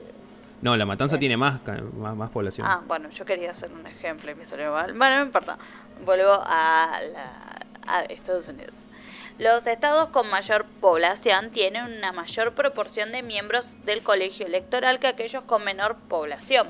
[0.60, 1.60] No, la matanza tiene más,
[1.94, 2.66] más población.
[2.68, 4.92] Ah, bueno, yo quería hacer un ejemplo y me salió mal.
[4.92, 5.56] Bueno, no importa.
[6.04, 8.88] Vuelvo a, la- a Estados Unidos.
[9.38, 15.06] Los estados con mayor población tienen una mayor proporción de miembros del colegio electoral que
[15.06, 16.68] aquellos con menor población.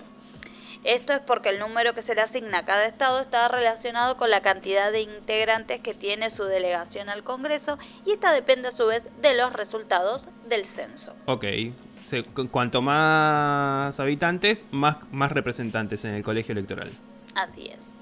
[0.85, 4.31] Esto es porque el número que se le asigna a cada estado está relacionado con
[4.31, 8.87] la cantidad de integrantes que tiene su delegación al Congreso y esta depende a su
[8.87, 11.17] vez de los resultados del censo.
[11.27, 11.45] Ok.
[12.07, 16.93] Se- cuanto más habitantes, más, más representantes en el colegio electoral.
[17.35, 17.93] Así es.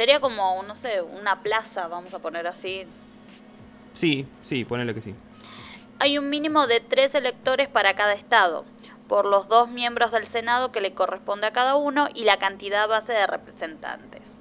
[0.00, 2.86] Sería como, no sé, una plaza, vamos a poner así.
[3.92, 5.14] Sí, sí, ponele que sí.
[5.98, 8.64] Hay un mínimo de tres electores para cada estado,
[9.08, 12.88] por los dos miembros del Senado que le corresponde a cada uno y la cantidad
[12.88, 14.38] base de representantes.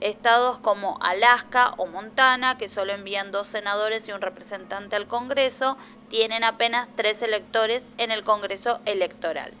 [0.00, 5.76] Estados como Alaska o Montana, que solo envían dos senadores y un representante al Congreso,
[6.08, 9.52] tienen apenas tres electores en el Congreso electoral.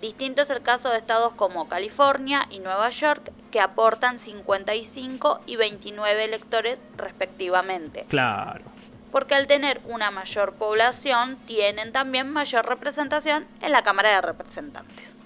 [0.00, 5.56] Distinto es el caso de estados como California y Nueva York, que aportan 55 y
[5.56, 8.62] 29 electores respectivamente Claro.
[9.10, 15.16] porque al tener una mayor población tienen también mayor representación en la Cámara de Representantes.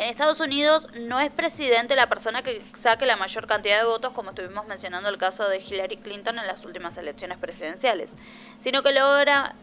[0.00, 4.14] En Estados Unidos no es presidente la persona que saque la mayor cantidad de votos,
[4.14, 8.16] como estuvimos mencionando el caso de Hillary Clinton en las últimas elecciones presidenciales,
[8.56, 9.54] sino que logra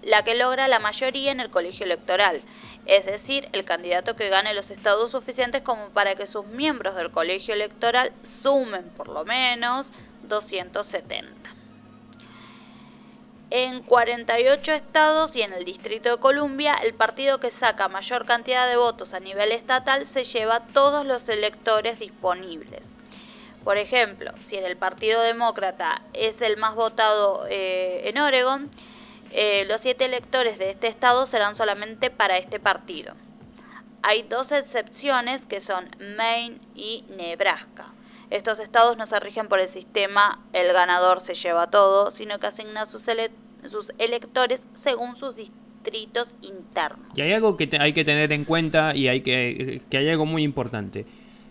[0.00, 2.40] la que logra la mayoría en el colegio electoral,
[2.86, 7.10] es decir, el candidato que gane los estados suficientes como para que sus miembros del
[7.10, 9.92] colegio electoral sumen por lo menos
[10.22, 11.61] 270.
[13.54, 18.66] En 48 estados y en el Distrito de Columbia, el partido que saca mayor cantidad
[18.66, 22.94] de votos a nivel estatal se lleva todos los electores disponibles.
[23.62, 28.70] Por ejemplo, si en el Partido Demócrata es el más votado eh, en Oregon,
[29.32, 33.12] eh, los siete electores de este estado serán solamente para este partido.
[34.02, 37.91] Hay dos excepciones que son Maine y Nebraska.
[38.32, 42.46] Estos estados no se rigen por el sistema el ganador se lleva todo, sino que
[42.46, 43.06] asigna sus,
[43.66, 47.06] sus electores según sus distritos internos.
[47.14, 50.44] Y hay algo que hay que tener en cuenta y hay que, hay algo muy
[50.44, 51.04] importante.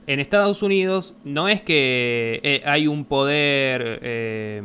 [0.07, 4.63] En Estados Unidos no es que eh, hay un poder, eh,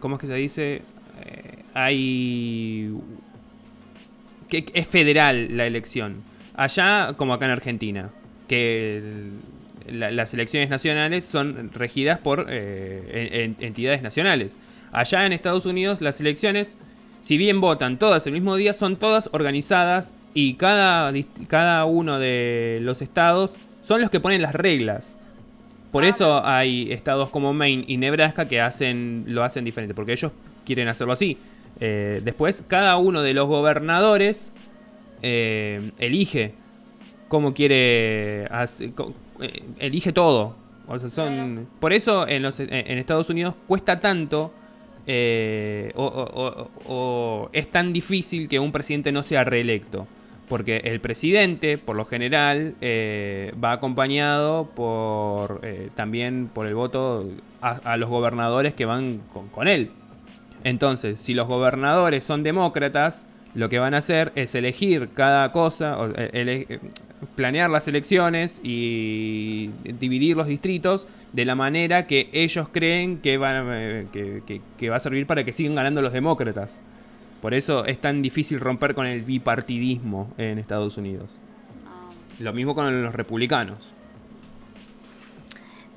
[0.00, 0.82] ¿cómo es que se dice?
[1.24, 2.98] Eh, hay
[4.48, 6.24] que es federal la elección.
[6.56, 8.10] Allá, como acá en Argentina,
[8.48, 9.30] que
[9.90, 14.56] la- las elecciones nacionales son regidas por eh, en- en- entidades nacionales.
[14.92, 16.78] Allá en Estados Unidos, las elecciones,
[17.20, 21.12] si bien votan todas el mismo día, son todas organizadas y cada,
[21.48, 25.18] cada uno de los estados son los que ponen las reglas.
[25.90, 30.32] Por eso hay estados como Maine y Nebraska que hacen lo hacen diferente, porque ellos
[30.66, 31.38] quieren hacerlo así.
[31.80, 34.52] Eh, después, cada uno de los gobernadores
[35.22, 36.54] eh, elige
[37.28, 38.92] cómo quiere hacer-
[39.40, 40.56] eh, elige todo.
[40.86, 44.52] O sea, son, por eso en, los, en- en Estados Unidos cuesta tanto
[45.06, 50.06] eh, o, o- o- o es tan difícil que un presidente no sea reelecto.
[50.48, 55.62] Porque el presidente, por lo general, eh, va acompañado por
[55.94, 57.26] también por el voto
[57.62, 59.90] a, a los gobernadores que van con, con él.
[60.62, 65.98] Entonces, si los gobernadores son demócratas, lo que van a hacer es elegir cada cosa,
[65.98, 66.80] o, eh, ele- eh,
[67.36, 73.66] planear las elecciones y dividir los distritos de la manera que ellos creen que, van,
[73.70, 76.80] eh, que, que- que va a servir para que sigan ganando los demócratas.
[77.40, 81.38] Por eso es tan difícil romper con el bipartidismo en Estados Unidos.
[82.40, 83.92] Lo mismo con los republicanos.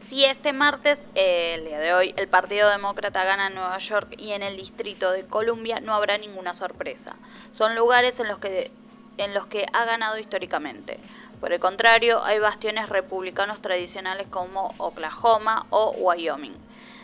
[0.07, 4.15] Si este martes, eh, el día de hoy, el Partido Demócrata gana en Nueva York
[4.17, 7.17] y en el Distrito de Columbia, no habrá ninguna sorpresa.
[7.51, 8.71] Son lugares en los que,
[9.17, 10.97] en los que ha ganado históricamente.
[11.41, 16.55] Por el contrario, hay bastiones republicanos tradicionales como Oklahoma o Wyoming.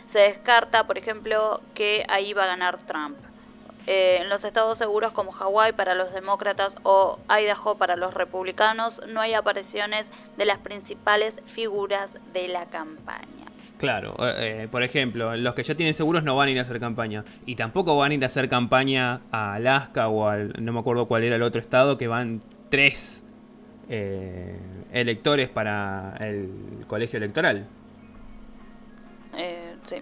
[0.06, 3.18] Se descarta, por ejemplo, que ahí va a ganar Trump.
[3.86, 9.02] Eh, en los estados seguros como Hawái para los demócratas o Idaho para los republicanos
[9.08, 13.28] no hay apariciones de las principales figuras de la campaña.
[13.76, 16.62] Claro, eh, eh, por ejemplo, los que ya tienen seguros no van a ir a
[16.62, 17.24] hacer campaña.
[17.44, 20.54] Y tampoco van a ir a hacer campaña a Alaska o al.
[20.64, 22.40] No me acuerdo cuál era el otro estado, que van
[22.70, 23.24] tres
[23.90, 24.56] eh,
[24.92, 27.66] electores para el colegio electoral.
[29.82, 29.96] Sí.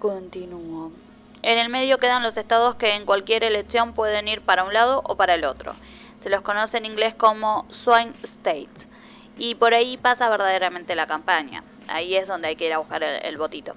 [0.00, 1.05] Continúo.
[1.46, 5.00] En el medio quedan los estados que en cualquier elección pueden ir para un lado
[5.04, 5.76] o para el otro.
[6.18, 8.88] Se los conoce en inglés como swing states.
[9.38, 11.62] Y por ahí pasa verdaderamente la campaña.
[11.86, 13.76] Ahí es donde hay que ir a buscar el, el votito.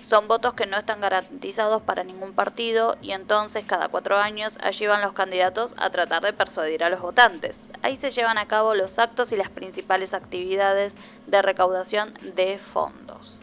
[0.00, 4.88] Son votos que no están garantizados para ningún partido y entonces cada cuatro años allí
[4.88, 7.68] van los candidatos a tratar de persuadir a los votantes.
[7.82, 10.96] Ahí se llevan a cabo los actos y las principales actividades
[11.28, 13.38] de recaudación de fondos.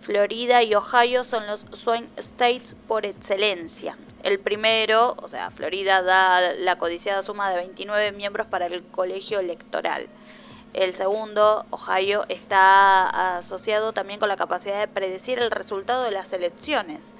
[0.00, 3.98] Florida y Ohio son los swing states por excelencia.
[4.22, 9.40] El primero, o sea, Florida da la codiciada suma de 29 miembros para el colegio
[9.40, 10.08] electoral.
[10.72, 16.32] El segundo, Ohio, está asociado también con la capacidad de predecir el resultado de las
[16.32, 17.12] elecciones.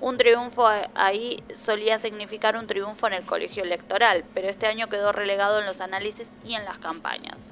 [0.00, 5.12] Un triunfo ahí solía significar un triunfo en el colegio electoral, pero este año quedó
[5.12, 7.50] relegado en los análisis y en las campañas.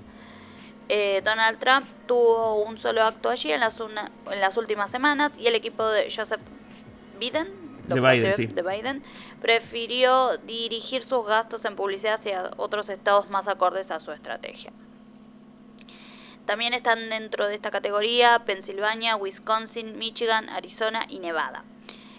[0.88, 5.32] Eh, Donald Trump tuvo un solo acto allí en las, una- en las últimas semanas
[5.38, 6.40] y el equipo de Joseph
[7.20, 7.48] Biden,
[7.88, 8.46] De Biden, sí.
[8.46, 9.02] de Biden
[9.40, 14.72] prefirió dirigir sus gastos en publicidad hacia otros estados más acordes a su estrategia.
[16.46, 21.64] También están dentro de esta categoría Pensilvania, Wisconsin, Michigan, Arizona y Nevada.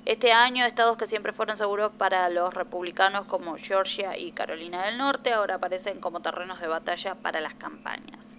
[0.05, 4.97] Este año, estados que siempre fueron seguros para los republicanos como Georgia y Carolina del
[4.97, 8.37] Norte ahora aparecen como terrenos de batalla para las campañas.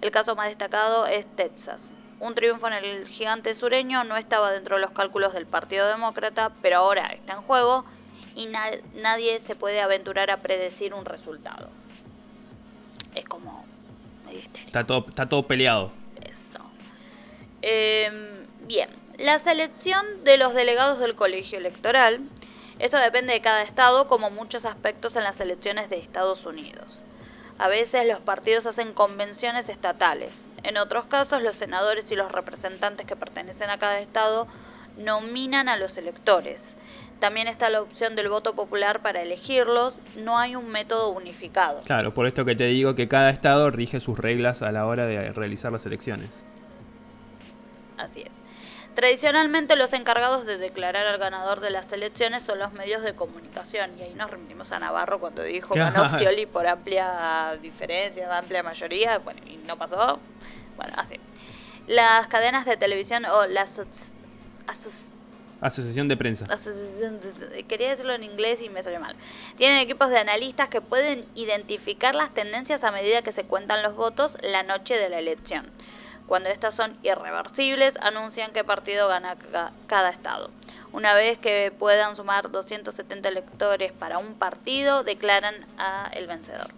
[0.00, 1.92] El caso más destacado es Texas.
[2.20, 6.52] Un triunfo en el gigante sureño no estaba dentro de los cálculos del Partido Demócrata,
[6.62, 7.84] pero ahora está en juego
[8.34, 11.68] y na- nadie se puede aventurar a predecir un resultado.
[13.14, 13.64] Es como
[14.26, 14.40] medio.
[14.66, 15.90] Está todo, está todo peleado.
[16.22, 16.58] Eso.
[17.62, 22.20] Eh, bien, la selección de los delegados del colegio electoral.
[22.78, 27.02] Esto depende de cada estado, como muchos aspectos en las elecciones de Estados Unidos.
[27.60, 30.48] A veces los partidos hacen convenciones estatales.
[30.62, 34.46] En otros casos, los senadores y los representantes que pertenecen a cada estado
[34.96, 36.74] nominan a los electores.
[37.18, 40.00] También está la opción del voto popular para elegirlos.
[40.16, 41.82] No hay un método unificado.
[41.82, 45.04] Claro, por esto que te digo que cada estado rige sus reglas a la hora
[45.04, 46.42] de realizar las elecciones.
[47.98, 48.42] Así es.
[48.94, 53.92] Tradicionalmente los encargados de declarar al ganador de las elecciones son los medios de comunicación
[53.98, 55.74] y ahí nos remitimos a Navarro cuando dijo.
[56.08, 60.18] Scioli por amplia diferencia, amplia mayoría, bueno, y no pasó.
[60.76, 61.16] Bueno, así.
[61.86, 64.12] Las cadenas de televisión o las asoci-
[64.66, 65.12] asoci-
[65.62, 66.46] Asociación de prensa.
[66.46, 69.14] asociación de- quería decirlo en inglés y me salió mal.
[69.56, 73.94] Tienen equipos de analistas que pueden identificar las tendencias a medida que se cuentan los
[73.94, 75.70] votos la noche de la elección.
[76.30, 80.48] Cuando estas son irreversibles, anuncian qué partido gana ca- cada estado.
[80.92, 86.68] Una vez que puedan sumar 270 electores para un partido, declaran a el vencedor.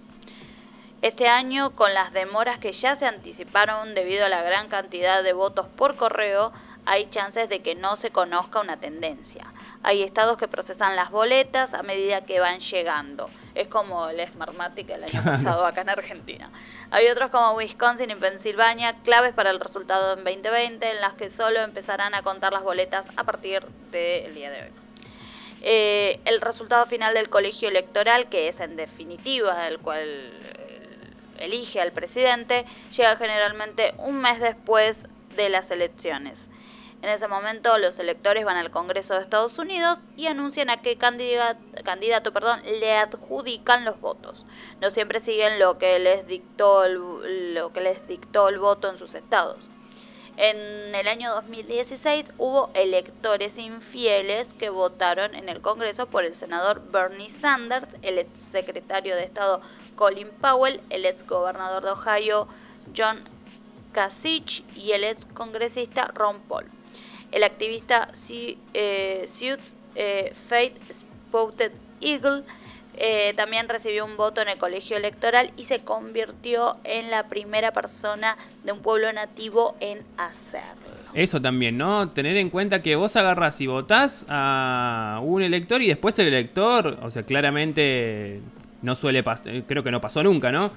[1.02, 5.34] Este año, con las demoras que ya se anticiparon debido a la gran cantidad de
[5.34, 6.50] votos por correo,
[6.86, 9.44] hay chances de que no se conozca una tendencia.
[9.84, 13.28] Hay estados que procesan las boletas a medida que van llegando.
[13.54, 16.50] Es como el Smartmatic el año pasado acá en Argentina.
[16.90, 21.30] Hay otros como Wisconsin y Pensilvania, claves para el resultado en 2020, en las que
[21.30, 24.70] solo empezarán a contar las boletas a partir del día de hoy.
[25.62, 31.80] Eh, el resultado final del colegio electoral, que es en definitiva el cual eh, elige
[31.80, 35.06] al presidente, llega generalmente un mes después
[35.36, 36.48] de las elecciones.
[37.02, 40.96] En ese momento los electores van al Congreso de Estados Unidos y anuncian a qué
[40.96, 44.46] candidato, candidato perdón, le adjudican los votos.
[44.80, 48.96] No siempre siguen lo que les dictó el, lo que les dictó el voto en
[48.96, 49.68] sus estados.
[50.36, 56.82] En el año 2016 hubo electores infieles que votaron en el Congreso por el senador
[56.92, 59.60] Bernie Sanders, el ex secretario de Estado
[59.96, 62.46] Colin Powell, el ex gobernador de Ohio
[62.96, 63.24] John
[63.92, 66.70] Kasich y el ex congresista Ron Paul.
[67.32, 69.26] El activista Su- eh,
[69.94, 70.32] eh,
[70.92, 72.42] Spotted Eagle
[72.94, 77.72] eh, también recibió un voto en el colegio electoral y se convirtió en la primera
[77.72, 80.92] persona de un pueblo nativo en hacerlo.
[81.14, 82.10] Eso también, ¿no?
[82.10, 86.98] Tener en cuenta que vos agarrás y votás a un elector y después el elector,
[87.02, 88.40] o sea, claramente
[88.82, 90.70] no suele pasar, creo que no pasó nunca, ¿no?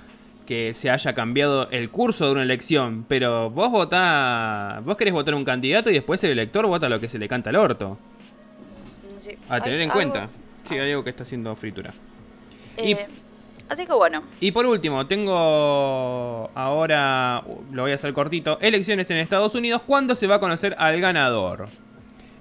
[0.45, 5.33] Que se haya cambiado el curso de una elección, pero vos votás, vos querés votar
[5.33, 7.97] un candidato y después el elector vota lo que se le canta al orto.
[9.21, 9.31] Sí.
[9.49, 10.29] A tener en algo- cuenta.
[10.65, 11.91] Sí, hay algo que está haciendo fritura.
[12.77, 13.07] Y- Eh,
[13.69, 17.41] así que bueno, Y por último, tengo ahora,
[17.71, 19.81] lo voy a hacer cortito, elecciones en Estados Unidos.
[19.87, 21.69] ¿Cuándo se va a conocer al ganador?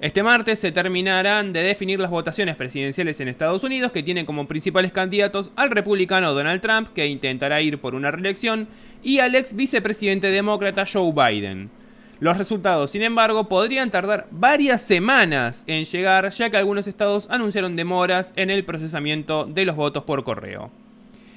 [0.00, 4.48] Este martes se terminarán de definir las votaciones presidenciales en Estados Unidos que tienen como
[4.48, 8.68] principales candidatos al republicano Donald Trump, que intentará ir por una reelección,
[9.02, 11.70] y al ex vicepresidente demócrata Joe Biden.
[12.18, 17.76] Los resultados, sin embargo, podrían tardar varias semanas en llegar, ya que algunos estados anunciaron
[17.76, 20.70] demoras en el procesamiento de los votos por correo.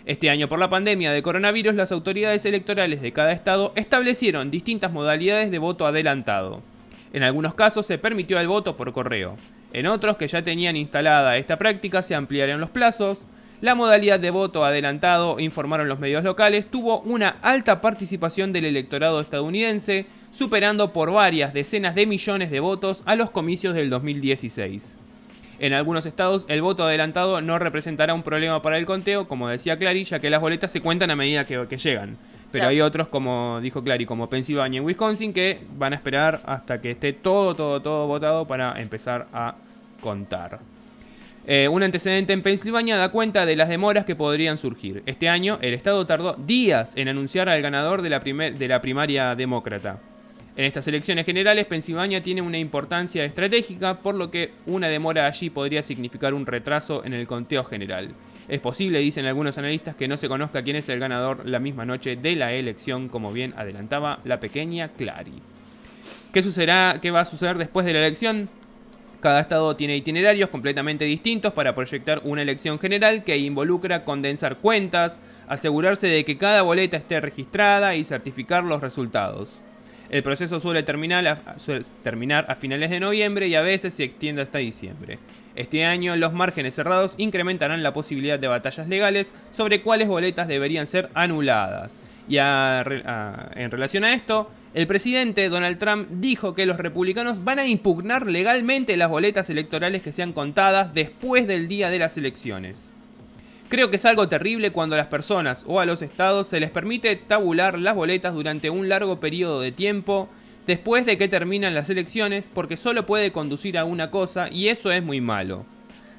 [0.05, 4.91] Este año, por la pandemia de coronavirus, las autoridades electorales de cada estado establecieron distintas
[4.91, 6.61] modalidades de voto adelantado.
[7.17, 9.37] En algunos casos se permitió el voto por correo.
[9.73, 13.25] En otros que ya tenían instalada esta práctica se ampliaron los plazos.
[13.59, 19.19] La modalidad de voto adelantado, informaron los medios locales, tuvo una alta participación del electorado
[19.19, 24.95] estadounidense, superando por varias decenas de millones de votos a los comicios del 2016.
[25.57, 29.79] En algunos estados el voto adelantado no representará un problema para el conteo, como decía
[29.79, 32.15] Clary, ya que las boletas se cuentan a medida que, que llegan.
[32.51, 32.69] Pero Claro.
[32.69, 36.91] hay otros, como dijo Clary, como Pensilvania y Wisconsin, que van a esperar hasta que
[36.91, 39.55] esté todo, todo, todo votado para empezar a
[40.01, 40.59] contar.
[41.45, 45.01] Eh, un antecedente en Pensilvania da cuenta de las demoras que podrían surgir.
[45.05, 48.81] Este año, el estado tardó días en anunciar al ganador de la, primer- de la
[48.81, 49.97] primaria demócrata.
[50.57, 55.49] En estas elecciones generales, Pensilvania tiene una importancia estratégica, por lo que una demora allí
[55.49, 58.09] podría significar un retraso en el conteo general.
[58.47, 61.85] Es posible, dicen algunos analistas, que no se conozca quién es el ganador la misma
[61.85, 65.41] noche de la elección, como bien adelantaba la pequeña Clary.
[66.31, 66.99] ¿Qué sucederá?
[67.01, 68.49] ¿Qué va a suceder después de la elección?
[69.19, 75.19] Cada estado tiene itinerarios completamente distintos para proyectar una elección general que involucra condensar cuentas,
[75.47, 79.59] asegurarse de que cada boleta esté registrada y certificar los resultados.
[80.09, 81.27] El proceso suele terminar
[82.47, 85.19] a, finales de noviembre y a veces se extiende hasta diciembre.
[85.55, 90.87] Este año los márgenes cerrados incrementarán la posibilidad de batallas legales sobre cuáles boletas deberían
[90.87, 91.99] ser anuladas.
[92.29, 97.67] Y en relación a esto, el presidente Donald Trump dijo que los republicanos van a
[97.67, 102.93] impugnar legalmente las boletas electorales que sean contadas después del día de las elecciones.
[103.69, 106.71] Creo que es algo terrible cuando a las personas o a los estados se les
[106.71, 110.29] permite tabular las boletas durante un largo periodo de tiempo
[110.65, 114.91] después de que terminan las elecciones porque solo puede conducir a una cosa y eso
[114.91, 115.65] es muy malo.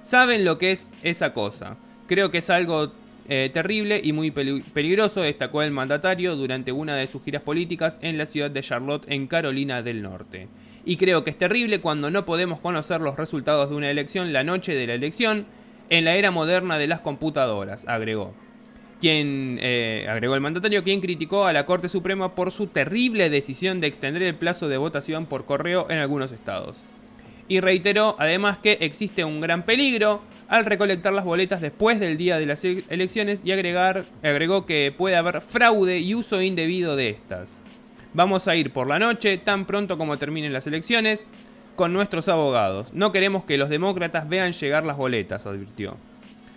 [0.03, 1.77] Saben lo que es esa cosa.
[2.07, 2.93] Creo que es algo
[3.31, 7.99] eh, terrible y muy peli- peligroso, destacó el mandatario durante una de sus giras políticas
[8.03, 10.49] en la ciudad de Charlotte, en Carolina del Norte.
[10.85, 14.45] Y creo que es terrible cuando no podemos conocer los resultados de una elección la
[14.45, 15.47] noche de la elección
[15.91, 18.35] en la era moderna de las computadoras, agregó.
[19.01, 23.81] Quien, eh, agregó el mandatario, quien criticó a la Corte Suprema por su terrible decisión
[23.81, 26.85] de extender el plazo de votación por correo en algunos estados.
[27.47, 32.39] Y reiteró además que existe un gran peligro al recolectar las boletas después del día
[32.39, 37.11] de las e- elecciones y agregar, agregó que puede haber fraude y uso indebido de
[37.11, 37.61] estas.
[38.15, 41.27] Vamos a ir por la noche, tan pronto como terminen las elecciones,
[41.79, 42.93] con nuestros abogados.
[42.93, 45.97] No queremos que los demócratas vean llegar las boletas, advirtió.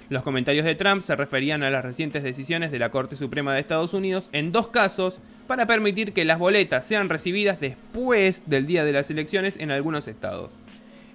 [0.10, 3.60] Los comentarios de Trump se referían a las recientes decisiones de la Corte Suprema de
[3.60, 8.84] Estados Unidos en dos casos para permitir que las boletas sean recibidas después del día
[8.84, 10.54] de las elecciones en algunos estados.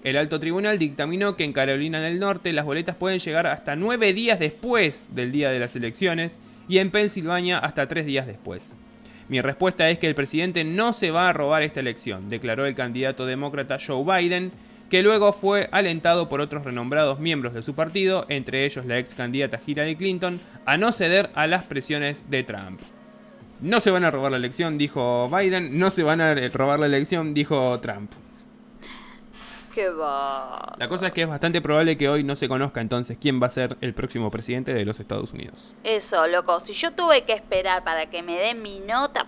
[0.04, 4.12] El alto tribunal dictaminó que en Carolina del Norte las boletas pueden llegar hasta nueve
[4.12, 6.38] días después del día de las elecciones
[6.68, 8.76] y en Pensilvania hasta tres días después.
[9.28, 12.76] Mi respuesta es que el presidente no se va a robar esta elección, declaró el
[12.76, 14.52] candidato demócrata Joe Biden,
[14.88, 19.14] que luego fue alentado por otros renombrados miembros de su partido, entre ellos la ex
[19.14, 22.80] candidata Hillary Clinton, a no ceder a las presiones de Trump.
[23.60, 26.86] No se van a robar la elección, dijo Biden, no se van a robar la
[26.86, 28.12] elección, dijo Trump.
[29.84, 30.74] Va.
[30.78, 33.46] La cosa es que es bastante probable que hoy no se conozca entonces quién va
[33.46, 35.74] a ser el próximo presidente de los Estados Unidos.
[35.84, 36.58] Eso, loco.
[36.60, 39.26] Si yo tuve que esperar para que me den mi nota.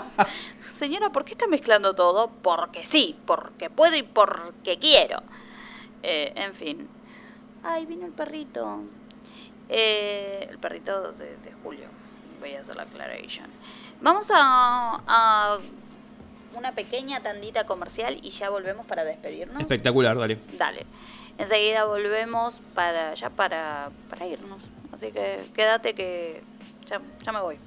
[0.60, 2.30] Señora, ¿por qué está mezclando todo?
[2.42, 5.22] Porque sí, porque puedo y porque quiero.
[6.02, 6.88] Eh, en fin.
[7.62, 8.80] Ay, vino el perrito.
[9.68, 11.86] Eh, el perrito de, de Julio.
[12.40, 13.46] Voy a hacer la aclaration.
[14.00, 15.58] Vamos a, a
[16.56, 19.60] una pequeña tandita comercial y ya volvemos para despedirnos.
[19.60, 20.38] Espectacular, dale.
[20.58, 20.86] Dale.
[21.38, 24.62] Enseguida volvemos para ya para, para irnos.
[24.92, 26.42] Así que quédate que
[26.86, 27.58] ya, ya me voy.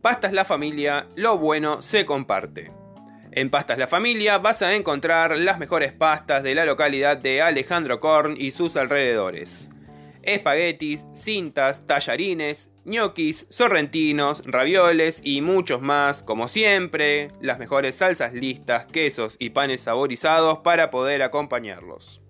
[0.00, 2.72] Pastas La Familia, lo bueno se comparte.
[3.30, 8.00] En Pastas La Familia vas a encontrar las mejores pastas de la localidad de Alejandro
[8.00, 9.70] Korn y sus alrededores.
[10.22, 18.86] Espaguetis, cintas, tallarines, ñoquis, sorrentinos, ravioles y muchos más, como siempre, las mejores salsas listas,
[18.86, 22.21] quesos y panes saborizados para poder acompañarlos.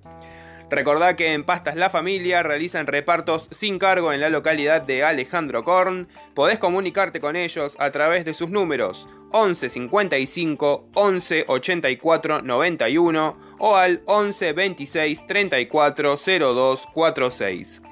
[0.73, 5.65] Recordá que en Pastas La Familia realizan repartos sin cargo en la localidad de Alejandro
[5.65, 6.09] Korn.
[6.33, 13.77] Podés comunicarte con ellos a través de sus números 11 55 11 84 91 o
[13.77, 17.83] al 11 26 34 02 46.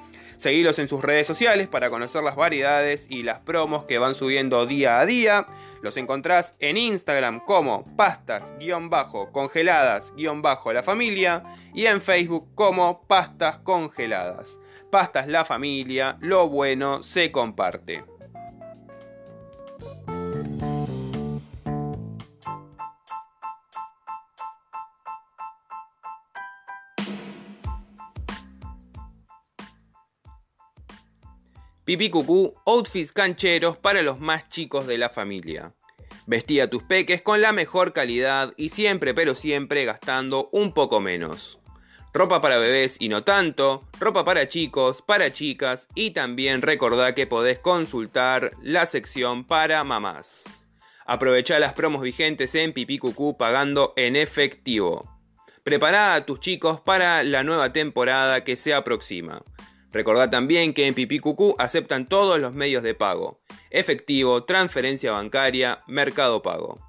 [0.41, 4.65] Seguilos en sus redes sociales para conocer las variedades y las promos que van subiendo
[4.65, 5.45] día a día.
[5.83, 11.43] Los encontrás en Instagram como pastas-congeladas-la familia
[11.75, 14.57] y en Facebook como pastas congeladas.
[14.89, 18.03] Pastas la familia, lo bueno se comparte.
[31.83, 35.73] Pipí Cucú, outfits cancheros para los más chicos de la familia.
[36.27, 41.59] Vestía tus peques con la mejor calidad y siempre, pero siempre gastando un poco menos.
[42.13, 47.25] Ropa para bebés y no tanto, ropa para chicos, para chicas y también recordá que
[47.25, 50.67] podés consultar la sección para mamás.
[51.07, 55.19] Aprovecha las promos vigentes en Pipí Cucú pagando en efectivo.
[55.63, 59.41] Prepara a tus chicos para la nueva temporada que se aproxima.
[59.91, 66.41] Recordá también que en Cucú aceptan todos los medios de pago: efectivo, transferencia bancaria, mercado
[66.41, 66.79] pago.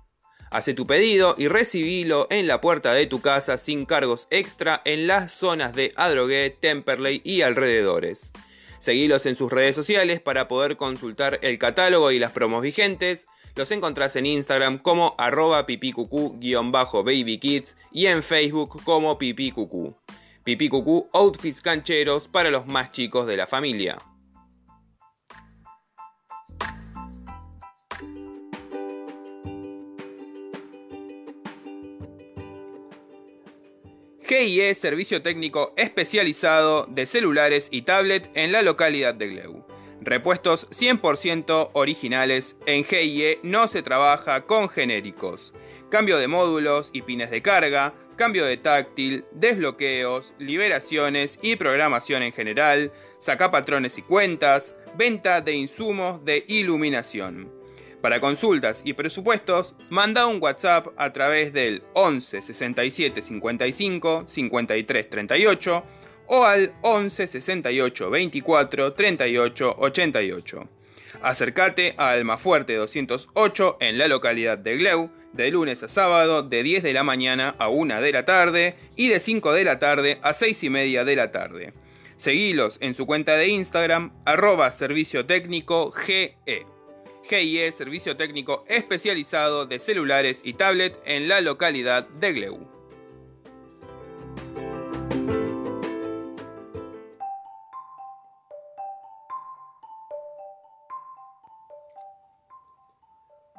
[0.50, 5.06] Hace tu pedido y recibilo en la puerta de tu casa sin cargos extra en
[5.06, 8.34] las zonas de Adrogué, Temperley y alrededores.
[8.78, 13.26] Seguilos en sus redes sociales para poder consultar el catálogo y las promos vigentes.
[13.54, 19.94] Los encontrás en Instagram como arroba pipícucú-babykids y en Facebook como pipícucú.
[20.44, 23.96] Pipí Cucú outfits cancheros para los más chicos de la familia.
[34.26, 39.64] GIE Servicio Técnico Especializado de Celulares y Tablet en la localidad de Gleu.
[40.00, 42.56] Repuestos 100% originales.
[42.66, 45.52] En GIE no se trabaja con genéricos.
[45.88, 52.32] Cambio de módulos y pines de carga, cambio de táctil, desbloqueos, liberaciones y programación en
[52.32, 57.50] general, saca patrones y cuentas, venta de insumos de iluminación.
[58.00, 65.84] Para consultas y presupuestos, manda un WhatsApp a través del 11 67 55 53 38
[66.26, 70.68] o al 11 68 24 38 88.
[71.22, 76.82] Acércate a Almafuerte 208 en la localidad de Gleu, de lunes a sábado de 10
[76.82, 80.34] de la mañana a 1 de la tarde y de 5 de la tarde a
[80.34, 81.74] 6 y media de la tarde.
[82.16, 86.36] Seguilos en su cuenta de Instagram, arroba servicio técnico GE.
[87.22, 92.81] GIE, servicio técnico especializado de celulares y tablet en la localidad de Gleu.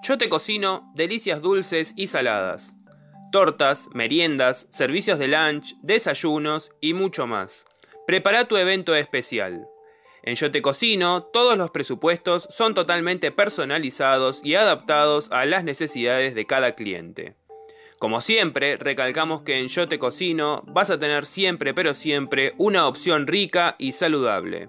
[0.03, 2.75] Yo te cocino delicias dulces y saladas.
[3.31, 7.65] Tortas, meriendas, servicios de lunch, desayunos y mucho más.
[8.05, 9.65] Prepara tu evento especial.
[10.23, 16.35] En Yo Te Cocino, todos los presupuestos son totalmente personalizados y adaptados a las necesidades
[16.35, 17.35] de cada cliente.
[17.97, 22.87] Como siempre, recalcamos que en Yo Te Cocino vas a tener siempre, pero siempre, una
[22.87, 24.67] opción rica y saludable.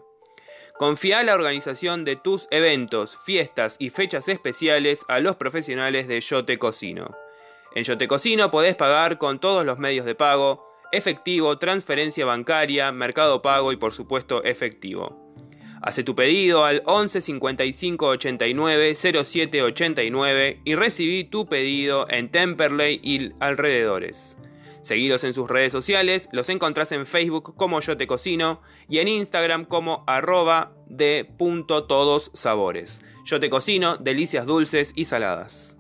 [0.77, 6.45] Confía la organización de tus eventos, fiestas y fechas especiales a los profesionales de Yo
[6.45, 7.17] Te Cocino.
[7.77, 12.91] En Yo Te Cocino podés pagar con todos los medios de pago, efectivo, transferencia bancaria,
[12.91, 15.33] mercado pago y por supuesto efectivo.
[15.81, 22.99] Hace tu pedido al 11 55 89 07 89 y recibí tu pedido en Temperley
[23.01, 24.37] y alrededores.
[24.85, 29.09] Seguidos en sus redes sociales, los encontrás en Facebook como Yo Te Cocino y en
[29.09, 33.01] Instagram como arroba de punto todos sabores.
[33.25, 35.79] Yo Te Cocino, delicias dulces y saladas.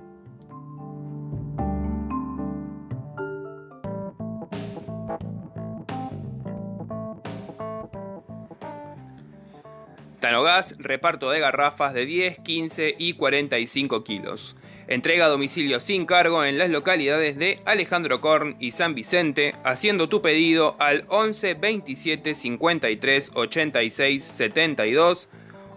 [10.20, 14.56] Tanogas, reparto de garrafas de 10, 15 y 45 kilos.
[14.86, 20.10] Entrega a domicilio sin cargo en las localidades de Alejandro Korn y San Vicente, haciendo
[20.10, 25.28] tu pedido al 11 27 53 86 72,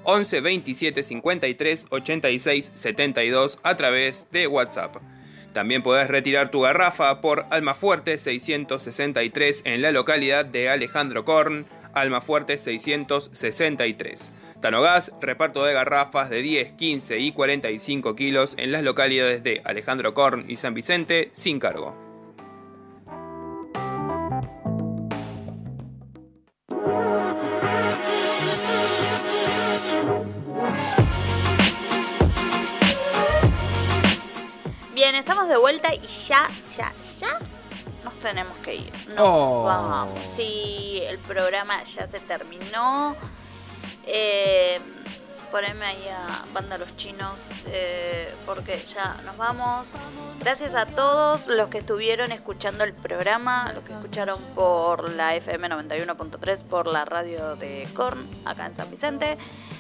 [0.04, 4.98] 11 27 53 86 72 a través de WhatsApp.
[5.54, 12.58] También podés retirar tu garrafa por Almafuerte 663 en la localidad de Alejandro Korn, Almafuerte
[12.58, 14.34] 663.
[14.62, 20.14] Tanogas, reparto de garrafas de 10, 15 y 45 kilos en las localidades de Alejandro
[20.14, 21.96] Korn y San Vicente sin cargo.
[34.94, 37.40] Bien, estamos de vuelta y ya, ya, ya
[38.04, 38.92] nos tenemos que ir.
[39.16, 39.64] No, Oh.
[39.64, 40.20] vamos.
[40.36, 43.16] Sí, el programa ya se terminó.
[44.08, 44.80] Eh,
[45.52, 49.94] poneme ahí a Banda Los Chinos eh, porque ya nos vamos.
[50.40, 55.70] Gracias a todos los que estuvieron escuchando el programa, los que escucharon por la FM
[55.70, 59.38] 91.3, por la radio de Korn, acá en San Vicente.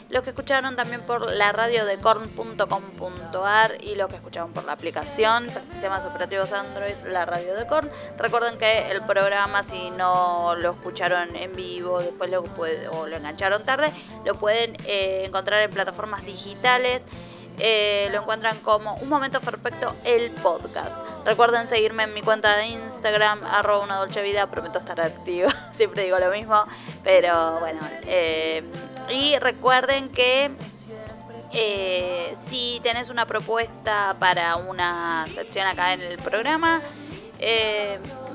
[0.09, 4.71] Los que escucharon también por la radio de corn.com.ar y los que escucharon por la
[4.71, 7.89] aplicación para sistemas operativos Android, la radio de Korn.
[8.17, 13.17] Recuerden que el programa, si no lo escucharon en vivo, después lo puede- o lo
[13.17, 13.91] engancharon tarde,
[14.25, 17.05] lo pueden eh, encontrar en plataformas digitales.
[17.59, 20.95] Eh, lo encuentran como Un Momento Perfecto, el podcast.
[21.25, 26.03] Recuerden seguirme en mi cuenta de Instagram, arroba una dolce vida, prometo estar activa, siempre
[26.03, 26.63] digo lo mismo,
[27.03, 27.79] pero bueno.
[28.03, 28.63] eh,
[29.09, 30.51] y recuerden que
[31.53, 36.81] eh, si tenés una propuesta para una sección acá en el programa,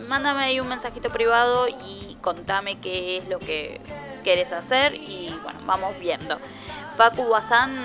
[0.08, 3.80] mándame ahí un mensajito privado y contame qué es lo que
[4.22, 6.38] querés hacer y bueno, vamos viendo.
[6.96, 7.76] Facu Bazán,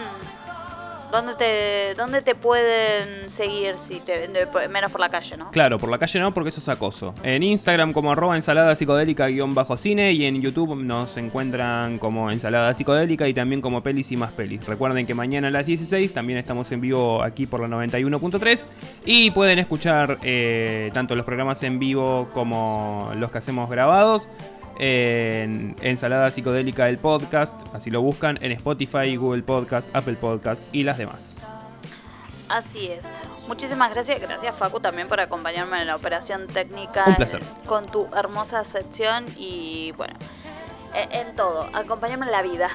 [1.11, 4.29] ¿dónde te, dónde te pueden seguir si te,
[4.69, 5.51] menos por la calle, no?
[5.51, 7.13] Claro, por la calle no, porque eso es acoso.
[7.23, 13.34] En Instagram como arroba ensalada psicodélica-cine y en YouTube nos encuentran como ensalada psicodélica y
[13.34, 14.65] también como pelis y más pelis.
[14.65, 18.65] Recuerden que mañana a las 16 también estamos en vivo aquí por la 91.3
[19.05, 24.27] y pueden escuchar eh, tanto los programas en vivo como los que hacemos grabados
[24.80, 30.84] en Ensalada Psicodélica el podcast, así lo buscan en Spotify, Google Podcast, Apple Podcast y
[30.84, 31.40] las demás.
[32.49, 33.10] Así es.
[33.48, 34.22] Muchísimas gracias.
[34.22, 37.04] Gracias, Facu, también por acompañarme en la operación técnica.
[37.08, 37.41] Un placer.
[37.66, 40.14] Con tu hermosa sección y, bueno,
[40.94, 41.68] e- en todo.
[41.74, 42.70] Acompañarme en la vida.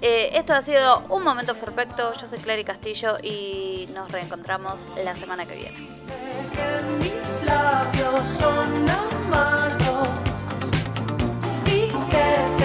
[0.00, 2.12] Eh, esto ha sido un momento perfecto.
[2.12, 5.88] Yo soy Clary Castillo y nos reencontramos la semana que viene.
[12.14, 12.63] Mis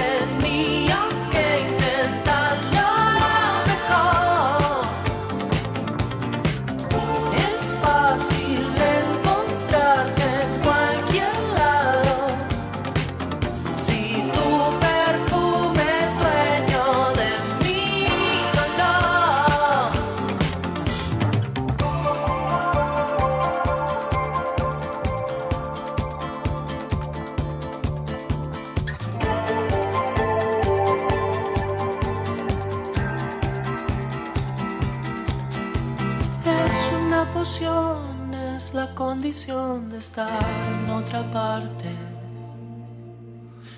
[39.00, 40.44] condición de estar
[40.84, 41.90] en otra parte.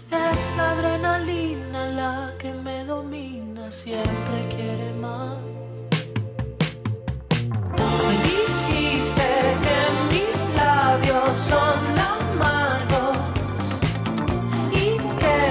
[0.10, 5.38] Es la adrenalina la que me domina, siempre quiere más.
[7.78, 9.30] Me dijiste
[9.66, 9.78] que
[10.12, 12.21] mis labios son la